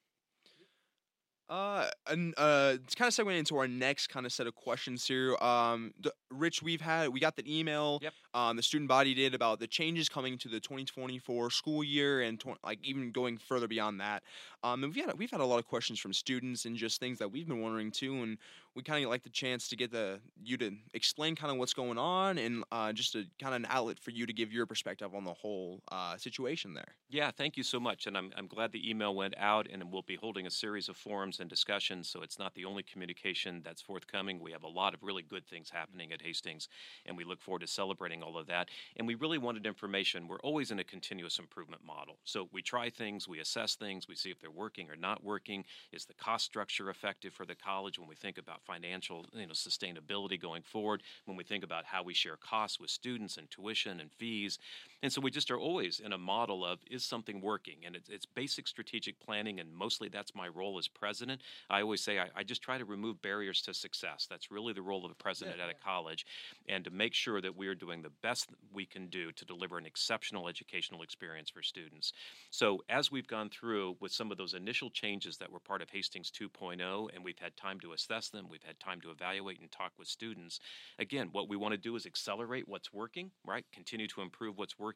Uh, 1.49 1.87
and 2.09 2.35
uh, 2.37 2.73
it's 2.75 2.95
kind 2.95 3.07
of 3.07 3.15
segueing 3.15 3.39
into 3.39 3.57
our 3.57 3.69
next 3.69 4.09
kind 4.09 4.27
of 4.27 4.33
set 4.33 4.47
of 4.47 4.55
questions 4.55 5.07
here. 5.07 5.37
Um, 5.37 5.95
the, 6.01 6.13
Rich, 6.31 6.63
we've 6.63 6.81
had 6.81 7.11
we 7.11 7.21
got 7.21 7.37
the 7.37 7.59
email. 7.59 8.01
Yep. 8.03 8.13
Um, 8.35 8.57
the 8.57 8.63
student 8.63 8.89
body 8.89 9.15
did 9.15 9.35
about 9.35 9.61
the 9.61 9.67
changes 9.67 10.09
coming 10.09 10.39
to 10.39 10.49
the 10.49 10.59
2024 10.59 11.51
school 11.51 11.85
year 11.85 12.23
and 12.23 12.41
tw- 12.41 12.59
like 12.65 12.81
even 12.83 13.13
going 13.13 13.39
further 13.39 13.69
beyond 13.69 14.01
that. 14.01 14.23
Um, 14.65 14.83
and 14.83 14.93
we've 14.93 15.07
had 15.07 15.17
we've 15.19 15.31
had 15.31 15.41
a 15.41 15.45
lot 15.45 15.59
of 15.59 15.67
questions 15.67 16.01
from 16.01 16.13
students 16.13 16.65
and 16.65 16.77
just 16.77 16.99
things 16.99 17.19
that 17.19 17.31
we've 17.31 17.47
been 17.47 17.61
wondering 17.61 17.93
too. 17.93 18.23
And 18.23 18.39
we 18.75 18.83
kind 18.83 19.03
of 19.03 19.11
like 19.11 19.23
the 19.23 19.31
chance 19.31 19.69
to 19.69 19.77
get 19.77 19.91
the 19.91 20.21
you 20.43 20.57
to 20.59 20.73
explain 20.93 21.35
kind 21.35 21.51
of 21.51 21.59
what's 21.59 21.73
going 21.73 21.97
on 21.97 22.39
and 22.39 22.65
uh, 22.71 22.93
just 22.93 23.15
a 23.15 23.25
kind 23.41 23.55
of 23.55 23.63
an 23.63 23.67
outlet 23.71 23.99
for 23.99 24.11
you 24.11 24.27
to 24.27 24.33
give 24.33 24.53
your 24.53 24.67
perspective 24.67 25.15
on 25.15 25.25
the 25.25 25.33
whole 25.33 25.81
uh, 25.91 26.17
situation 26.17 26.75
there. 26.75 26.95
Yeah, 27.09 27.31
thank 27.31 27.57
you 27.57 27.63
so 27.63 27.81
much. 27.81 28.07
And 28.07 28.17
I'm, 28.19 28.33
I'm 28.37 28.47
glad 28.47 28.73
the 28.73 28.89
email 28.89 29.15
went 29.15 29.35
out, 29.39 29.67
and 29.73 29.83
we'll 29.91 30.03
be 30.03 30.17
holding 30.17 30.47
a 30.47 30.51
series 30.51 30.89
of 30.89 30.97
forums 30.97 31.36
and 31.41 31.49
discussions. 31.49 32.09
So 32.09 32.23
it's 32.23 32.39
not 32.39 32.55
the 32.55 32.65
only 32.65 32.83
communication 32.83 33.63
that's 33.65 33.83
forthcoming. 33.83 34.41
We 34.41 34.53
have 34.53 34.63
a 34.63 34.69
lot 34.69 34.95
of 34.95 35.03
really 35.03 35.23
good 35.23 35.47
things 35.47 35.71
happening 35.71 36.13
at 36.13 36.23
Hastings, 36.23 36.69
and 37.05 37.17
we 37.17 37.25
look 37.25 37.41
forward 37.41 37.61
to 37.61 37.67
celebrating 37.67 38.23
all 38.23 38.39
of 38.39 38.47
that. 38.47 38.69
And 38.97 39.07
we 39.07 39.15
really 39.15 39.39
wanted 39.39 39.67
information. 39.67 40.29
We're 40.29 40.41
always 40.41 40.71
in 40.71 40.79
a 40.79 40.85
continuous 40.85 41.39
improvement 41.39 41.83
model. 41.85 42.17
So 42.25 42.49
we 42.53 42.63
try 42.63 42.91
things, 42.91 43.29
we 43.29 43.41
assess 43.41 43.75
things, 43.75 44.09
we 44.09 44.15
see 44.15 44.31
if 44.31 44.41
they're 44.41 44.51
working 44.51 44.91
or 44.91 44.97
not 44.97 45.25
working. 45.25 45.65
Is 45.93 46.05
the 46.05 46.15
cost 46.15 46.45
structure 46.45 46.91
effective 46.91 47.33
for 47.33 47.47
the 47.47 47.55
college 47.55 47.99
when 47.99 48.09
we 48.09 48.15
think 48.15 48.39
about 48.39 48.63
financial 48.65 49.27
you 49.33 49.47
know, 49.47 49.53
sustainability 49.53 50.41
going 50.41 50.63
forward, 50.63 51.03
when 51.25 51.37
we 51.37 51.45
think 51.45 51.65
about 51.65 51.85
how 51.85 52.03
we 52.03 52.15
share 52.15 52.37
costs 52.37 52.81
with 52.81 52.91
students 52.91 53.37
and 53.37 53.51
tuition 53.51 54.01
and 54.01 54.11
fees? 54.13 54.59
And 55.03 55.13
so 55.13 55.21
we 55.21 55.31
just 55.31 55.51
are 55.51 55.59
always 55.59 56.01
in 56.01 56.13
a 56.13 56.19
model 56.19 56.65
of 56.65 56.81
is 56.91 57.05
something 57.05 57.41
working? 57.41 57.77
And 57.85 57.97
it's, 57.97 58.09
it's 58.09 58.27
basic 58.27 58.67
strategic 58.67 59.21
planning, 59.21 59.61
and 59.61 59.75
mostly 59.75 60.09
that's 60.09 60.35
my 60.35 60.49
role 60.49 60.79
as 60.79 60.89
president. 60.89 61.41
I 61.71 61.83
always 61.83 62.03
say 62.03 62.19
I, 62.19 62.29
I 62.35 62.43
just 62.43 62.63
try 62.63 62.79
to 62.79 62.85
remove 62.85 63.21
barriers 63.23 63.63
to 63.63 63.75
success. 63.75 64.27
That's 64.29 64.51
really 64.51 64.73
the 64.73 64.83
role 64.83 65.05
of 65.05 65.11
a 65.11 65.15
president 65.15 65.61
at 65.61 65.71
a 65.71 65.75
college, 65.75 66.27
and 66.69 66.85
to 66.85 66.91
make 66.91 67.15
sure 67.15 67.41
that 67.41 67.57
we 67.57 67.67
are 67.69 67.75
doing 67.75 68.03
the 68.03 68.13
best 68.23 68.49
we 68.73 68.87
can 68.87 69.09
do 69.09 69.33
to 69.33 69.45
deliver 69.45 69.79
an 69.79 69.87
exceptional 69.87 70.49
educational 70.49 71.03
experience 71.03 71.51
for 71.51 71.63
students. 71.63 72.13
So 72.51 72.83
as 72.89 73.11
we've 73.11 73.27
gone 73.27 73.51
through 73.51 73.97
with 74.01 74.13
some 74.13 74.31
of 74.33 74.39
those 74.39 74.55
initial 74.55 74.91
changes 74.91 75.37
that 75.39 75.51
were 75.51 75.61
part 75.61 75.83
of 75.83 75.91
Hastings 75.91 76.31
2.0, 76.31 77.09
and 77.15 77.25
we've 77.25 77.39
had 77.39 77.57
time 77.57 77.81
to 77.81 77.93
assess 77.93 78.29
them, 78.29 78.47
we've 78.51 78.63
had 78.63 78.79
time 78.81 79.01
to 79.03 79.11
evaluate 79.11 79.61
and 79.61 79.71
talk 79.71 79.93
with 79.99 80.09
students. 80.09 80.61
Again, 80.99 81.29
what 81.33 81.49
we 81.49 81.57
want 81.57 81.73
to 81.73 81.79
do 81.79 81.97
is 81.97 82.07
accelerate 82.07 82.69
what's 82.69 82.93
working, 82.93 83.31
right? 83.45 83.65
Continue 83.73 84.07
to 84.09 84.23
improve 84.23 84.57
what's 84.57 84.79
working, 84.79 84.87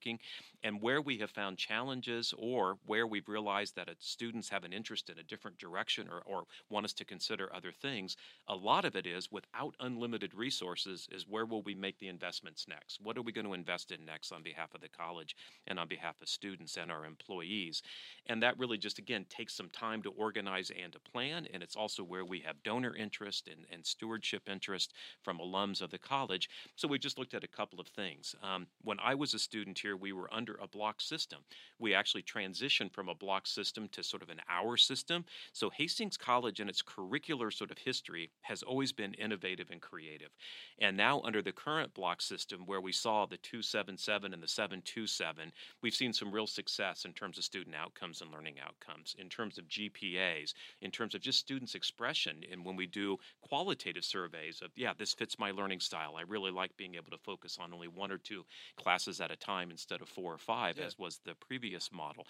and 0.63 0.81
where 0.81 1.01
we 1.01 1.19
have 1.19 1.31
found 1.31 1.59
challenges 1.59 2.35
or 2.39 2.79
where 2.87 3.07
we've 3.07 3.29
realized 3.29 3.75
that 3.77 3.89
students 3.99 4.49
have 4.49 4.65
an 4.65 4.73
interest 4.73 5.11
in 5.11 5.19
a 5.19 5.23
different 5.23 5.59
direction 5.59 6.07
or 6.09 6.21
or, 6.27 6.39
or 6.41 6.45
want 6.69 6.85
us 6.85 6.93
to 6.95 7.05
consider 7.05 7.55
other 7.55 7.73
things. 7.73 8.17
A 8.49 8.55
lot 8.55 8.85
of 8.85 8.97
it 8.97 9.07
is 9.07 9.31
without 9.31 9.75
unlimited 9.81 10.35
resources, 10.35 11.09
is 11.11 11.27
where 11.29 11.47
will 11.47 11.63
we 11.63 11.75
make 11.75 11.99
the 11.99 12.09
investments 12.09 12.67
next? 12.69 13.01
What 13.03 13.17
are 13.17 13.23
we 13.23 13.33
going 13.33 13.47
to 13.47 13.55
invest 13.55 13.91
in 13.91 14.05
next 14.05 14.33
on 14.33 14.43
behalf 14.43 14.75
of 14.75 14.81
the 14.81 14.89
college 14.89 15.37
and 15.67 15.79
on 15.79 15.89
behalf 15.89 16.21
of 16.21 16.29
students 16.29 16.77
and 16.77 16.91
our 16.91 17.05
employees? 17.05 17.83
And 18.27 18.43
that 18.43 18.59
really 18.59 18.79
just, 18.79 18.99
again, 18.99 19.27
takes 19.29 19.55
some 19.55 19.71
time 19.71 20.03
to 20.03 20.11
organize 20.11 20.71
and 20.83 20.93
to 20.93 21.01
plan. 21.01 21.47
And 21.53 21.63
it's 21.63 21.77
also 21.77 22.03
where 22.03 22.25
we 22.25 22.41
have 22.41 22.63
donor 22.63 22.95
interest 22.95 23.49
and, 23.49 23.67
and 23.73 23.85
stewardship 23.85 24.49
interest 24.49 24.93
from 25.23 25.39
alums 25.39 25.83
of 25.83 25.91
the 25.91 25.99
college. 25.99 26.49
So 26.77 26.89
we 26.89 26.99
just 26.99 27.19
looked 27.19 27.35
at 27.35 27.45
a 27.45 27.49
couple 27.49 27.81
of 27.81 27.87
things. 27.89 28.35
Um, 28.43 28.67
when 28.83 28.99
I 29.01 29.15
was 29.15 29.35
a 29.35 29.39
student 29.39 29.77
here, 29.81 29.97
we 29.97 30.13
were 30.13 30.33
under 30.33 30.59
a 30.63 30.69
block 30.69 31.01
system. 31.01 31.41
We 31.79 31.95
actually 31.95 32.23
transitioned 32.23 32.93
from 32.93 33.09
a 33.09 33.15
block 33.15 33.47
system 33.47 33.89
to 33.93 34.03
sort 34.03 34.23
of 34.23 34.31
an 34.31 34.41
hour 34.49 34.77
system. 34.77 35.25
So 35.53 35.71
Hastings 35.71 36.17
College 36.17 36.61
and 36.61 36.69
its 36.69 36.83
curricular 36.83 37.53
sort 37.53 37.71
of 37.71 37.79
history 37.79 38.31
has 38.43 38.63
always 38.63 38.93
been 38.93 39.15
innovative 39.15 39.71
and 39.71 39.81
creative. 39.81 40.31
And 40.79 40.97
now 40.97 41.21
under 41.23 41.43
the 41.43 41.53
current 41.53 41.95
block 41.95 42.21
system 42.21 42.63
where 42.67 42.81
we 42.81 42.93
saw 42.93 43.27
the 43.27 43.39
277 43.39 44.33
and 44.33 44.43
the 44.43 44.49
727, 44.49 45.53
we've 45.83 45.95
seen 45.95 46.13
some 46.13 46.33
real 46.33 46.47
success 46.47 47.05
in 47.05 47.13
terms 47.13 47.39
of 47.39 47.45
student 47.45 47.77
outcomes 47.77 48.21
and 48.21 48.31
learning 48.31 48.57
outcomes, 48.65 49.17
in 49.19 49.29
terms 49.29 49.59
of 49.59 49.69
GPAs, 49.69 50.55
in 50.83 50.91
terms 50.91 51.15
of 51.15 51.21
just 51.21 51.39
students' 51.39 51.75
expression. 51.75 52.45
And 52.51 52.65
when 52.65 52.77
we 52.77 52.87
do 52.87 53.19
qualitative 53.41 54.05
surveys 54.05 54.61
of, 54.63 54.71
yeah, 54.77 54.93
this 54.97 55.15
fits 55.15 55.39
my 55.39 55.51
learning 55.51 55.81
style. 55.81 56.17
I 56.17 56.23
really 56.23 56.51
like 56.51 56.77
being 56.77 56.95
able 56.95 57.11
to 57.11 57.19
focus 57.19 57.59
on 57.61 57.73
only 57.73 57.89
one 57.89 58.13
or 58.13 58.19
two 58.19 58.45
classes 58.77 59.21
at 59.21 59.31
a 59.31 59.37
time 59.37 59.70
instead 59.71 60.01
of 60.01 60.09
four 60.09 60.33
or 60.33 60.39
five, 60.39 60.79
yeah. 60.79 60.85
as 60.85 60.99
was 60.99 61.21
the 61.25 61.35
previous 61.35 61.91
model. 61.93 62.27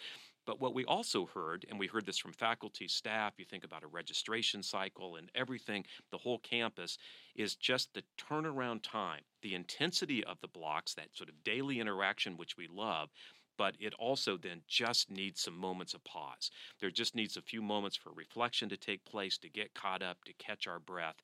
But 0.46 0.60
what 0.60 0.74
we 0.74 0.84
also 0.84 1.26
heard, 1.26 1.66
and 1.68 1.78
we 1.78 1.86
heard 1.86 2.06
this 2.06 2.18
from 2.18 2.32
faculty, 2.32 2.88
staff, 2.88 3.34
you 3.38 3.44
think 3.44 3.64
about 3.64 3.82
a 3.82 3.86
registration 3.86 4.62
cycle 4.62 5.16
and 5.16 5.30
everything, 5.34 5.84
the 6.10 6.18
whole 6.18 6.38
campus, 6.38 6.98
is 7.36 7.54
just 7.54 7.94
the 7.94 8.02
turnaround 8.18 8.82
time, 8.82 9.22
the 9.42 9.54
intensity 9.54 10.24
of 10.24 10.40
the 10.40 10.48
blocks, 10.48 10.94
that 10.94 11.14
sort 11.14 11.28
of 11.28 11.44
daily 11.44 11.78
interaction, 11.80 12.36
which 12.36 12.56
we 12.56 12.66
love 12.66 13.10
but 13.58 13.74
it 13.78 13.92
also 13.98 14.38
then 14.38 14.62
just 14.66 15.10
needs 15.10 15.42
some 15.42 15.54
moments 15.54 15.92
of 15.92 16.02
pause. 16.02 16.50
There 16.80 16.90
just 16.90 17.14
needs 17.14 17.36
a 17.36 17.42
few 17.42 17.60
moments 17.60 17.94
for 17.94 18.10
reflection 18.14 18.70
to 18.70 18.78
take 18.78 19.04
place, 19.04 19.36
to 19.36 19.50
get 19.50 19.74
caught 19.74 20.02
up, 20.02 20.24
to 20.24 20.32
catch 20.32 20.66
our 20.66 20.78
breath 20.78 21.16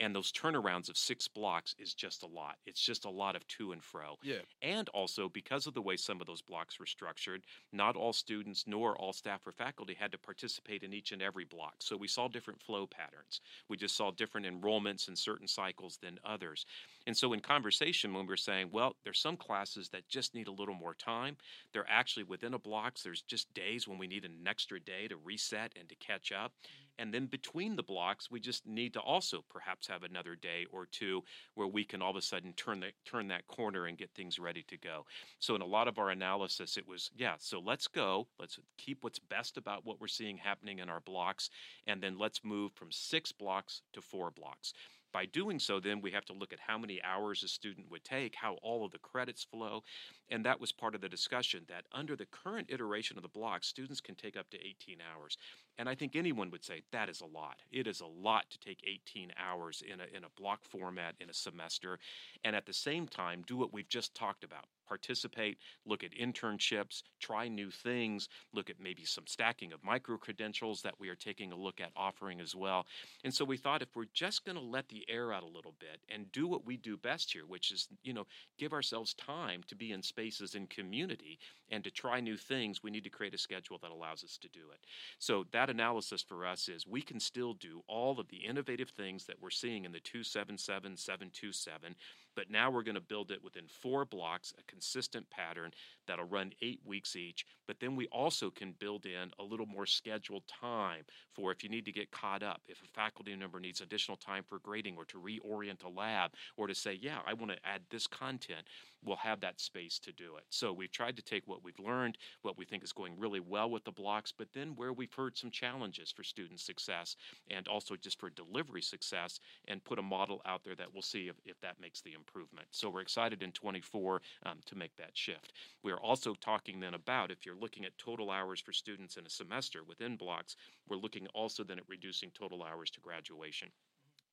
and 0.00 0.16
those 0.16 0.32
turnarounds 0.32 0.88
of 0.88 0.96
six 0.96 1.28
blocks 1.28 1.74
is 1.78 1.94
just 1.94 2.22
a 2.22 2.26
lot. 2.26 2.56
It's 2.66 2.80
just 2.80 3.04
a 3.04 3.10
lot 3.10 3.36
of 3.36 3.46
to 3.48 3.72
and 3.72 3.84
fro. 3.84 4.16
Yeah. 4.22 4.40
And 4.62 4.88
also 4.88 5.28
because 5.28 5.66
of 5.66 5.74
the 5.74 5.82
way 5.82 5.96
some 5.96 6.20
of 6.20 6.26
those 6.26 6.42
blocks 6.42 6.80
were 6.80 6.86
structured, 6.86 7.42
not 7.72 7.96
all 7.96 8.12
students 8.12 8.64
nor 8.66 8.96
all 8.96 9.12
staff 9.12 9.46
or 9.46 9.52
faculty 9.52 9.94
had 9.94 10.10
to 10.12 10.18
participate 10.18 10.82
in 10.82 10.94
each 10.94 11.12
and 11.12 11.20
every 11.20 11.44
block. 11.44 11.74
So 11.80 11.96
we 11.96 12.08
saw 12.08 12.28
different 12.28 12.60
flow 12.60 12.86
patterns. 12.86 13.40
We 13.68 13.76
just 13.76 13.96
saw 13.96 14.10
different 14.10 14.46
enrollments 14.46 15.08
in 15.08 15.16
certain 15.16 15.46
cycles 15.46 15.98
than 16.02 16.18
others. 16.24 16.64
And 17.10 17.16
so 17.16 17.32
in 17.32 17.40
conversation, 17.40 18.14
when 18.14 18.24
we 18.24 18.28
we're 18.28 18.36
saying, 18.36 18.68
well, 18.70 18.94
there's 19.02 19.18
some 19.18 19.36
classes 19.36 19.88
that 19.88 20.08
just 20.08 20.32
need 20.32 20.46
a 20.46 20.52
little 20.52 20.76
more 20.76 20.94
time, 20.94 21.36
they're 21.72 21.84
actually 21.90 22.22
within 22.22 22.54
a 22.54 22.58
blocks. 22.60 23.02
There's 23.02 23.22
just 23.22 23.52
days 23.52 23.88
when 23.88 23.98
we 23.98 24.06
need 24.06 24.24
an 24.24 24.36
extra 24.46 24.78
day 24.78 25.08
to 25.08 25.16
reset 25.16 25.72
and 25.76 25.88
to 25.88 25.96
catch 25.96 26.30
up. 26.30 26.52
Mm-hmm. 26.52 27.02
And 27.02 27.12
then 27.12 27.26
between 27.26 27.74
the 27.74 27.82
blocks, 27.82 28.30
we 28.30 28.38
just 28.38 28.64
need 28.64 28.92
to 28.92 29.00
also 29.00 29.44
perhaps 29.50 29.88
have 29.88 30.04
another 30.04 30.36
day 30.36 30.66
or 30.70 30.86
two 30.86 31.24
where 31.56 31.66
we 31.66 31.82
can 31.82 32.00
all 32.00 32.10
of 32.10 32.16
a 32.16 32.22
sudden 32.22 32.52
turn 32.52 32.78
that 32.78 32.92
turn 33.04 33.26
that 33.26 33.48
corner 33.48 33.86
and 33.86 33.98
get 33.98 34.14
things 34.14 34.38
ready 34.38 34.62
to 34.68 34.76
go. 34.76 35.04
So 35.40 35.56
in 35.56 35.62
a 35.62 35.66
lot 35.66 35.88
of 35.88 35.98
our 35.98 36.10
analysis, 36.10 36.76
it 36.76 36.86
was 36.86 37.10
yeah. 37.16 37.34
So 37.40 37.58
let's 37.58 37.88
go. 37.88 38.28
Let's 38.38 38.60
keep 38.78 39.02
what's 39.02 39.18
best 39.18 39.56
about 39.56 39.84
what 39.84 40.00
we're 40.00 40.06
seeing 40.06 40.36
happening 40.36 40.78
in 40.78 40.88
our 40.88 41.00
blocks, 41.00 41.50
and 41.88 42.00
then 42.00 42.18
let's 42.18 42.44
move 42.44 42.70
from 42.74 42.92
six 42.92 43.32
blocks 43.32 43.82
to 43.94 44.00
four 44.00 44.30
blocks. 44.30 44.74
By 45.12 45.26
doing 45.26 45.58
so, 45.58 45.80
then 45.80 46.00
we 46.00 46.12
have 46.12 46.24
to 46.26 46.32
look 46.32 46.52
at 46.52 46.60
how 46.60 46.78
many 46.78 47.02
hours 47.02 47.42
a 47.42 47.48
student 47.48 47.90
would 47.90 48.04
take, 48.04 48.34
how 48.36 48.58
all 48.62 48.84
of 48.84 48.92
the 48.92 48.98
credits 48.98 49.44
flow. 49.44 49.82
And 50.30 50.44
that 50.44 50.60
was 50.60 50.72
part 50.72 50.94
of 50.94 51.00
the 51.00 51.08
discussion 51.08 51.64
that 51.68 51.84
under 51.92 52.16
the 52.16 52.26
current 52.26 52.68
iteration 52.70 53.16
of 53.16 53.22
the 53.22 53.28
block, 53.28 53.64
students 53.64 54.00
can 54.00 54.14
take 54.14 54.36
up 54.36 54.48
to 54.50 54.58
18 54.58 54.98
hours. 55.00 55.36
And 55.78 55.88
I 55.88 55.94
think 55.94 56.14
anyone 56.14 56.50
would 56.50 56.64
say 56.64 56.82
that 56.92 57.08
is 57.08 57.20
a 57.20 57.26
lot. 57.26 57.62
It 57.70 57.86
is 57.86 58.00
a 58.00 58.06
lot 58.06 58.50
to 58.50 58.58
take 58.58 58.84
18 58.86 59.32
hours 59.38 59.82
in 59.86 60.00
a, 60.00 60.16
in 60.16 60.24
a 60.24 60.40
block 60.40 60.64
format 60.64 61.14
in 61.20 61.30
a 61.30 61.34
semester. 61.34 61.98
And 62.44 62.54
at 62.54 62.66
the 62.66 62.72
same 62.72 63.08
time, 63.08 63.42
do 63.46 63.56
what 63.56 63.72
we've 63.72 63.88
just 63.88 64.14
talked 64.14 64.44
about 64.44 64.66
participate, 64.90 65.56
look 65.86 66.02
at 66.02 66.10
internships, 66.20 67.04
try 67.20 67.46
new 67.46 67.70
things, 67.70 68.28
look 68.52 68.68
at 68.68 68.80
maybe 68.80 69.04
some 69.04 69.24
stacking 69.24 69.72
of 69.72 69.84
micro 69.84 70.16
credentials 70.16 70.82
that 70.82 70.98
we 70.98 71.08
are 71.08 71.14
taking 71.14 71.52
a 71.52 71.56
look 71.56 71.80
at 71.80 71.92
offering 71.94 72.40
as 72.40 72.56
well. 72.56 72.84
And 73.22 73.32
so 73.32 73.44
we 73.44 73.56
thought 73.56 73.82
if 73.82 73.94
we're 73.94 74.06
just 74.12 74.44
going 74.44 74.58
to 74.58 74.62
let 74.62 74.88
the 74.88 75.04
air 75.08 75.32
out 75.32 75.44
a 75.44 75.46
little 75.46 75.76
bit 75.78 76.00
and 76.08 76.32
do 76.32 76.48
what 76.48 76.66
we 76.66 76.76
do 76.76 76.96
best 76.96 77.32
here, 77.32 77.46
which 77.46 77.70
is, 77.70 77.86
you 78.02 78.12
know, 78.12 78.26
give 78.58 78.72
ourselves 78.72 79.14
time 79.14 79.62
to 79.68 79.76
be 79.76 79.92
in 79.92 80.02
spaces 80.20 80.54
in 80.54 80.66
community 80.66 81.38
and 81.70 81.82
to 81.84 81.90
try 81.90 82.20
new 82.20 82.36
things, 82.36 82.82
we 82.82 82.90
need 82.90 83.04
to 83.04 83.10
create 83.10 83.34
a 83.34 83.38
schedule 83.38 83.78
that 83.80 83.90
allows 83.90 84.22
us 84.22 84.36
to 84.36 84.48
do 84.48 84.70
it. 84.72 84.80
So 85.18 85.46
that 85.52 85.70
analysis 85.70 86.20
for 86.20 86.44
us 86.44 86.68
is 86.68 86.86
we 86.86 87.00
can 87.00 87.20
still 87.20 87.54
do 87.54 87.82
all 87.86 88.20
of 88.20 88.28
the 88.28 88.36
innovative 88.36 88.90
things 88.90 89.24
that 89.26 89.36
we're 89.40 89.50
seeing 89.50 89.84
in 89.84 89.92
the 89.92 90.00
277, 90.00 90.96
727 90.96 91.94
but 92.40 92.50
now 92.50 92.70
we're 92.70 92.82
going 92.82 92.94
to 92.94 93.02
build 93.02 93.30
it 93.30 93.44
within 93.44 93.64
four 93.68 94.06
blocks, 94.06 94.54
a 94.58 94.62
consistent 94.62 95.28
pattern 95.28 95.70
that'll 96.06 96.24
run 96.24 96.54
eight 96.62 96.80
weeks 96.86 97.14
each. 97.14 97.44
But 97.66 97.80
then 97.80 97.96
we 97.96 98.06
also 98.06 98.48
can 98.48 98.74
build 98.78 99.04
in 99.04 99.30
a 99.38 99.44
little 99.44 99.66
more 99.66 99.84
scheduled 99.84 100.44
time 100.48 101.04
for 101.34 101.52
if 101.52 101.62
you 101.62 101.68
need 101.68 101.84
to 101.84 101.92
get 101.92 102.10
caught 102.10 102.42
up, 102.42 102.62
if 102.66 102.80
a 102.82 102.86
faculty 102.86 103.36
member 103.36 103.60
needs 103.60 103.82
additional 103.82 104.16
time 104.16 104.42
for 104.48 104.58
grading 104.60 104.96
or 104.96 105.04
to 105.04 105.18
reorient 105.18 105.84
a 105.84 105.88
lab 105.90 106.30
or 106.56 106.66
to 106.66 106.74
say, 106.74 106.98
yeah, 106.98 107.18
I 107.26 107.34
want 107.34 107.52
to 107.52 107.58
add 107.62 107.82
this 107.90 108.06
content, 108.06 108.66
we'll 109.04 109.16
have 109.16 109.40
that 109.40 109.60
space 109.60 109.98
to 109.98 110.12
do 110.12 110.36
it. 110.36 110.44
So 110.48 110.72
we've 110.72 110.90
tried 110.90 111.16
to 111.16 111.22
take 111.22 111.46
what 111.46 111.62
we've 111.62 111.78
learned, 111.78 112.16
what 112.40 112.56
we 112.56 112.64
think 112.64 112.82
is 112.82 112.92
going 112.92 113.18
really 113.18 113.40
well 113.40 113.68
with 113.68 113.84
the 113.84 113.92
blocks, 113.92 114.32
but 114.32 114.48
then 114.54 114.72
where 114.76 114.94
we've 114.94 115.12
heard 115.12 115.36
some 115.36 115.50
challenges 115.50 116.10
for 116.10 116.22
student 116.22 116.60
success 116.60 117.16
and 117.50 117.68
also 117.68 117.96
just 117.96 118.18
for 118.18 118.30
delivery 118.30 118.82
success 118.82 119.40
and 119.68 119.84
put 119.84 119.98
a 119.98 120.02
model 120.02 120.40
out 120.46 120.64
there 120.64 120.74
that 120.74 120.88
we'll 120.94 121.02
see 121.02 121.28
if, 121.28 121.36
if 121.44 121.60
that 121.60 121.78
makes 121.78 122.00
the 122.00 122.14
improvement. 122.14 122.29
So 122.70 122.90
we're 122.90 123.00
excited 123.00 123.42
in 123.42 123.52
24 123.52 124.22
um, 124.46 124.58
to 124.66 124.76
make 124.76 124.96
that 124.96 125.16
shift. 125.16 125.52
We're 125.82 125.98
also 125.98 126.34
talking 126.34 126.80
then 126.80 126.94
about 126.94 127.30
if 127.30 127.44
you're 127.44 127.56
looking 127.56 127.84
at 127.84 127.96
total 127.98 128.30
hours 128.30 128.60
for 128.60 128.72
students 128.72 129.16
in 129.16 129.26
a 129.26 129.30
semester 129.30 129.80
within 129.86 130.16
blocks, 130.16 130.56
we're 130.88 130.96
looking 130.96 131.26
also 131.28 131.64
then 131.64 131.78
at 131.78 131.88
reducing 131.88 132.30
total 132.30 132.62
hours 132.62 132.90
to 132.90 133.00
graduation. 133.00 133.68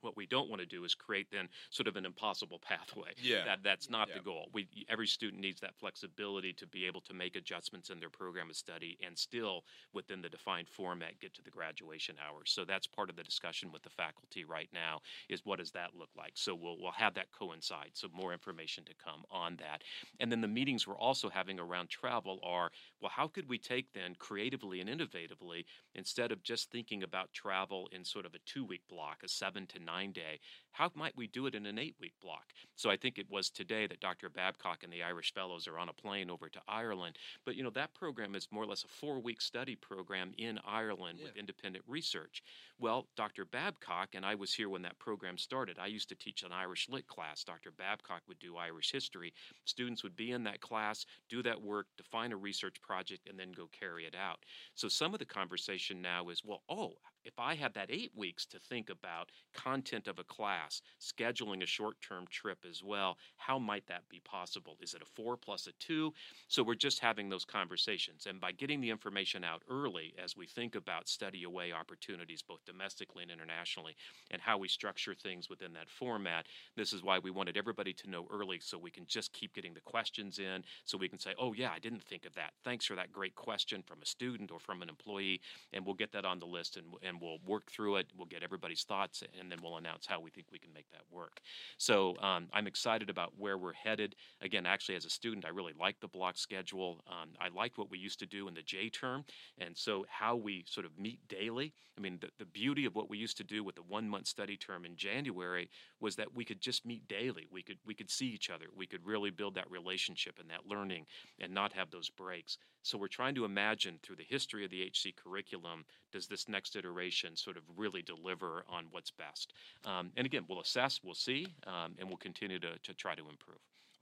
What 0.01 0.17
we 0.17 0.25
don't 0.25 0.49
want 0.49 0.61
to 0.61 0.65
do 0.65 0.83
is 0.83 0.93
create 0.93 1.27
then 1.31 1.49
sort 1.69 1.87
of 1.87 1.95
an 1.95 2.05
impossible 2.05 2.59
pathway. 2.59 3.11
Yeah. 3.21 3.43
That 3.45 3.59
that's 3.63 3.89
not 3.89 4.09
yeah. 4.09 4.15
the 4.15 4.21
goal. 4.21 4.49
We 4.53 4.67
every 4.89 5.07
student 5.07 5.41
needs 5.41 5.61
that 5.61 5.75
flexibility 5.75 6.53
to 6.53 6.67
be 6.67 6.85
able 6.85 7.01
to 7.01 7.13
make 7.13 7.35
adjustments 7.35 7.89
in 7.89 7.99
their 7.99 8.09
program 8.09 8.49
of 8.49 8.55
study 8.55 8.97
and 9.05 9.17
still 9.17 9.63
within 9.93 10.21
the 10.21 10.29
defined 10.29 10.67
format 10.69 11.19
get 11.19 11.33
to 11.35 11.43
the 11.43 11.49
graduation 11.49 12.15
hours. 12.25 12.51
So 12.51 12.65
that's 12.65 12.87
part 12.87 13.09
of 13.09 13.15
the 13.15 13.23
discussion 13.23 13.71
with 13.71 13.83
the 13.83 13.89
faculty 13.89 14.43
right 14.43 14.69
now 14.73 15.01
is 15.29 15.45
what 15.45 15.59
does 15.59 15.71
that 15.71 15.91
look 15.97 16.09
like? 16.17 16.33
So 16.35 16.55
we'll 16.55 16.77
we'll 16.79 16.91
have 16.91 17.15
that 17.15 17.31
coincide. 17.31 17.91
So 17.93 18.07
more 18.13 18.33
information 18.33 18.83
to 18.85 18.93
come 19.03 19.23
on 19.31 19.57
that. 19.57 19.83
And 20.19 20.31
then 20.31 20.41
the 20.41 20.47
meetings 20.47 20.87
we're 20.87 20.97
also 20.97 21.29
having 21.29 21.59
around 21.59 21.89
travel 21.89 22.39
are 22.43 22.71
well 23.01 23.11
how 23.13 23.27
could 23.27 23.49
we 23.49 23.57
take 23.57 23.93
then 23.93 24.15
creatively 24.19 24.81
and 24.81 24.89
innovatively 24.89 25.65
instead 25.95 26.31
of 26.31 26.43
just 26.43 26.71
thinking 26.71 27.03
about 27.03 27.33
travel 27.33 27.89
in 27.91 28.03
sort 28.03 28.25
of 28.25 28.33
a 28.33 28.39
2 28.45 28.65
week 28.65 28.81
block, 28.89 29.21
a 29.23 29.27
7 29.27 29.65
to 29.67 29.79
nine 29.87 30.11
day. 30.11 30.39
How 30.77 30.91
might 30.93 31.17
we 31.17 31.25
do 31.25 31.47
it 31.47 31.55
in 31.55 31.65
an 31.65 31.79
eight 31.79 31.95
week 31.99 32.13
block? 32.21 32.53
So 32.75 32.91
I 32.91 32.97
think 32.97 33.17
it 33.17 33.25
was 33.31 33.49
today 33.49 33.87
that 33.87 33.99
Dr. 33.99 34.29
Babcock 34.29 34.83
and 34.83 34.93
the 34.93 35.01
Irish 35.01 35.33
Fellows 35.33 35.67
are 35.67 35.79
on 35.79 35.89
a 35.89 35.93
plane 35.93 36.29
over 36.29 36.49
to 36.49 36.59
Ireland. 36.67 37.17
But 37.45 37.55
you 37.55 37.63
know, 37.63 37.71
that 37.71 37.95
program 37.95 38.35
is 38.35 38.47
more 38.51 38.61
or 38.61 38.67
less 38.67 38.83
a 38.83 38.87
four 38.87 39.19
week 39.19 39.41
study 39.41 39.75
program 39.75 40.33
in 40.37 40.59
Ireland 40.67 41.17
yeah. 41.17 41.25
with 41.25 41.35
independent 41.35 41.83
research. 41.87 42.43
Well, 42.77 43.07
Dr. 43.15 43.43
Babcock, 43.43 44.09
and 44.13 44.23
I 44.23 44.35
was 44.35 44.53
here 44.53 44.69
when 44.69 44.83
that 44.83 44.99
program 44.99 45.39
started. 45.39 45.77
I 45.79 45.87
used 45.87 46.09
to 46.09 46.15
teach 46.15 46.43
an 46.43 46.51
Irish 46.51 46.87
Lit 46.89 47.07
class. 47.07 47.43
Dr. 47.43 47.71
Babcock 47.71 48.21
would 48.27 48.37
do 48.37 48.55
Irish 48.55 48.91
history. 48.91 49.33
Students 49.65 50.03
would 50.03 50.15
be 50.15 50.31
in 50.31 50.43
that 50.43 50.61
class, 50.61 51.07
do 51.27 51.41
that 51.41 51.59
work, 51.59 51.87
define 51.97 52.31
a 52.33 52.37
research 52.37 52.79
project, 52.83 53.27
and 53.27 53.39
then 53.39 53.51
go 53.51 53.67
carry 53.79 54.05
it 54.05 54.13
out. 54.15 54.45
So 54.75 54.87
some 54.87 55.13
of 55.13 55.19
the 55.19 55.25
conversation 55.25 56.03
now 56.03 56.29
is, 56.29 56.43
well, 56.45 56.61
oh, 56.69 56.93
if 57.27 57.39
I 57.39 57.55
had 57.55 57.73
that 57.73 57.89
eight 57.89 58.11
weeks 58.15 58.45
to 58.45 58.59
think 58.59 58.89
about 58.89 59.31
content 59.53 60.07
of 60.07 60.17
a 60.19 60.23
class, 60.23 60.66
class, 60.67 60.81
scheduling 60.99 61.63
a 61.63 61.65
short 61.65 61.97
term 62.01 62.25
trip 62.29 62.59
as 62.69 62.83
well. 62.83 63.17
How 63.37 63.59
might 63.59 63.87
that 63.87 64.07
be 64.09 64.21
possible? 64.23 64.77
Is 64.81 64.93
it 64.93 65.01
a 65.01 65.05
four 65.05 65.37
plus 65.37 65.67
a 65.67 65.71
two? 65.79 66.13
So 66.47 66.63
we're 66.63 66.75
just 66.75 66.99
having 66.99 67.29
those 67.29 67.45
conversations. 67.45 68.25
And 68.27 68.39
by 68.39 68.51
getting 68.51 68.81
the 68.81 68.89
information 68.89 69.43
out 69.43 69.63
early 69.69 70.13
as 70.23 70.35
we 70.35 70.45
think 70.45 70.75
about 70.75 71.07
study 71.07 71.43
away 71.43 71.71
opportunities, 71.71 72.41
both 72.41 72.63
domestically 72.65 73.23
and 73.23 73.31
internationally, 73.31 73.95
and 74.31 74.41
how 74.41 74.57
we 74.57 74.67
structure 74.67 75.15
things 75.15 75.49
within 75.49 75.73
that 75.73 75.89
format, 75.89 76.45
this 76.75 76.93
is 76.93 77.03
why 77.03 77.19
we 77.19 77.31
wanted 77.31 77.57
everybody 77.57 77.93
to 77.93 78.09
know 78.09 78.27
early 78.31 78.59
so 78.59 78.77
we 78.77 78.91
can 78.91 79.05
just 79.07 79.33
keep 79.33 79.53
getting 79.53 79.73
the 79.73 79.81
questions 79.81 80.39
in 80.39 80.63
so 80.85 80.97
we 80.97 81.09
can 81.09 81.19
say, 81.19 81.33
oh, 81.39 81.53
yeah, 81.53 81.71
I 81.73 81.79
didn't 81.79 82.03
think 82.03 82.25
of 82.25 82.33
that. 82.35 82.53
Thanks 82.63 82.85
for 82.85 82.95
that 82.95 83.11
great 83.11 83.35
question 83.35 83.83
from 83.85 84.01
a 84.01 84.05
student 84.05 84.51
or 84.51 84.59
from 84.59 84.81
an 84.81 84.89
employee. 84.89 85.41
And 85.73 85.85
we'll 85.85 85.95
get 85.95 86.11
that 86.13 86.25
on 86.25 86.39
the 86.39 86.45
list 86.45 86.77
and, 86.77 86.85
and 87.03 87.21
we'll 87.21 87.39
work 87.45 87.71
through 87.71 87.97
it. 87.97 88.07
We'll 88.17 88.27
get 88.27 88.43
everybody's 88.43 88.83
thoughts 88.83 89.23
and 89.39 89.51
then 89.51 89.59
we'll 89.61 89.77
announce 89.77 90.05
how 90.05 90.19
we 90.19 90.29
think 90.31 90.46
we 90.51 90.59
can 90.59 90.73
make 90.73 90.89
that 90.91 91.01
work. 91.11 91.41
So 91.77 92.15
um, 92.21 92.47
I'm 92.53 92.67
excited 92.67 93.09
about 93.09 93.33
where 93.37 93.57
we're 93.57 93.73
headed. 93.73 94.15
Again, 94.41 94.65
actually, 94.65 94.95
as 94.95 95.05
a 95.05 95.09
student, 95.09 95.45
I 95.45 95.49
really 95.49 95.73
like 95.79 95.99
the 95.99 96.07
block 96.07 96.37
schedule. 96.37 97.03
Um, 97.07 97.29
I 97.39 97.49
liked 97.49 97.77
what 97.77 97.89
we 97.89 97.97
used 97.97 98.19
to 98.19 98.25
do 98.25 98.47
in 98.47 98.53
the 98.53 98.61
J 98.61 98.89
term. 98.89 99.25
And 99.57 99.77
so 99.77 100.05
how 100.09 100.35
we 100.35 100.63
sort 100.67 100.85
of 100.85 100.97
meet 100.97 101.19
daily. 101.27 101.73
I 101.97 102.01
mean, 102.01 102.19
the, 102.21 102.29
the 102.37 102.45
beauty 102.45 102.85
of 102.85 102.95
what 102.95 103.09
we 103.09 103.17
used 103.17 103.37
to 103.37 103.43
do 103.43 103.63
with 103.63 103.75
the 103.75 103.81
one 103.81 104.07
month 104.07 104.27
study 104.27 104.57
term 104.57 104.85
in 104.85 104.95
January 104.95 105.69
was 105.99 106.15
that 106.17 106.35
we 106.35 106.45
could 106.45 106.61
just 106.61 106.85
meet 106.85 107.07
daily. 107.07 107.47
We 107.51 107.63
could 107.63 107.77
we 107.85 107.95
could 107.95 108.09
see 108.09 108.27
each 108.27 108.49
other. 108.49 108.65
We 108.75 108.85
could 108.85 109.05
really 109.05 109.31
build 109.31 109.55
that 109.55 109.69
relationship 109.71 110.39
and 110.39 110.49
that 110.49 110.67
learning 110.69 111.05
and 111.39 111.53
not 111.53 111.73
have 111.73 111.89
those 111.89 112.09
breaks. 112.09 112.57
So 112.87 112.97
we're 112.97 113.07
trying 113.07 113.35
to 113.35 113.43
imagine 113.43 113.99
through 114.01 114.15
the 114.15 114.23
history 114.23 114.63
of 114.63 114.71
the 114.71 114.81
HC 114.83 115.15
curriculum, 115.21 115.83
does 116.11 116.27
this 116.27 116.47
next 116.47 116.75
iteration 116.75 117.35
sort 117.35 117.57
of 117.57 117.63
really 117.75 118.01
deliver 118.01 118.63
on 118.69 118.85
what's 118.91 119.11
best? 119.11 119.53
Um, 119.83 120.11
and 120.15 120.25
again, 120.25 120.45
we'll 120.47 120.61
assess, 120.61 121.01
we'll 121.03 121.13
see, 121.13 121.47
um, 121.67 121.95
and 121.99 122.07
we'll 122.07 122.17
continue 122.17 122.59
to, 122.59 122.79
to 122.79 122.93
try 122.93 123.13
to 123.13 123.29
improve. 123.29 123.59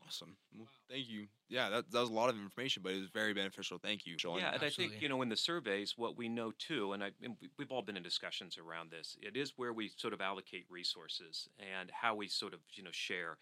Awesome. 0.08 0.36
Well, 0.56 0.68
thank 0.90 1.10
you. 1.10 1.26
Yeah, 1.50 1.70
that, 1.70 1.92
that 1.92 2.00
was 2.00 2.10
a 2.10 2.14
lot 2.14 2.30
of 2.30 2.36
information, 2.36 2.84
but 2.84 2.94
it 2.94 3.00
was 3.00 3.10
very 3.10 3.34
beneficial. 3.34 3.80
Thank 3.80 4.06
you, 4.06 4.20
Sean. 4.20 4.38
Yeah, 4.38 4.54
and 4.54 4.62
I 4.62 4.70
think 4.70 5.02
you 5.02 5.10
know 5.10 5.22
in 5.24 5.30
the 5.30 5.36
surveys, 5.36 5.96
what 5.98 6.16
we 6.16 6.30
know 6.30 6.54
too, 6.60 6.94
and, 6.94 7.04
I, 7.04 7.10
and 7.24 7.36
we've 7.58 7.72
all 7.72 7.82
been 7.82 7.98
in 7.98 8.04
discussions 8.04 8.60
around 8.60 8.92
this. 8.92 9.18
It 9.20 9.36
is 9.36 9.54
where 9.58 9.74
we 9.74 9.90
sort 9.98 10.14
of 10.14 10.22
allocate 10.22 10.66
resources 10.70 11.50
and 11.60 11.90
how 11.90 12.14
we 12.14 12.28
sort 12.28 12.54
of 12.54 12.60
you 12.76 12.84
know 12.84 12.92
share. 12.92 13.38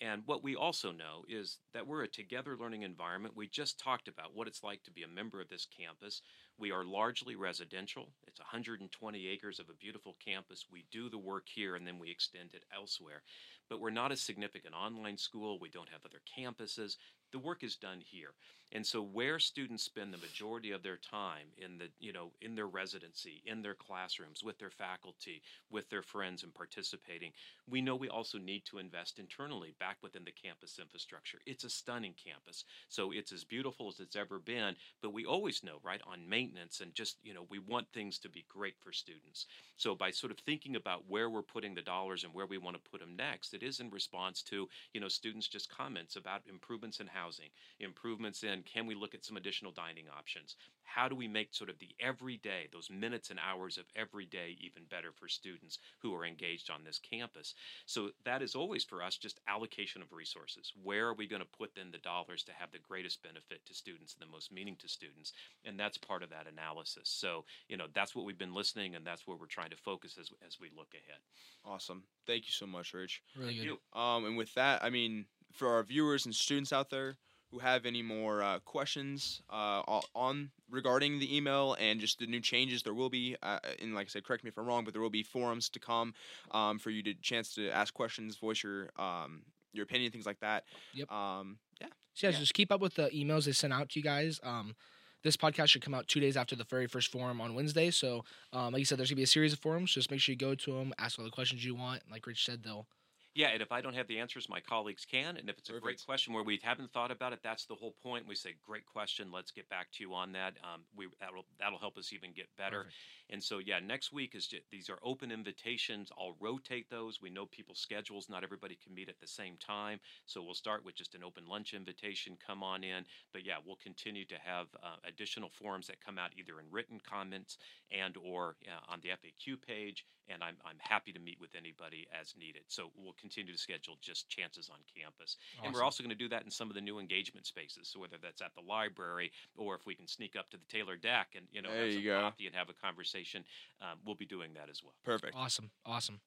And 0.00 0.22
what 0.26 0.44
we 0.44 0.54
also 0.54 0.92
know 0.92 1.24
is 1.26 1.58
that 1.72 1.86
we're 1.86 2.02
a 2.02 2.08
together 2.08 2.54
learning 2.58 2.82
environment. 2.82 3.34
We 3.34 3.48
just 3.48 3.80
talked 3.80 4.08
about 4.08 4.34
what 4.34 4.46
it's 4.46 4.62
like 4.62 4.82
to 4.84 4.90
be 4.90 5.02
a 5.02 5.08
member 5.08 5.40
of 5.40 5.48
this 5.48 5.66
campus. 5.66 6.20
We 6.58 6.70
are 6.70 6.84
largely 6.84 7.34
residential. 7.34 8.12
It's 8.26 8.40
120 8.40 9.28
acres 9.28 9.58
of 9.58 9.70
a 9.70 9.74
beautiful 9.74 10.16
campus. 10.22 10.66
We 10.70 10.84
do 10.90 11.08
the 11.08 11.18
work 11.18 11.46
here 11.46 11.76
and 11.76 11.86
then 11.86 11.98
we 11.98 12.10
extend 12.10 12.50
it 12.52 12.64
elsewhere. 12.74 13.22
But 13.70 13.80
we're 13.80 13.90
not 13.90 14.12
a 14.12 14.16
significant 14.16 14.74
online 14.74 15.16
school. 15.16 15.58
We 15.58 15.70
don't 15.70 15.88
have 15.88 16.02
other 16.04 16.20
campuses. 16.38 16.96
The 17.32 17.38
work 17.38 17.64
is 17.64 17.76
done 17.76 18.00
here. 18.04 18.34
And 18.72 18.84
so 18.84 19.00
where 19.00 19.38
students 19.38 19.84
spend 19.84 20.12
the 20.12 20.18
majority 20.18 20.72
of 20.72 20.82
their 20.82 20.96
time 20.96 21.46
in 21.56 21.78
the, 21.78 21.88
you 22.00 22.12
know, 22.12 22.32
in 22.40 22.56
their 22.56 22.66
residency, 22.66 23.42
in 23.46 23.62
their 23.62 23.74
classrooms, 23.74 24.42
with 24.42 24.58
their 24.58 24.70
faculty, 24.70 25.40
with 25.70 25.88
their 25.88 26.02
friends 26.02 26.42
and 26.42 26.52
participating, 26.52 27.30
we 27.68 27.80
know 27.80 27.94
we 27.94 28.08
also 28.08 28.38
need 28.38 28.64
to 28.66 28.78
invest 28.78 29.18
internally 29.18 29.74
back 29.78 29.98
within 30.02 30.24
the 30.24 30.32
campus 30.32 30.78
infrastructure. 30.80 31.38
It's 31.46 31.64
a 31.64 31.70
stunning 31.70 32.14
campus. 32.22 32.64
So 32.88 33.12
it's 33.12 33.32
as 33.32 33.44
beautiful 33.44 33.88
as 33.88 34.00
it's 34.00 34.16
ever 34.16 34.38
been, 34.38 34.74
but 35.00 35.12
we 35.12 35.24
always 35.24 35.62
know, 35.62 35.78
right, 35.84 36.00
on 36.06 36.28
maintenance 36.28 36.80
and 36.80 36.94
just, 36.94 37.18
you 37.22 37.34
know, 37.34 37.46
we 37.48 37.60
want 37.60 37.86
things 37.92 38.18
to 38.18 38.28
be 38.28 38.44
great 38.48 38.74
for 38.80 38.92
students. 38.92 39.46
So 39.76 39.94
by 39.94 40.10
sort 40.10 40.32
of 40.32 40.38
thinking 40.38 40.76
about 40.76 41.04
where 41.08 41.30
we're 41.30 41.42
putting 41.42 41.74
the 41.74 41.82
dollars 41.82 42.24
and 42.24 42.34
where 42.34 42.46
we 42.46 42.58
want 42.58 42.76
to 42.76 42.90
put 42.90 43.00
them 43.00 43.14
next, 43.16 43.54
it 43.54 43.62
is 43.62 43.80
in 43.80 43.90
response 43.90 44.42
to, 44.44 44.68
you 44.92 45.00
know, 45.00 45.08
students 45.08 45.46
just 45.46 45.70
comments 45.70 46.16
about 46.16 46.42
improvements 46.48 46.98
in 47.00 47.06
housing, 47.06 47.48
improvements 47.78 48.42
in 48.42 48.55
can 48.64 48.86
we 48.86 48.94
look 48.94 49.14
at 49.14 49.24
some 49.24 49.36
additional 49.36 49.72
dining 49.72 50.06
options? 50.16 50.56
How 50.84 51.08
do 51.08 51.14
we 51.14 51.28
make 51.28 51.52
sort 51.52 51.68
of 51.68 51.78
the 51.78 51.90
everyday, 52.00 52.68
those 52.72 52.88
minutes 52.90 53.30
and 53.30 53.38
hours 53.38 53.76
of 53.76 53.84
every 53.94 54.24
day 54.24 54.56
even 54.60 54.84
better 54.88 55.10
for 55.12 55.28
students 55.28 55.78
who 56.00 56.14
are 56.14 56.24
engaged 56.24 56.70
on 56.70 56.84
this 56.84 56.98
campus? 56.98 57.54
So 57.86 58.10
that 58.24 58.42
is 58.42 58.54
always 58.54 58.84
for 58.84 59.02
us 59.02 59.16
just 59.16 59.40
allocation 59.48 60.00
of 60.00 60.12
resources. 60.12 60.72
Where 60.82 61.08
are 61.08 61.14
we 61.14 61.26
going 61.26 61.42
to 61.42 61.58
put 61.58 61.76
in 61.76 61.90
the 61.90 61.98
dollars 61.98 62.44
to 62.44 62.52
have 62.52 62.70
the 62.72 62.78
greatest 62.78 63.22
benefit 63.22 63.66
to 63.66 63.74
students 63.74 64.14
and 64.14 64.26
the 64.26 64.32
most 64.32 64.52
meaning 64.52 64.76
to 64.80 64.88
students? 64.88 65.32
And 65.64 65.78
that's 65.78 65.98
part 65.98 66.22
of 66.22 66.30
that 66.30 66.46
analysis. 66.50 67.08
So, 67.08 67.44
you 67.68 67.76
know, 67.76 67.86
that's 67.94 68.14
what 68.14 68.24
we've 68.24 68.38
been 68.38 68.54
listening 68.54 68.94
and 68.94 69.06
that's 69.06 69.26
where 69.26 69.36
we're 69.36 69.46
trying 69.46 69.70
to 69.70 69.76
focus 69.76 70.16
as, 70.18 70.30
as 70.46 70.60
we 70.60 70.70
look 70.76 70.94
ahead. 70.94 71.20
Awesome. 71.64 72.04
Thank 72.26 72.46
you 72.46 72.52
so 72.52 72.66
much, 72.66 72.94
Rich. 72.94 73.22
Really 73.36 73.48
Thank 73.48 73.58
good. 73.58 73.78
you. 73.94 74.00
Um, 74.00 74.24
and 74.24 74.36
with 74.36 74.54
that, 74.54 74.82
I 74.84 74.90
mean, 74.90 75.26
for 75.52 75.68
our 75.68 75.82
viewers 75.82 76.26
and 76.26 76.34
students 76.34 76.72
out 76.72 76.90
there 76.90 77.16
who 77.50 77.58
have 77.60 77.86
any 77.86 78.02
more 78.02 78.42
uh, 78.42 78.58
questions 78.60 79.40
uh, 79.50 79.82
on 80.14 80.50
regarding 80.70 81.18
the 81.18 81.36
email 81.36 81.76
and 81.78 82.00
just 82.00 82.18
the 82.18 82.26
new 82.26 82.40
changes, 82.40 82.82
there 82.82 82.94
will 82.94 83.08
be, 83.10 83.36
uh, 83.42 83.58
and 83.80 83.94
like 83.94 84.06
I 84.06 84.08
said, 84.08 84.24
correct 84.24 84.42
me 84.44 84.48
if 84.48 84.58
I'm 84.58 84.66
wrong, 84.66 84.84
but 84.84 84.92
there 84.92 85.02
will 85.02 85.10
be 85.10 85.22
forums 85.22 85.68
to 85.70 85.78
come 85.78 86.12
um, 86.50 86.78
for 86.78 86.90
you 86.90 87.02
to 87.04 87.14
chance 87.14 87.54
to 87.54 87.70
ask 87.70 87.94
questions, 87.94 88.36
voice 88.36 88.62
your 88.62 88.90
um, 88.98 89.42
your 89.72 89.84
opinion, 89.84 90.10
things 90.10 90.26
like 90.26 90.40
that. 90.40 90.64
Yep. 90.94 91.12
Um, 91.12 91.58
yeah. 91.80 91.88
So 92.14 92.26
yeah, 92.26 92.32
Yeah. 92.32 92.38
just 92.40 92.54
keep 92.54 92.72
up 92.72 92.80
with 92.80 92.94
the 92.94 93.10
emails 93.10 93.44
they 93.44 93.52
send 93.52 93.72
out 93.74 93.90
to 93.90 93.98
you 93.98 94.02
guys. 94.02 94.40
Um, 94.42 94.74
this 95.22 95.36
podcast 95.36 95.68
should 95.68 95.82
come 95.82 95.92
out 95.94 96.08
two 96.08 96.20
days 96.20 96.36
after 96.36 96.56
the 96.56 96.64
very 96.64 96.86
first 96.86 97.10
forum 97.12 97.40
on 97.40 97.54
Wednesday. 97.54 97.90
So, 97.90 98.24
um, 98.52 98.72
like 98.72 98.78
you 98.80 98.84
said, 98.86 98.98
there's 98.98 99.10
gonna 99.10 99.16
be 99.16 99.22
a 99.24 99.26
series 99.26 99.52
of 99.52 99.58
forums. 99.58 99.90
So 99.92 99.98
Just 100.00 100.10
make 100.10 100.20
sure 100.20 100.32
you 100.32 100.38
go 100.38 100.54
to 100.54 100.72
them, 100.72 100.94
ask 100.98 101.18
all 101.18 101.24
the 101.24 101.30
questions 101.30 101.64
you 101.64 101.74
want. 101.74 102.02
Like 102.10 102.26
Rich 102.26 102.44
said, 102.44 102.62
they'll 102.62 102.86
Yeah, 103.36 103.48
and 103.48 103.60
if 103.60 103.70
I 103.70 103.82
don't 103.82 103.94
have 103.94 104.08
the 104.08 104.18
answers, 104.18 104.48
my 104.48 104.60
colleagues 104.60 105.04
can. 105.04 105.36
And 105.36 105.50
if 105.50 105.58
it's 105.58 105.68
a 105.68 105.78
great 105.78 106.02
question 106.06 106.32
where 106.32 106.42
we 106.42 106.58
haven't 106.62 106.90
thought 106.90 107.10
about 107.10 107.34
it, 107.34 107.40
that's 107.42 107.66
the 107.66 107.74
whole 107.74 107.94
point. 108.02 108.26
We 108.26 108.34
say, 108.34 108.54
"Great 108.64 108.86
question. 108.86 109.30
Let's 109.30 109.50
get 109.50 109.68
back 109.68 109.92
to 109.92 110.02
you 110.02 110.14
on 110.14 110.32
that." 110.32 110.56
Um, 110.64 110.84
we 110.96 111.08
that'll 111.20 111.44
that'll 111.60 111.78
help 111.78 111.98
us 111.98 112.14
even 112.14 112.32
get 112.32 112.48
better. 112.56 112.84
Perfect. 112.84 112.94
And 113.28 113.44
so, 113.44 113.58
yeah, 113.58 113.78
next 113.78 114.10
week 114.10 114.34
is 114.34 114.46
just, 114.46 114.62
these 114.70 114.88
are 114.88 114.98
open 115.02 115.30
invitations. 115.30 116.10
I'll 116.18 116.36
rotate 116.40 116.88
those. 116.88 117.20
We 117.20 117.28
know 117.28 117.44
people's 117.44 117.78
schedules; 117.78 118.30
not 118.30 118.42
everybody 118.42 118.74
can 118.82 118.94
meet 118.94 119.10
at 119.10 119.20
the 119.20 119.26
same 119.26 119.58
time. 119.58 120.00
So 120.24 120.42
we'll 120.42 120.54
start 120.54 120.82
with 120.82 120.94
just 120.94 121.14
an 121.14 121.22
open 121.22 121.46
lunch 121.46 121.74
invitation. 121.74 122.38
Come 122.44 122.62
on 122.62 122.82
in. 122.84 123.04
But 123.34 123.44
yeah, 123.44 123.56
we'll 123.62 123.76
continue 123.76 124.24
to 124.24 124.36
have 124.42 124.68
uh, 124.82 124.96
additional 125.06 125.50
forums 125.50 125.88
that 125.88 126.00
come 126.02 126.16
out 126.18 126.30
either 126.38 126.58
in 126.58 126.70
written 126.70 127.00
comments 127.06 127.58
and 127.90 128.16
or 128.16 128.56
uh, 128.66 128.90
on 128.90 129.00
the 129.02 129.10
FAQ 129.10 129.60
page. 129.60 130.06
And 130.28 130.42
I'm 130.42 130.56
I'm 130.64 130.76
happy 130.78 131.12
to 131.12 131.20
meet 131.20 131.38
with 131.40 131.54
anybody 131.56 132.06
as 132.18 132.34
needed. 132.38 132.62
So 132.66 132.90
we'll 132.96 133.14
continue 133.20 133.52
to 133.52 133.58
schedule 133.58 133.96
just 134.00 134.28
chances 134.28 134.68
on 134.70 134.78
campus. 134.94 135.36
And 135.62 135.72
we're 135.72 135.82
also 135.84 136.02
going 136.02 136.10
to 136.10 136.16
do 136.16 136.28
that 136.30 136.42
in 136.42 136.50
some 136.50 136.68
of 136.68 136.74
the 136.74 136.80
new 136.80 136.98
engagement 136.98 137.46
spaces. 137.46 137.88
So 137.88 138.00
whether 138.00 138.16
that's 138.20 138.42
at 138.42 138.52
the 138.54 138.62
library 138.62 139.30
or 139.56 139.74
if 139.76 139.86
we 139.86 139.94
can 139.94 140.08
sneak 140.08 140.34
up 140.36 140.50
to 140.50 140.56
the 140.56 140.66
Taylor 140.68 140.96
deck 140.96 141.28
and 141.36 141.46
you 141.52 141.62
know 141.62 141.70
There 141.70 141.78
have 141.84 141.88
you 141.88 141.94
some 141.94 142.04
go. 142.04 142.20
coffee 142.22 142.46
and 142.46 142.56
have 142.56 142.68
a 142.68 142.74
conversation, 142.74 143.44
um, 143.80 143.98
we'll 144.04 144.16
be 144.16 144.26
doing 144.26 144.50
that 144.54 144.68
as 144.70 144.82
well. 144.82 144.94
Perfect. 145.04 145.34
Awesome, 145.36 145.70
awesome. 145.84 146.20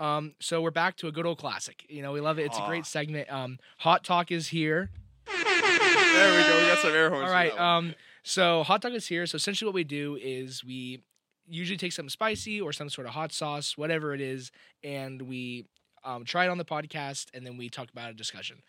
Um, 0.00 0.34
so 0.40 0.60
we're 0.60 0.70
back 0.72 0.96
to 0.96 1.06
a 1.06 1.12
good 1.12 1.26
old 1.26 1.38
classic. 1.38 1.84
You 1.88 2.02
know, 2.02 2.10
we 2.12 2.20
love 2.20 2.38
it. 2.38 2.46
It's 2.46 2.58
a 2.58 2.66
great 2.66 2.86
segment. 2.86 3.30
Um, 3.30 3.58
Hot 3.78 4.02
Talk 4.02 4.32
is 4.32 4.48
here. 4.48 4.90
There 5.26 6.36
we 6.36 6.42
go. 6.42 6.58
We 6.60 6.66
got 6.66 6.78
some 6.78 6.92
air 6.92 7.08
horns. 7.10 7.22
All 7.22 7.28
for 7.28 7.32
right. 7.32 7.58
Um, 7.58 7.94
so 8.22 8.62
Hot 8.64 8.82
Talk 8.82 8.92
is 8.92 9.06
here. 9.06 9.26
So 9.26 9.36
essentially, 9.36 9.66
what 9.68 9.74
we 9.74 9.84
do 9.84 10.18
is 10.20 10.64
we 10.64 11.02
usually 11.46 11.76
take 11.76 11.92
something 11.92 12.10
spicy 12.10 12.60
or 12.60 12.72
some 12.72 12.88
sort 12.88 13.06
of 13.06 13.12
hot 13.12 13.32
sauce, 13.32 13.76
whatever 13.76 14.14
it 14.14 14.20
is, 14.20 14.50
and 14.82 15.22
we 15.22 15.66
um, 16.04 16.24
try 16.24 16.44
it 16.46 16.48
on 16.48 16.58
the 16.58 16.64
podcast, 16.64 17.26
and 17.34 17.46
then 17.46 17.56
we 17.56 17.68
talk 17.68 17.90
about 17.90 18.10
a 18.10 18.14
discussion. 18.14 18.62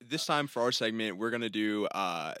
this 0.00 0.26
time 0.26 0.46
for 0.46 0.62
our 0.62 0.72
segment, 0.72 1.16
we're 1.16 1.30
gonna 1.30 1.48
do 1.50 1.86
uh, 1.86 2.34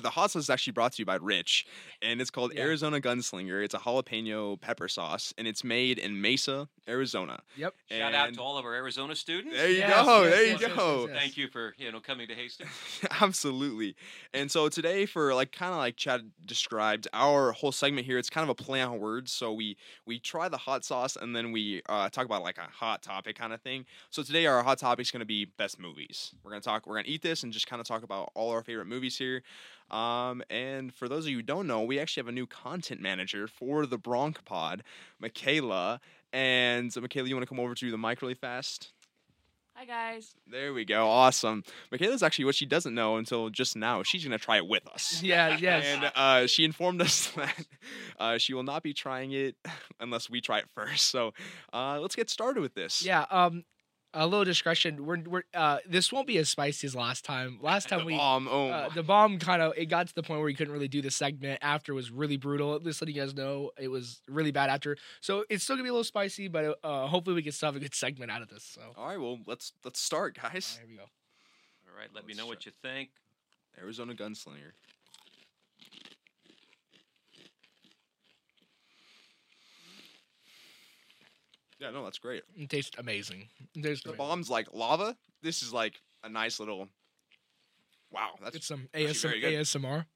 the 0.00 0.10
hot 0.10 0.30
sauce 0.30 0.44
is 0.44 0.50
actually 0.50 0.72
brought 0.72 0.92
to 0.92 1.02
you 1.02 1.06
by 1.06 1.16
Rich, 1.16 1.66
and 2.02 2.20
it's 2.20 2.30
called 2.30 2.52
Yeah. 2.54 2.62
Arizona 2.62 3.00
Gunslinger. 3.00 3.64
It's 3.64 3.74
a 3.74 3.78
jalapeno 3.78 4.60
pepper 4.60 4.88
sauce, 4.88 5.34
and 5.38 5.46
it's 5.46 5.62
made 5.64 5.98
in 5.98 6.20
Mesa, 6.20 6.68
Arizona. 6.88 7.40
Yep. 7.56 7.74
Shout 7.90 8.14
out 8.14 8.34
to 8.34 8.40
all 8.40 8.58
of 8.58 8.64
our 8.64 8.74
Arizona 8.74 9.14
students. 9.16 9.56
There 9.56 9.70
you 9.70 9.78
Yes, 9.78 10.04
go. 10.04 10.22
yes, 10.22 10.30
there 10.32 10.42
you 10.44 10.50
yes, 10.52 10.60
yes, 10.62 10.72
go. 10.76 11.00
yes, 11.00 11.08
yes. 11.12 11.18
Thank 11.22 11.36
you 11.36 11.48
for 11.48 11.74
you 11.78 11.92
know 11.92 12.00
coming 12.00 12.28
to 12.28 12.34
Hastings. 12.34 12.70
Absolutely. 13.20 13.96
And 14.32 14.50
so 14.50 14.68
today, 14.68 15.06
for 15.06 15.34
like 15.34 15.52
kind 15.52 15.72
of 15.72 15.78
like 15.78 15.96
Chadd 15.96 16.30
described, 16.44 17.08
our 17.12 17.52
whole 17.52 17.72
segment 17.72 18.06
here, 18.06 18.18
it's 18.18 18.30
kind 18.30 18.44
of 18.44 18.50
a 18.50 18.54
play 18.54 18.80
on 18.82 18.98
words. 18.98 19.32
So 19.32 19.52
we 19.52 19.76
we 20.06 20.18
try 20.18 20.48
the 20.48 20.56
hot 20.58 20.84
sauce, 20.84 21.16
and 21.16 21.34
then 21.34 21.52
we 21.52 21.82
uh, 21.88 22.08
talk 22.08 22.24
about 22.24 22.42
like 22.42 22.58
a 22.58 22.62
hot 22.72 23.02
topic 23.02 23.36
kind 23.36 23.52
of 23.52 23.60
thing. 23.60 23.84
So 24.10 24.22
today, 24.22 24.46
our 24.46 24.62
hot 24.62 24.78
topic 24.78 25.02
is 25.06 25.10
going 25.10 25.20
to 25.20 25.26
be 25.26 25.44
best 25.44 25.78
movies. 25.78 26.34
We're 26.42 26.50
gonna 26.52 26.60
talk. 26.60 26.86
We're 26.86 26.96
gonna 26.96 27.08
eat 27.08 27.22
this 27.22 27.42
and 27.42 27.52
just 27.52 27.66
kind 27.66 27.80
of 27.80 27.86
talk 27.86 28.02
about 28.02 28.30
all 28.34 28.50
our 28.50 28.62
favorite 28.62 28.86
movies 28.86 29.16
here. 29.18 29.42
Um, 29.90 30.42
and 30.50 30.92
for 30.92 31.08
those 31.08 31.24
of 31.24 31.30
you 31.30 31.36
who 31.36 31.42
don't 31.42 31.66
know, 31.66 31.82
we 31.82 31.98
actually 31.98 32.22
have 32.22 32.28
a 32.28 32.32
new 32.32 32.46
content 32.46 33.00
manager 33.00 33.46
for 33.46 33.86
the 33.86 33.98
BroncPod, 33.98 34.80
Michaela. 35.20 36.00
And 36.32 36.92
so, 36.92 37.00
Michaela, 37.00 37.28
you 37.28 37.34
want 37.34 37.44
to 37.44 37.48
come 37.48 37.60
over 37.60 37.74
to 37.74 37.90
the 37.90 37.98
mic 37.98 38.20
really 38.22 38.34
fast? 38.34 38.92
Hi 39.74 39.84
guys. 39.84 40.34
There 40.50 40.72
we 40.72 40.86
go. 40.86 41.06
Awesome. 41.06 41.62
Michaela's 41.92 42.22
actually 42.22 42.46
what 42.46 42.54
she 42.54 42.64
doesn't 42.64 42.94
know 42.94 43.16
until 43.18 43.50
just 43.50 43.76
now. 43.76 44.02
She's 44.02 44.24
gonna 44.24 44.38
try 44.38 44.56
it 44.56 44.66
with 44.66 44.88
us. 44.88 45.22
Yeah, 45.26 45.54
yes. 45.60 45.84
And 45.84 46.12
uh, 46.14 46.46
she 46.46 46.64
informed 46.64 47.02
us 47.02 47.30
that 47.36 47.66
uh, 48.18 48.38
she 48.38 48.54
will 48.54 48.62
not 48.62 48.82
be 48.82 48.94
trying 48.94 49.32
it 49.32 49.54
unless 50.00 50.30
we 50.30 50.40
try 50.40 50.60
it 50.60 50.64
first. 50.74 51.08
So 51.10 51.34
uh, 51.74 52.00
let's 52.00 52.16
get 52.16 52.30
started 52.30 52.62
with 52.62 52.72
this. 52.74 53.04
yeah. 53.04 53.26
Um, 53.30 53.64
a 54.16 54.26
little 54.26 54.44
discretion. 54.44 55.04
We're 55.06 55.20
we're 55.20 55.42
uh, 55.54 55.78
this 55.88 56.10
won't 56.12 56.26
be 56.26 56.38
as 56.38 56.48
spicy 56.48 56.86
as 56.86 56.94
last 56.96 57.24
time. 57.24 57.58
Last 57.62 57.88
time 57.90 58.00
The 58.00 58.04
we. 58.06 58.16
bomb. 58.16 58.48
Oh, 58.50 58.68
Uh, 58.70 58.88
the 58.88 59.02
bomb 59.02 59.38
kind 59.38 59.62
of 59.62 59.72
it 59.76 59.86
got 59.86 60.08
to 60.08 60.14
the 60.14 60.22
point 60.22 60.40
where 60.40 60.46
we 60.46 60.54
couldn't 60.54 60.72
really 60.72 60.88
do 60.88 61.02
the 61.02 61.10
segment 61.10 61.58
after 61.62 61.92
it 61.92 61.94
was 61.94 62.10
really 62.10 62.36
brutal. 62.36 62.78
Just 62.80 63.00
letting 63.02 63.14
you 63.14 63.22
guys 63.22 63.34
know 63.34 63.70
it 63.78 63.88
was 63.88 64.22
really 64.28 64.50
bad 64.52 64.70
after. 64.70 64.96
So 65.20 65.44
it's 65.50 65.62
still 65.64 65.76
gonna 65.76 65.84
be 65.84 65.90
a 65.90 65.92
little 65.92 66.04
spicy, 66.04 66.48
but 66.48 66.78
uh, 66.82 67.06
hopefully 67.06 67.34
we 67.36 67.42
can 67.42 67.52
still 67.52 67.68
have 67.68 67.76
a 67.76 67.80
good 67.80 67.94
segment 67.94 68.30
out 68.30 68.42
of 68.42 68.48
this. 68.48 68.64
So 68.64 68.80
all 68.96 69.06
right. 69.06 69.20
Well, 69.20 69.38
let's 69.46 69.72
let's 69.84 70.00
start, 70.00 70.36
guys. 70.42 70.76
here 70.80 70.88
we 70.88 70.96
go. 70.96 71.02
All 71.02 71.96
right, 71.96 72.08
let 72.14 72.26
me 72.26 72.32
Let's 72.34 72.40
know 72.40 72.46
what 72.46 72.66
you 72.66 72.72
think. 72.82 73.10
Arizona 73.80 74.14
Gunslinger. 74.14 74.72
Yeah, 81.78 81.90
no, 81.90 82.04
that's 82.04 82.18
great. 82.18 82.42
It 82.56 82.70
tastes 82.70 82.96
amazing. 82.98 83.48
It 83.74 83.82
tastes 83.82 84.02
The 84.04 84.10
great. 84.10 84.18
bomb's 84.18 84.48
like 84.48 84.68
lava. 84.72 85.16
This 85.42 85.62
is 85.62 85.72
like 85.72 86.00
a 86.24 86.28
nice 86.28 86.58
little. 86.58 86.88
Wow, 88.10 88.30
that's 88.42 88.56
It's 88.56 88.66
some 88.66 88.88
actually 88.94 89.12
ASM- 89.12 89.22
very 89.22 89.40
good. 89.40 89.52
ASMR. 89.60 90.06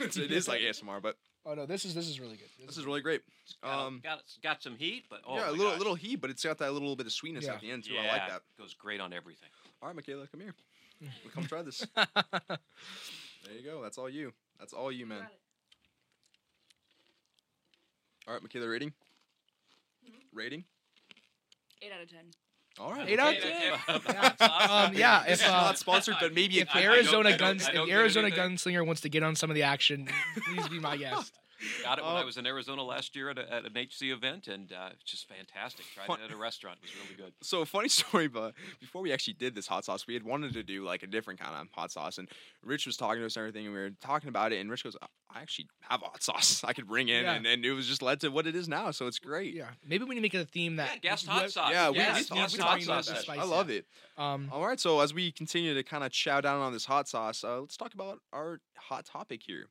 it's, 0.00 0.16
it 0.16 0.30
is 0.32 0.48
like 0.48 0.60
ASMR, 0.60 1.02
but 1.02 1.16
Oh 1.44 1.54
no, 1.54 1.66
this 1.66 1.84
is 1.84 1.94
this 1.94 2.08
is 2.08 2.20
really 2.20 2.36
good. 2.36 2.48
this 2.66 2.76
is 2.78 2.84
really 2.86 3.00
great. 3.00 3.20
Got, 3.64 3.86
Um, 3.86 4.00
got, 4.02 4.20
got 4.42 4.62
some 4.62 4.76
heat, 4.76 5.04
but 5.10 5.20
oh 5.26 5.36
yeah, 5.36 5.50
a 5.50 5.50
little 5.50 5.70
gosh. 5.72 5.78
little 5.78 5.94
heat, 5.96 6.16
but 6.16 6.30
it's 6.30 6.44
got 6.44 6.58
that 6.58 6.72
little 6.72 6.94
bit 6.94 7.06
of 7.06 7.12
sweetness 7.12 7.44
Yeah. 7.46 7.54
at 7.54 7.60
the 7.60 7.70
end 7.70 7.84
too. 7.84 7.94
Yeah, 7.94 8.02
I 8.02 8.06
like 8.18 8.28
that. 8.28 8.42
Goes 8.58 8.74
great 8.74 9.00
on 9.00 9.12
everything. 9.12 9.48
All 9.82 9.88
right, 9.88 9.96
Michaela, 9.96 10.26
come 10.28 10.40
here. 10.40 10.54
Come 11.34 11.46
try 11.46 11.62
this. 11.62 11.84
There 13.44 13.54
you 13.58 13.64
go. 13.64 13.82
That's 13.82 13.98
all 13.98 14.08
you. 14.08 14.32
That's 14.60 14.72
all 14.72 14.92
you, 14.92 15.04
man. 15.04 15.18
Got. 15.22 15.32
All 18.28 18.34
right, 18.34 18.42
Michaela, 18.42 18.68
rating. 18.68 18.92
Rating. 20.32 20.64
Eight 21.82 21.92
out 21.92 22.02
of 22.02 22.10
ten. 22.10 22.24
All 22.78 22.92
right. 22.92 23.08
Eight 23.08 23.18
out 23.18 23.36
okay. 23.36 23.70
of 23.88 24.02
Yeah. 24.08 24.28
ten. 24.30 24.50
Um, 24.70 24.94
yeah, 24.94 25.24
This 25.28 25.40
if 25.42 25.48
uh, 25.48 25.52
not 25.52 25.78
sponsored, 25.78 26.14
but 26.20 26.32
maybe 26.34 26.60
if 26.60 26.68
I- 26.74 26.78
I 26.78 26.82
don't- 26.82 26.92
Arizona 26.94 27.28
I 27.28 27.32
don't- 27.32 27.38
guns, 27.40 27.64
I 27.64 27.68
if 27.68 27.74
don't 27.74 27.86
the 27.86 27.92
get 27.92 27.98
Arizona 27.98 28.26
anything. 28.28 28.50
gunslinger 28.56 28.86
wants 28.86 29.00
to 29.02 29.08
get 29.08 29.22
on 29.22 29.34
some 29.34 29.50
of 29.50 29.54
the 29.54 29.62
action, 29.64 30.08
please 30.46 30.68
be 30.68 30.78
my 30.78 30.96
guest. 30.96 31.32
Got 31.82 31.98
it 31.98 32.04
when 32.04 32.14
I 32.16 32.22
Oh. 32.22 32.26
was 32.26 32.36
in 32.36 32.46
Arizona 32.46 32.82
last 32.82 33.14
year 33.16 33.30
at, 33.30 33.38
a, 33.38 33.52
at 33.52 33.64
an 33.64 33.76
HC 33.76 34.10
event, 34.12 34.48
and 34.48 34.72
uh, 34.72 34.90
it's 34.92 35.04
just 35.04 35.28
fantastic. 35.28 35.84
Tried 35.94 36.06
Fun- 36.06 36.20
it 36.20 36.24
at 36.24 36.30
a 36.32 36.36
restaurant; 36.36 36.78
it 36.82 36.84
was 36.84 36.94
really 37.04 37.16
good. 37.16 37.32
So 37.42 37.64
funny 37.64 37.88
story, 38.00 38.28
but 38.28 38.54
before 38.80 39.02
we 39.02 39.12
actually 39.12 39.34
did 39.34 39.54
this 39.54 39.66
hot 39.66 39.84
sauce, 39.84 40.06
we 40.06 40.14
had 40.14 40.22
wanted 40.22 40.52
to 40.54 40.62
do 40.62 40.84
like 40.84 41.02
a 41.02 41.06
different 41.06 41.40
kind 41.40 41.54
of 41.54 41.68
hot 41.72 41.90
sauce, 41.92 42.18
and 42.18 42.28
Rich 42.62 42.86
was 42.86 42.96
talking 42.96 43.20
to 43.20 43.26
us 43.26 43.36
and 43.36 43.42
everything, 43.42 43.66
and 43.66 43.74
we 43.74 43.80
were 43.80 43.90
talking 44.00 44.28
about 44.28 44.52
it, 44.52 44.60
and 44.60 44.70
Rich 44.70 44.84
goes, 44.84 44.96
"I 45.34 45.40
actually 45.40 45.68
have 45.82 46.00
hot 46.02 46.22
sauce 46.22 46.62
I 46.66 46.72
could 46.72 46.86
bring 46.86 47.08
in," 47.08 47.24
Yeah. 47.24 47.34
and, 47.34 47.46
and 47.46 47.64
it 47.64 47.72
was 47.72 47.86
just 47.86 48.02
led 48.02 48.20
to 48.20 48.28
what 48.30 48.46
it 48.46 48.54
is 48.56 48.68
now. 48.68 48.90
So 48.90 49.06
it's 49.06 49.18
great. 49.18 49.54
Yeah, 49.54 49.68
maybe 49.86 50.04
we 50.04 50.10
need 50.14 50.20
to 50.20 50.22
make 50.22 50.34
it 50.34 50.38
a 50.38 50.44
theme 50.46 50.76
that 50.76 50.90
Yeah, 50.94 50.98
guest 51.10 51.26
hot 51.26 51.50
sauce. 51.50 51.70
Yeah, 51.72 51.90
we, 51.90 51.96
Yes, 51.96 52.14
we, 52.14 52.18
yes, 52.20 52.26
thought- 52.28 52.36
yes, 52.38 52.52
we 52.52 52.58
we 52.58 52.62
talked 52.62 52.74
bring 52.78 52.84
about 52.86 53.04
those 53.06 53.18
spice, 53.20 53.38
I 53.38 53.42
yeah. 53.44 53.44
love 53.44 53.70
it. 53.70 53.86
Um, 54.16 54.48
All 54.52 54.66
right, 54.66 54.78
so 54.80 55.00
as 55.00 55.14
we 55.14 55.32
continue 55.32 55.74
to 55.74 55.82
kind 55.82 56.04
of 56.04 56.12
chow 56.12 56.40
down 56.40 56.60
on 56.60 56.72
this 56.72 56.84
hot 56.84 57.08
sauce, 57.08 57.44
uh, 57.44 57.60
let's 57.60 57.76
talk 57.76 57.94
about 57.94 58.18
our 58.32 58.60
hot 58.76 59.04
topic 59.06 59.42
here. 59.46 59.66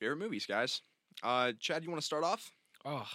Favorite 0.00 0.16
movies, 0.18 0.46
guys. 0.46 0.80
Uh, 1.22 1.52
Chadd, 1.58 1.84
you 1.84 1.90
want 1.90 2.00
to 2.00 2.06
start 2.06 2.24
off? 2.24 2.50
oh, 2.86 3.06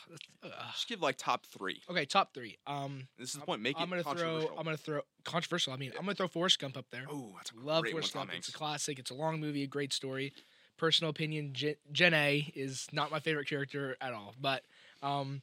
Just 0.72 0.88
give 0.88 1.00
like 1.02 1.16
top 1.18 1.46
three. 1.46 1.82
okay, 1.92 2.06
top 2.06 2.34
three. 2.34 2.58
Um, 2.66 3.08
This 3.20 3.30
is 3.30 3.40
the 3.40 3.46
point. 3.46 3.62
Make 3.62 3.76
I'm 3.78 3.84
it 3.88 3.90
gonna 3.90 4.04
throw. 4.04 4.12
controversial. 4.14 4.58
I'm 4.58 4.64
gonna 4.66 4.78
throw 4.78 5.02
controversial. 5.26 5.74
I 5.74 5.78
mean, 5.78 5.92
I'm 5.96 6.06
gonna 6.06 6.16
throw 6.16 6.28
Forrest 6.28 6.58
Gump 6.60 6.76
up 6.76 6.86
there. 6.92 7.06
Oh, 7.10 7.34
that's 7.38 7.52
a 7.52 7.56
Love 7.64 7.84
great 7.84 7.94
one 7.94 8.02
Forrest 8.02 8.16
with 8.16 8.20
Tom 8.22 8.28
Gump. 8.28 8.38
It's 8.40 8.50
a 8.50 8.54
classic. 8.54 8.98
It's 8.98 9.12
a 9.12 9.16
long 9.16 9.40
movie, 9.40 9.62
a 9.64 9.68
great 9.68 9.94
story. 9.94 10.34
Personal 10.78 11.12
opinion: 11.12 11.54
Jenny 11.92 12.52
is 12.56 12.88
not 12.92 13.12
my 13.12 13.20
favorite 13.20 13.48
character 13.48 13.96
at 14.02 14.14
all. 14.14 14.34
But 14.42 14.64
um, 15.04 15.42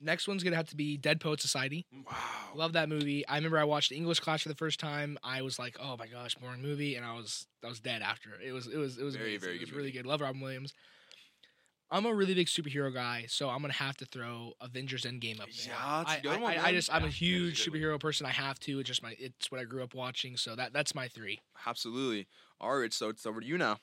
next 0.00 0.26
one's 0.26 0.42
gonna 0.42 0.56
have 0.56 0.70
to 0.70 0.76
be 0.76 0.96
Dead 0.96 1.20
Poet 1.20 1.40
Society. 1.40 1.86
Wow. 1.92 2.14
Love 2.56 2.72
that 2.72 2.88
movie. 2.88 3.24
I 3.28 3.36
remember 3.36 3.58
I 3.58 3.64
watched 3.64 3.90
the 3.90 3.96
English 3.96 4.18
class 4.18 4.42
for 4.42 4.48
the 4.48 4.54
first 4.56 4.80
time. 4.80 5.18
I 5.22 5.42
was 5.42 5.56
like, 5.58 5.76
"Oh 5.78 5.96
my 5.98 6.08
gosh, 6.08 6.34
boring 6.34 6.62
movie," 6.62 6.96
and 6.96 7.04
I 7.06 7.14
was 7.14 7.46
I 7.62 7.68
was 7.68 7.78
dead 7.78 8.02
after. 8.02 8.30
It 8.44 8.50
was 8.52 8.66
it 8.66 8.76
was 8.78 8.98
it 8.98 9.04
was 9.04 9.14
Very, 9.14 9.34
amazing. 9.36 9.40
very 9.40 9.56
it 9.56 9.60
was 9.60 9.70
good 9.70 9.76
really 9.76 9.92
good. 9.92 10.06
Love 10.06 10.20
Robin 10.22 10.40
Williams. 10.40 10.72
I'm 11.90 12.04
a 12.04 12.12
really 12.12 12.34
big 12.34 12.48
superhero 12.48 12.92
guy, 12.92 13.26
so 13.28 13.48
I'm 13.48 13.60
gonna 13.60 13.72
have 13.74 13.96
to 13.98 14.06
throw 14.06 14.52
Avengers 14.60 15.04
Endgame 15.04 15.40
up 15.40 15.46
there. 15.46 15.74
Yeah, 15.74 16.04
that's 16.04 16.14
a 16.14 16.18
I, 16.18 16.20
good 16.20 16.32
I, 16.32 16.40
one, 16.40 16.52
I, 16.52 16.56
I 16.56 16.62
man. 16.62 16.74
just 16.74 16.92
I'm 16.92 17.04
a 17.04 17.08
huge 17.08 17.58
that's 17.58 17.66
a 17.66 17.70
good 17.70 17.80
superhero 17.80 18.00
person. 18.00 18.26
I 18.26 18.30
have 18.30 18.58
to. 18.60 18.80
It's 18.80 18.88
just 18.88 19.02
my 19.02 19.14
it's 19.18 19.50
what 19.50 19.60
I 19.60 19.64
grew 19.64 19.82
up 19.84 19.94
watching. 19.94 20.36
So 20.36 20.56
that 20.56 20.72
that's 20.72 20.94
my 20.94 21.06
three. 21.08 21.40
Absolutely. 21.64 22.26
All 22.60 22.76
right, 22.76 22.92
so 22.92 23.08
it's 23.08 23.24
over 23.26 23.40
to 23.40 23.46
you 23.46 23.58
now. 23.58 23.78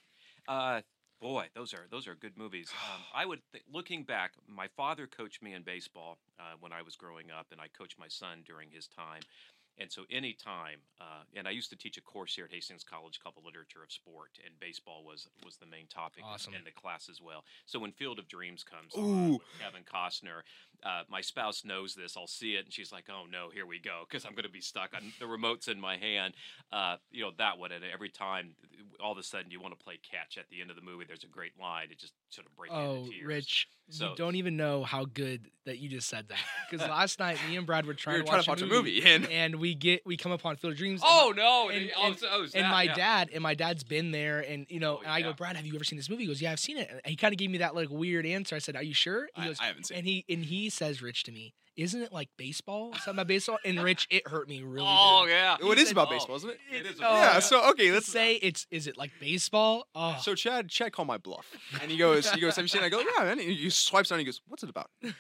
Uh, 0.48 0.82
boy, 1.22 1.48
those 1.56 1.74
are 1.74 1.88
those 1.90 2.08
are 2.08 2.16
good 2.16 2.38
movies. 2.38 2.70
Um, 2.94 3.02
I 3.16 3.26
would, 3.26 3.40
th- 3.52 3.64
looking 3.72 4.04
back, 4.04 4.34
my 4.48 4.68
father 4.76 5.08
coached 5.08 5.42
me 5.42 5.54
in 5.54 5.64
baseball 5.64 6.18
uh, 6.40 6.56
when 6.60 6.74
I 6.74 6.82
was 6.82 6.96
growing 6.96 7.32
up, 7.32 7.48
and 7.52 7.62
I 7.62 7.68
coached 7.76 7.98
my 7.98 8.08
son 8.10 8.44
during 8.46 8.70
his 8.70 8.88
time. 8.88 9.22
And 9.80 9.92
so, 9.92 10.04
any 10.12 10.34
time, 10.34 10.80
uh, 11.02 11.24
and 11.36 11.48
I 11.48 11.52
used 11.52 11.70
to 11.72 11.76
teach 11.76 11.98
a 11.98 12.02
course 12.02 12.36
here 12.36 12.46
at 12.46 12.52
Hastings 12.52 12.84
College 12.84 13.20
called 13.20 13.36
the 13.36 13.46
Literature 13.46 13.82
of 13.84 13.92
Sport, 13.92 14.38
and 14.46 14.54
baseball 14.60 15.04
was 15.04 15.28
was 15.44 15.58
the 15.58 15.66
main 15.66 15.88
topic 15.88 16.24
Awesome. 16.24 16.54
in 16.54 16.64
the 16.64 16.72
class 16.72 17.10
as 17.10 17.22
well. 17.22 17.44
So 17.66 17.80
when 17.80 17.92
Field 17.92 18.20
of 18.20 18.28
Dreams 18.28 18.64
comes 18.64 18.94
Ooh. 18.96 19.02
on 19.02 19.32
with 19.34 19.42
Kevin 19.60 19.84
Costner, 19.84 20.42
uh, 20.86 21.04
my 21.10 21.22
spouse 21.22 21.64
knows 21.66 21.96
this. 21.96 22.16
I'll 22.18 22.28
see 22.28 22.56
it, 22.56 22.66
and 22.66 22.74
she's 22.74 22.92
like, 22.92 23.06
"Oh 23.10 23.24
no, 23.32 23.50
here 23.54 23.66
we 23.66 23.80
go," 23.80 24.04
because 24.08 24.26
I'm 24.26 24.34
going 24.34 24.44
to 24.44 24.50
be 24.52 24.62
stuck 24.62 24.92
on 24.96 25.14
the 25.20 25.28
remote's 25.28 25.68
in 25.68 25.80
my 25.80 25.98
hand. 25.98 26.34
Uh, 26.72 26.98
you 27.12 27.24
know 27.24 27.32
that 27.38 27.58
one, 27.58 27.72
and 27.72 27.84
every 27.94 28.10
time, 28.10 28.56
all 29.00 29.12
of 29.12 29.18
a 29.18 29.24
sudden, 29.24 29.52
you 29.52 29.60
want 29.62 29.78
to 29.78 29.84
play 29.84 30.00
catch 30.12 30.38
at 30.38 30.50
the 30.50 30.62
end 30.62 30.70
of 30.70 30.76
the 30.76 30.82
movie. 30.82 31.06
There's 31.08 31.24
a 31.24 31.28
great 31.28 31.52
line. 31.60 31.88
It 31.92 32.00
just 32.00 32.14
sort 32.30 32.48
of 32.48 32.56
breaks 32.56 32.74
Oh, 32.76 32.98
into 32.98 33.12
tears. 33.12 33.26
Rich, 33.28 33.68
So- 33.90 34.10
you 34.12 34.16
don't 34.16 34.36
even 34.36 34.58
know 34.58 34.84
how 34.84 35.06
good 35.06 35.50
that 35.66 35.78
you 35.80 35.88
just 35.88 36.10
said 36.10 36.28
that. 36.30 36.38
Because 36.70 36.86
last 36.90 37.20
night, 37.20 37.38
me 37.50 37.56
and 37.58 37.66
Brad 37.66 37.86
were 37.86 37.94
We 37.94 37.98
trying, 37.98 38.18
were 38.18 38.24
to, 38.24 38.28
trying 38.28 38.38
watch 38.40 38.46
to 38.46 38.52
watch 38.52 38.62
a 38.62 38.66
a 38.66 38.68
movie, 38.68 38.96
movie, 39.00 39.10
and 39.14 39.26
and 39.28 39.56
we 39.58 39.76
get 39.76 40.06
we 40.06 40.18
come 40.18 40.32
upon 40.32 40.56
Field 40.58 40.74
of 40.74 40.78
Dreams. 40.80 41.02
and 41.02 41.10
Oh 41.12 41.34
no! 41.36 41.70
and- 41.70 41.92
oh, 41.96 42.08
and- 42.08 42.18
so- 42.20 42.28
oh, 42.32 42.46
and 42.54 42.68
my 42.70 42.84
yeah. 42.84 42.94
dad 42.96 43.30
and 43.34 43.42
my 43.44 43.54
dad's 43.54 43.84
been 43.84 44.12
there 44.12 44.40
and 44.42 44.66
you 44.70 44.80
know 44.80 44.98
Oh, 44.98 45.02
and 45.04 45.12
i 45.12 45.22
go 45.22 45.34
brad 45.34 45.56
have 45.56 45.66
you 45.66 45.74
ever 45.76 45.84
seen 45.84 45.98
this 45.98 46.10
movie 46.10 46.24
he 46.24 46.28
goes 46.28 46.42
yeah 46.42 46.52
i've 46.52 46.60
seen 46.60 46.78
it 46.78 46.90
and 46.90 47.02
he 47.06 47.16
kind 47.16 47.34
of 47.34 47.38
gave 47.38 47.50
me 47.50 47.60
that 47.60 47.76
like 47.76 47.90
weird 47.90 48.26
answer 48.26 48.56
i 48.56 48.60
said 48.60 48.76
are 48.76 48.84
you 48.84 48.94
sure 48.94 49.28
he 49.36 49.42
I, 49.42 49.46
goes 49.48 49.60
I 49.60 49.66
haven't 49.66 49.86
seen. 49.88 49.98
and 50.00 50.08
he 50.08 50.26
and 50.30 50.44
he 50.44 50.70
says 50.74 51.02
rich 51.02 51.24
to 51.24 51.32
me 51.32 51.54
isn't 51.76 52.02
it 52.02 52.12
like 52.14 52.30
baseball 52.38 52.94
something 52.94 53.14
about 53.14 53.28
baseball 53.36 53.58
and 53.66 53.82
rich 53.82 54.08
it 54.12 54.28
hurt 54.28 54.48
me 54.48 54.62
really 54.62 54.86
Oh 54.90 55.24
good. 55.26 55.32
yeah. 55.32 55.58
Well, 55.62 55.72
it 55.72 55.80
is 55.80 55.88
said- 55.88 55.94
about 55.94 56.08
Oh. 56.08 56.12
baseball, 56.12 56.36
isn't 56.38 56.50
it? 56.50 56.60
It 56.72 56.86
is. 56.86 57.00
Oh, 57.02 57.14
yeah. 57.14 57.34
yeah. 57.34 57.40
So 57.40 57.70
okay, 57.72 57.92
let's 57.92 58.08
let's 58.08 58.12
say 58.12 58.36
it's 58.36 58.68
is 58.72 58.88
it 58.88 58.98
like 58.98 59.12
baseball 59.20 59.88
oh 59.96 60.18
So 60.22 60.36
Chadd, 60.36 60.70
Chadd 60.70 60.92
called 60.92 61.08
my 61.08 61.18
bluff, 61.18 61.52
and 61.82 61.90
he 61.92 61.98
goes, 61.98 62.30
he 62.32 62.40
goes, 62.42 62.56
have 62.56 62.64
you 62.64 62.68
seen? 62.70 62.82
it? 62.84 62.86
I 62.86 62.90
go, 62.90 63.00
yeah. 63.00 63.24
And 63.32 63.40
he, 63.40 63.54
he 63.56 63.70
swipes 63.70 64.12
on. 64.12 64.20
He 64.20 64.26
goes, 64.26 64.42
what's 64.48 64.64
it 64.64 64.70
about? 64.70 64.90
Yeah. 65.02 65.12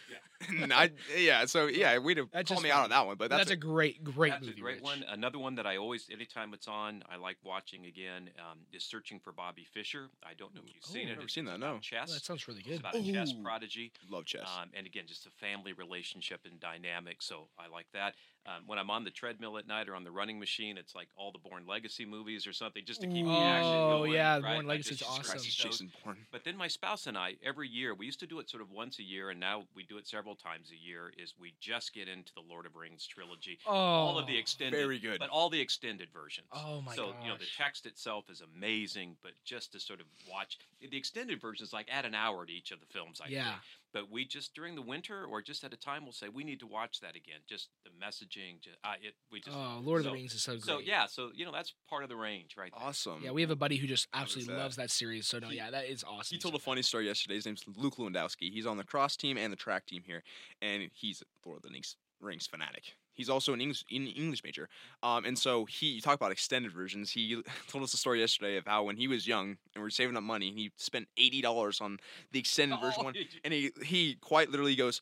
and 0.62 0.74
I, 0.74 0.90
yeah. 1.18 1.46
So 1.46 1.68
yeah, 1.68 1.98
way 2.00 2.14
to 2.16 2.28
That's 2.34 2.50
call 2.50 2.56
just 2.56 2.64
me 2.64 2.70
out 2.72 2.84
on 2.84 2.90
that 2.90 3.06
one, 3.06 3.16
but 3.16 3.30
that's, 3.30 3.42
that's, 3.42 3.52
a 3.52 3.56
great 3.56 4.04
great 4.04 4.32
That's 4.32 4.46
movie 4.46 4.58
a 4.60 4.62
great 4.62 4.74
Rich. 4.76 4.84
one. 4.84 5.06
Another 5.08 5.40
one 5.40 5.56
that 5.56 5.66
I 5.66 5.78
always, 5.78 6.10
anytime 6.12 6.54
it's 6.54 6.68
on, 6.68 7.02
I 7.10 7.16
like 7.16 7.38
watching 7.46 7.86
again. 7.86 8.30
Um, 8.40 8.60
is 8.74 8.84
Searching 8.84 9.20
for 9.24 9.32
Bobby 9.32 9.66
Fischer. 9.74 10.10
I 10.22 10.34
don't 10.34 10.54
know 10.54 10.60
if 10.66 10.74
you've 10.74 10.84
Oh, 10.90 10.92
seen 10.92 11.04
I've 11.04 11.08
it. 11.08 11.12
never 11.12 11.22
It's 11.24 11.34
seen 11.34 11.46
that, 11.46 11.60
no. 11.62 11.78
Chess. 11.80 12.10
Oh, 12.12 12.14
that 12.14 12.24
sounds 12.26 12.46
really 12.50 12.60
It's 12.60 12.68
good 12.68 12.80
about 12.82 12.96
a 12.96 13.04
chess 13.12 13.34
prodigy. 13.42 13.94
love 14.10 14.26
chess. 14.26 14.50
Um, 14.62 14.70
and 14.74 14.86
again, 14.86 15.06
just 15.08 15.26
a 15.26 15.30
family 15.40 15.72
relationship 15.72 16.42
and 16.46 16.60
dynamic. 16.60 17.22
So 17.22 17.48
I 17.58 17.68
like 17.68 17.88
that. 17.94 18.16
Um, 18.46 18.64
when 18.68 18.78
I'm 18.78 18.90
on 18.90 19.06
the 19.06 19.10
treadmill 19.10 19.58
at 19.58 19.68
night 19.68 19.88
or 19.88 19.96
on 19.96 20.04
the 20.04 20.12
running 20.12 20.38
machine, 20.38 20.78
it's 20.78 20.94
like 20.94 21.08
all 21.16 21.32
the 21.32 21.38
Bourne 21.38 21.66
Legacy 21.66 22.06
movies 22.06 22.46
or 22.46 22.52
something, 22.52 22.84
just 22.86 23.00
to 23.00 23.08
keep 23.08 23.26
the 23.26 23.32
action 23.32 23.72
going. 23.72 24.02
Oh, 24.02 24.04
yeah, 24.14 24.34
right? 24.40 24.56
Bourne 24.56 24.66
I 24.66 24.70
Legacy's 24.70 24.98
just- 25.00 25.10
awesome. 25.10 25.24
Christ, 25.24 25.46
he's 25.46 25.56
Jason 25.56 25.92
Bourne. 26.04 26.18
But 26.30 26.44
then 26.44 26.58
my 26.58 26.68
spouse 26.68 27.08
and 27.08 27.18
I, 27.18 27.36
every 27.42 27.70
year, 27.70 27.94
we 27.96 28.06
used 28.06 28.20
to 28.20 28.28
do 28.28 28.40
it 28.40 28.50
sort 28.50 28.62
of 28.62 28.70
once 28.70 29.00
a 29.00 29.04
year, 29.04 29.30
and 29.30 29.40
now 29.40 29.64
we 29.74 29.84
do 29.84 29.98
it 29.98 30.06
several 30.08 30.36
times 30.36 30.72
a 30.72 30.76
year. 30.76 31.14
Is 31.18 31.34
we 31.40 31.54
just 31.62 31.94
get 31.94 32.10
into 32.10 32.34
the 32.34 32.42
Lord 32.42 32.66
of 32.66 32.76
Rings 32.76 33.08
trilogy, 33.08 33.60
oh 33.66 33.72
all 33.72 34.20
of 34.20 34.28
the 34.28 34.38
extended, 34.38 34.78
Very 34.78 35.00
good. 35.00 35.20
but 35.20 35.30
all 35.30 35.50
the 35.50 35.62
extended 35.62 36.10
versions. 36.14 36.48
Oh 36.52 36.82
my 36.82 36.96
so 36.96 37.14
you 37.24 37.30
know 37.30 37.38
the 37.38 37.48
text 37.58 37.86
itself 37.86 38.30
is 38.30 38.42
amazing, 38.42 39.16
but 39.24 39.32
just 39.46 39.72
to 39.72 39.80
sort 39.80 40.02
of 40.02 40.06
watch 40.30 40.58
the 40.82 40.98
extended 40.98 41.40
versions, 41.40 41.72
like 41.72 41.88
add 41.90 42.04
an 42.04 42.14
hour 42.14 42.46
to 42.46 42.52
each 42.52 42.72
of 42.72 42.82
the 42.82 42.86
films. 42.88 43.22
I 43.24 43.30
Yeah. 43.30 43.44
think. 43.52 43.62
But 43.94 44.10
we 44.12 44.26
just 44.26 44.54
during 44.56 44.76
the 44.76 44.82
winter 44.82 45.24
or 45.26 45.42
just 45.42 45.64
at 45.64 45.72
a 45.72 45.78
time, 45.78 46.04
we'll 46.04 46.14
say 46.14 46.28
we 46.28 46.44
need 46.44 46.60
to 46.62 46.68
watch 46.68 47.00
that 47.02 47.16
again. 47.16 47.40
Just 47.48 47.70
the 47.84 47.92
messaging, 47.92 48.60
just 48.62 48.78
uh, 48.84 48.94
it. 49.02 49.14
We 49.32 49.40
just 49.40 49.56
oh 49.56 49.80
lord 49.84 50.00
of 50.00 50.06
so- 50.06 50.10
the 50.10 50.14
rings 50.16 50.34
is 50.34 50.42
so 50.42 50.54
great 50.54 50.64
so 50.64 50.80
yeah, 50.80 51.06
so 51.06 51.30
you 51.36 51.46
know 51.46 51.52
that's 51.52 51.74
part 51.90 52.04
of 52.04 52.10
the 52.10 52.16
range, 52.16 52.56
right? 52.58 52.72
there. 52.76 52.88
Awesome. 52.88 53.22
yeah 53.24 53.32
we 53.32 53.42
have 53.42 53.52
a 53.52 53.56
buddy 53.56 53.78
who 53.78 53.86
just 53.88 54.08
absolutely 54.14 54.54
that? 54.56 54.60
loves 54.62 54.76
that 54.78 54.90
series 54.90 55.28
so 55.28 55.40
no 55.40 55.50
He- 55.50 55.58
yeah 55.58 55.70
that 55.70 55.86
is 55.86 56.04
awesome 56.04 56.36
He 56.36 56.40
told 56.40 56.54
so 56.54 56.58
a 56.58 56.60
funny 56.60 56.82
story 56.82 57.06
yesterday. 57.06 57.36
His 57.36 57.46
name's 57.46 57.64
Luke 57.78 57.98
Lewandowski. 57.98 58.52
He's 58.52 58.66
on 58.66 58.78
the 58.78 58.84
cross 58.84 59.16
team 59.16 59.38
and 59.38 59.52
the 59.54 59.58
track 59.58 59.86
team 59.86 60.02
here, 60.06 60.24
and 60.62 60.90
he's 60.94 61.22
a 61.22 61.48
Lord 61.48 61.58
of 61.58 61.64
the 61.64 61.70
Rings, 61.70 61.96
Rings 62.20 62.48
fanatic. 62.48 62.96
He's 63.14 63.30
also 63.30 63.54
an 63.54 63.62
English 63.62 63.84
an 63.92 64.08
English 64.08 64.44
major, 64.44 64.68
um, 65.04 65.26
and 65.26 65.38
so 65.38 65.66
he 65.66 65.88
you 65.94 66.02
talk 66.02 66.16
about 66.16 66.32
extended 66.32 66.72
versions. 66.72 67.12
He 67.12 67.42
told 67.68 67.84
us 67.84 67.94
a 67.94 67.98
story 67.98 68.20
yesterday 68.20 68.58
of 68.58 68.66
how 68.66 68.84
when 68.84 68.98
he 68.98 69.08
was 69.08 69.28
young 69.28 69.58
and 69.76 69.84
we 69.84 69.88
are 69.88 69.90
saving 69.92 70.18
up 70.18 70.24
money, 70.24 70.52
he 70.52 70.72
spent 70.78 71.08
eighty 71.18 71.42
dollars 71.42 71.80
on 71.82 72.00
the 72.32 72.40
extended 72.40 72.80
version 72.80 73.02
Oh, 73.02 73.04
one, 73.06 73.14
you- 73.16 73.26
and 73.44 73.54
he 73.54 73.72
he 73.84 74.16
quite 74.16 74.50
literally 74.50 74.76
goes. 74.76 75.02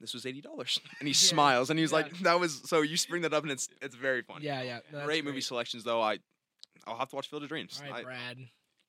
this 0.00 0.12
was 0.14 0.26
eighty 0.26 0.40
dollars, 0.40 0.80
and 0.98 1.06
he 1.06 1.12
Yeah, 1.12 1.28
smiles, 1.32 1.70
and 1.70 1.78
he 1.78 1.82
was 1.82 1.92
yeah. 1.92 1.98
like, 1.98 2.18
"That 2.20 2.40
was." 2.40 2.62
So 2.64 2.82
you 2.82 2.96
bring 3.08 3.22
that 3.22 3.32
up, 3.32 3.44
and 3.44 3.52
it's 3.52 3.68
it's 3.80 3.94
very 3.94 4.22
funny. 4.22 4.44
Yeah, 4.46 4.62
yeah. 4.62 4.78
no, 4.90 4.98
that's 4.98 5.06
great 5.06 5.24
movie 5.24 5.40
selections, 5.40 5.84
though. 5.84 6.02
I 6.02 6.18
I'll 6.86 6.96
have 6.98 7.10
to 7.10 7.16
watch 7.16 7.28
Field 7.28 7.44
of 7.44 7.48
Dreams. 7.48 7.80
All 7.84 7.90
right, 7.92 8.00
I- 8.00 8.02
Brad. 8.02 8.38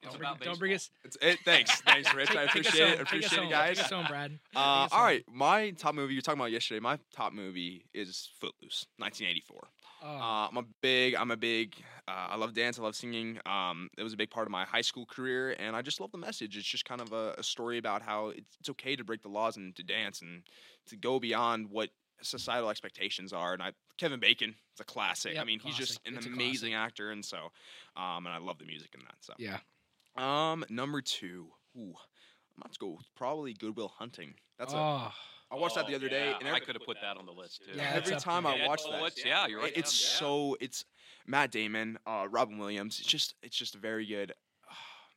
It's 0.04 0.12
Don't 0.12 0.18
bring, 0.20 0.30
about 0.32 0.41
don't 0.41 0.60
bring 0.60 0.74
us. 0.74 0.89
it's, 1.04 1.18
it, 1.22 1.39
thanks, 1.45 1.82
thanks, 1.86 2.14
Rich. 2.14 2.36
I 2.36 2.43
appreciate 2.43 2.76
it. 2.76 2.89
take 2.91 2.99
us 2.99 3.01
Appreciate 3.01 3.43
it, 3.45 3.49
guys. 3.49 3.78
Take 3.78 3.86
us 3.86 3.91
home, 3.91 4.06
Brad. 4.08 4.39
Uh, 4.56 4.60
us 4.60 4.91
home. 4.91 5.01
right, 5.01 5.24
my 5.32 5.70
top 5.72 5.95
movie. 5.95 6.14
You 6.14 6.18
were 6.18 6.22
talking 6.22 6.39
about 6.39 6.51
yesterday. 6.51 6.80
My 6.82 6.99
top 7.16 7.34
movie 7.34 7.86
is 7.93 8.30
Footloose, 8.39 8.86
1984. 8.97 9.68
Oh, 10.06 10.08
Uh, 10.08 10.47
I'm 10.49 10.58
a 10.58 10.66
big, 10.82 11.16
I'm 11.16 11.32
a 11.32 11.38
big, 11.38 11.76
uh, 12.08 12.28
I 12.32 12.36
love 12.36 12.54
dance, 12.54 12.78
I 12.78 12.82
love 12.82 12.95
singing. 12.95 13.39
Um, 13.45 13.89
it 13.97 14.04
was 14.04 14.12
a 14.12 14.18
big 14.18 14.30
part 14.30 14.45
of 14.45 14.51
my 14.51 14.66
high 14.66 14.82
school 14.82 15.06
career, 15.06 15.56
and 15.58 15.76
I 15.76 15.82
just 15.82 16.01
love 16.01 16.12
the 16.12 16.18
message. 16.18 16.58
It's 16.58 16.68
just 16.68 16.84
kind 16.84 16.99
of 16.99 17.14
a, 17.14 17.36
a 17.38 17.43
story 17.43 17.78
about 17.78 18.01
how 18.01 18.28
it's, 18.30 18.58
it's 18.60 18.70
okay 18.72 18.97
to 18.97 19.04
break 19.06 19.22
the 19.22 19.30
laws 19.30 19.56
and 19.56 19.74
to 19.78 19.84
dance 19.84 20.22
and 20.22 20.43
to 20.88 20.97
go 20.97 21.20
beyond 21.22 21.70
what 21.70 21.89
societal 22.22 22.70
expectations 22.70 23.32
are. 23.32 23.54
And 23.54 23.64
I, 23.64 23.72
Kevin 23.97 24.20
Bacon, 24.20 24.56
it's 24.74 24.82
a 24.82 24.84
classic. 24.84 25.32
I 25.34 25.36
Yep, 25.36 25.45
mean, 25.45 25.60
he's 25.62 25.76
just 25.78 25.99
an 26.06 26.18
It's 26.18 26.26
amazing 26.26 26.74
actor, 26.74 27.12
and 27.12 27.24
so, 27.24 27.38
um, 27.95 28.26
and 28.26 28.30
I 28.30 28.39
love 28.39 28.58
the 28.60 28.66
music 28.66 28.89
in 28.93 28.99
that. 29.01 29.16
So, 29.22 29.34
yeah. 29.38 29.60
Um, 30.16 30.64
number 30.70 31.01
two, 31.01 31.47
ooh, 31.78 31.93
I'm 32.55 32.61
about 32.61 32.74
to 32.74 32.80
go 32.80 32.89
with 32.97 33.05
probably 33.16 33.53
Good 33.53 33.76
Will 33.76 33.88
Hunting. 33.88 34.36
That's 34.59 34.74
a, 34.74 34.78
oh, 34.78 35.11
I 35.51 35.55
watched 35.55 35.76
that 35.76 35.88
the 35.88 35.95
other 35.95 36.09
day, 36.09 36.30
Yeah, 36.30 36.38
and 36.39 36.55
I 36.55 36.59
could 36.59 36.76
have 36.76 36.86
put 36.86 36.97
that 37.01 37.18
on 37.18 37.26
the 37.26 37.32
list 37.32 37.61
too. 37.66 37.78
Yeah, 37.78 37.91
every 37.93 38.14
up 38.16 38.22
time 38.22 38.43
there. 38.43 38.53
I 38.53 38.57
Yeah, 38.57 38.68
watch 38.68 38.82
oh, 38.86 38.91
that, 38.91 38.97
it's- 39.07 39.26
yeah, 39.26 39.47
you're 39.47 39.59
right. 39.61 39.74
it's 39.76 39.99
yeah. 40.14 40.20
so 40.20 40.57
it's 40.61 40.86
Matt 41.26 41.51
Damon, 41.51 41.97
uh, 42.05 42.28
Robin 42.30 42.57
Williams. 42.57 42.99
It's 42.99 43.07
just 43.09 43.36
it's 43.41 43.55
just 43.57 43.76
very 43.76 44.05
good. 44.05 44.34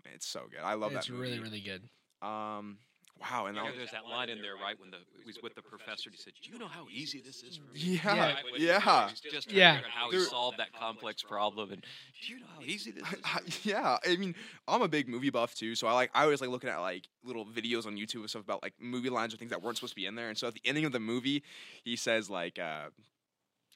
man, 0.04 0.14
it's 0.14 0.26
so 0.26 0.42
good. 0.50 0.60
I 0.62 0.74
love 0.74 0.92
it's 0.94 1.06
that 1.06 1.12
movie. 1.12 1.28
It's 1.32 1.40
really, 1.40 1.42
really 1.42 1.60
good. 1.60 1.82
Um, 2.26 2.78
wow, 3.20 3.46
and 3.46 3.56
Yeah, 3.56 3.64
that 3.64 3.76
there's 3.76 3.90
that 3.92 4.06
line 4.06 4.28
in 4.28 4.40
there, 4.42 4.54
right, 4.56 4.78
when 4.78 4.90
the 4.90 4.98
he 5.18 5.24
was 5.26 5.38
with 5.42 5.54
the 5.54 5.62
professor. 5.62 6.10
He 6.10 6.16
said, 6.16 6.32
"Do 6.42 6.50
you 6.50 6.58
know 6.58 6.68
how 6.68 6.86
easy 6.92 7.20
this 7.20 7.42
is 7.42 7.56
for 7.56 7.72
me?" 7.72 7.80
yeah, 7.80 8.00
Yeah. 8.14 8.32
Right, 8.34 8.44
when 8.44 8.60
he- 8.60 8.66
yeah, 8.66 9.08
he's 9.08 9.20
just 9.20 9.50
Yeah. 9.50 9.72
to 9.72 9.76
figure 9.76 9.86
out 9.88 9.92
how 9.92 10.10
he 10.10 10.16
There- 10.18 10.26
solved 10.26 10.58
that 10.58 10.72
complex 10.72 11.22
problem. 11.22 11.72
And 11.72 11.84
do 12.22 12.32
you 12.32 12.40
know 12.40 12.46
how 12.54 12.60
easy 12.66 12.90
this 12.92 13.02
is? 13.12 13.20
I- 13.24 13.40
for 13.50 13.68
yeah. 13.68 13.98
I 14.06 14.16
mean, 14.16 14.34
I'm 14.68 14.82
a 14.82 14.88
big 14.88 15.08
movie 15.08 15.30
buff 15.30 15.54
too, 15.54 15.74
so 15.74 15.86
I 15.88 15.92
like 15.92 16.10
I 16.14 16.22
always 16.24 16.40
like 16.40 16.50
looking 16.50 16.70
at 16.70 16.78
like 16.78 17.08
little 17.24 17.44
videos 17.46 17.86
on 17.86 17.96
YouTube 17.96 18.20
and 18.20 18.30
stuff 18.30 18.42
about 18.42 18.62
like 18.62 18.74
movie 18.80 19.10
lines 19.10 19.34
or 19.34 19.36
things 19.36 19.50
that 19.50 19.62
weren't 19.62 19.76
supposed 19.76 19.92
to 19.92 19.96
be 19.96 20.06
in 20.06 20.14
there. 20.14 20.28
And 20.28 20.36
so 20.38 20.46
at 20.48 20.54
the 20.54 20.62
ending 20.64 20.84
of 20.84 20.92
the 20.92 21.00
movie, 21.00 21.42
he 21.84 21.96
says 21.96 22.28
like. 22.30 22.58
uh 22.58 22.90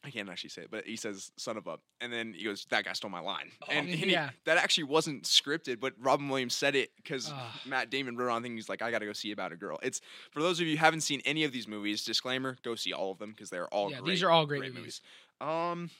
I 0.03 0.11
can't 0.11 0.31
actually 0.31 0.51
say 0.51 0.63
it, 0.63 0.71
but 0.71 0.87
he 0.87 0.97
says 0.97 1.31
"son 1.37 1.57
of 1.59 1.67
a," 1.67 1.79
and 2.01 2.11
then 2.13 2.33
he 2.33 2.45
goes, 2.45 2.67
"That 2.71 2.85
guy 2.87 2.93
stole 2.95 3.11
my 3.11 3.21
line," 3.21 3.51
and, 3.69 3.87
and 3.87 3.89
he- 3.99 4.11
yeah. 4.11 4.31
that 4.47 4.57
actually 4.57 4.85
wasn't 4.85 5.25
scripted, 5.25 5.79
but 5.79 5.93
Robin 6.01 6.29
Williams 6.29 6.55
said 6.55 6.75
it 6.75 6.91
because. 6.97 7.31
Matt 7.67 7.91
Damon 7.91 8.17
wrote 8.17 8.31
on 8.31 8.43
thing. 8.43 8.55
He's 8.57 8.69
like, 8.71 8.81
"I 8.81 8.91
got 8.91 9.01
to 9.01 9.07
go 9.07 9.13
see 9.13 9.31
about 9.33 9.53
a 9.53 9.57
girl." 9.57 9.79
It's 9.83 10.01
for 10.31 10.41
those 10.41 10.59
of 10.61 10.67
you 10.67 10.77
who 10.77 10.81
haven't 10.81 11.03
seen 11.03 11.21
any 11.27 11.45
of 11.45 11.53
these 11.53 11.69
movies. 11.69 12.03
Disclaimer: 12.05 12.57
Go 12.63 12.75
see 12.77 12.93
all 12.95 13.13
of 13.13 13.19
them 13.19 13.31
because 13.33 13.51
they're 13.51 13.69
all 13.69 13.89
great. 13.89 13.97
Yeah, 13.97 14.01
great, 14.01 14.11
these 14.13 14.23
are 14.23 14.31
all 14.31 14.47
great 14.47 14.75
movies. 14.75 15.01
Um, 15.41 15.91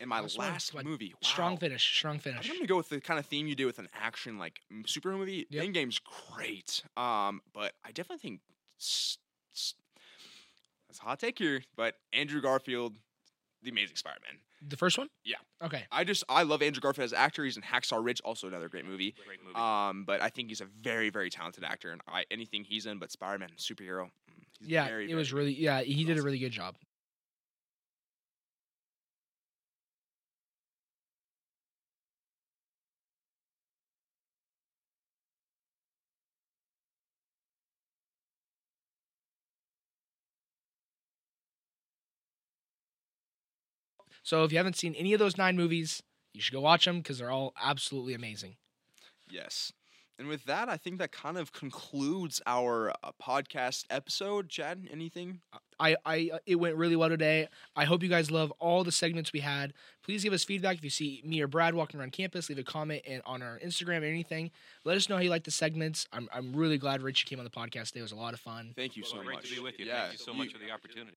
in 0.00 0.08
my 0.08 0.20
Last 0.20 0.38
one, 0.38 0.48
last 0.48 0.74
what, 0.74 0.84
movie, 0.84 1.14
Strong 1.22 1.56
finish. 1.56 1.82
Strong 1.96 2.20
finish. 2.20 2.48
I'm 2.48 2.54
gonna 2.56 2.66
go 2.68 2.76
with 2.76 2.90
the 2.90 3.00
kind 3.00 3.18
of 3.18 3.26
theme 3.26 3.48
you 3.48 3.56
do 3.56 3.66
with 3.66 3.80
an 3.80 3.88
action 4.00 4.38
like 4.38 4.60
m- 4.70 4.84
super 4.86 5.10
movie. 5.10 5.46
Yep. 5.50 5.64
Endgame's 5.64 5.98
great. 6.32 6.82
Um, 6.96 7.40
but 7.52 7.72
I 7.84 7.90
definitely 7.90 8.18
think 8.20 8.40
s- 8.78 9.18
s- 9.52 9.74
that's 10.88 11.00
a 11.00 11.02
hot 11.02 11.18
take 11.18 11.38
here. 11.38 11.62
But 11.76 11.94
Andrew 12.12 12.40
Garfield, 12.40 12.96
the 13.62 13.70
Amazing 13.70 13.96
Spider-Man. 13.96 14.38
The 14.68 14.76
first 14.76 14.98
one? 14.98 15.08
Yeah. 15.24 15.36
Okay. 15.62 15.84
I 15.92 16.04
just 16.04 16.24
I 16.28 16.42
love 16.42 16.62
Andrew 16.62 16.80
Garfield 16.80 17.04
as 17.04 17.12
an 17.12 17.18
actor. 17.18 17.44
He's 17.44 17.56
in 17.56 17.62
Hacksaw 17.62 18.04
Ridge, 18.04 18.20
also 18.24 18.48
another 18.48 18.68
great 18.68 18.84
movie. 18.84 19.14
Great 19.26 19.40
movie. 19.44 19.54
Um, 19.54 20.04
but 20.04 20.20
I 20.20 20.28
think 20.30 20.48
he's 20.48 20.60
a 20.60 20.66
very 20.82 21.10
very 21.10 21.30
talented 21.30 21.64
actor, 21.64 21.90
and 21.92 22.00
I, 22.08 22.24
anything 22.30 22.64
he's 22.64 22.86
in, 22.86 22.98
but 22.98 23.12
Spider-Man 23.12 23.50
superhero. 23.56 24.04
mm, 24.06 24.10
He's 24.58 24.68
Yeah, 24.68 24.88
very, 24.88 25.10
it 25.10 25.14
was 25.14 25.32
really. 25.32 25.52
Yeah, 25.52 25.80
he 25.82 26.04
did 26.04 26.18
a 26.18 26.22
really 26.22 26.38
good 26.38 26.52
job. 26.52 26.74
So 44.22 44.44
if 44.44 44.52
you 44.52 44.58
haven't 44.58 44.76
seen 44.76 44.94
any 44.94 45.12
of 45.12 45.18
those 45.18 45.36
nine 45.38 45.56
movies, 45.56 46.02
you 46.34 46.40
should 46.40 46.52
go 46.54 46.60
watch 46.60 46.84
them 46.84 46.98
because 46.98 47.18
they're 47.18 47.30
all 47.30 47.52
absolutely 47.62 48.14
amazing. 48.14 48.56
Yes. 49.30 49.72
And 50.20 50.26
with 50.26 50.44
that, 50.46 50.68
I 50.68 50.76
think 50.76 50.98
that 50.98 51.12
kind 51.12 51.38
of 51.38 51.52
concludes 51.52 52.42
our 52.44 52.90
uh, 53.04 53.12
podcast 53.22 53.84
episode. 53.88 54.48
Chadd, 54.48 54.88
anything? 54.90 55.42
I, 55.78 55.94
I, 56.04 56.30
uh, 56.34 56.38
it 56.44 56.56
went 56.56 56.74
really 56.74 56.96
well 56.96 57.08
today. 57.08 57.46
I 57.76 57.84
hope 57.84 58.02
you 58.02 58.08
guys 58.08 58.28
love 58.28 58.52
all 58.58 58.82
the 58.82 58.90
segments 58.90 59.32
we 59.32 59.38
had. 59.38 59.74
Please 60.02 60.24
give 60.24 60.32
us 60.32 60.42
feedback 60.42 60.76
if 60.78 60.82
you 60.82 60.90
see 60.90 61.22
me 61.24 61.40
or 61.40 61.46
Brad 61.46 61.72
walking 61.74 62.00
around 62.00 62.10
campus. 62.10 62.48
Leave 62.48 62.58
a 62.58 62.64
comment 62.64 63.02
in, 63.04 63.22
on 63.26 63.42
our 63.42 63.60
Instagram 63.64 64.02
or 64.02 64.06
anything. 64.06 64.50
Let 64.84 64.96
us 64.96 65.08
know 65.08 65.14
how 65.14 65.22
you 65.22 65.30
like 65.30 65.44
the 65.44 65.52
segments. 65.52 66.08
I'm, 66.12 66.28
I'm 66.32 66.52
really 66.52 66.78
glad 66.78 67.00
Richie 67.00 67.26
came 67.28 67.38
on 67.38 67.44
the 67.44 67.50
podcast 67.50 67.88
today. 67.88 68.00
It 68.00 68.02
was 68.02 68.12
a 68.12 68.16
lot 68.16 68.34
of 68.34 68.40
fun. 68.40 68.72
Thank 68.74 68.96
you 68.96 69.04
so 69.04 69.18
Well, 69.18 69.24
great 69.24 69.36
much. 69.36 69.48
to 69.50 69.54
be 69.54 69.60
with 69.60 69.78
you. 69.78 69.86
Yeah, 69.86 70.00
Thank 70.08 70.12
you 70.14 70.18
so 70.18 70.34
much 70.34 70.52
for 70.52 70.58
the 70.58 70.72
opportunity. 70.72 71.16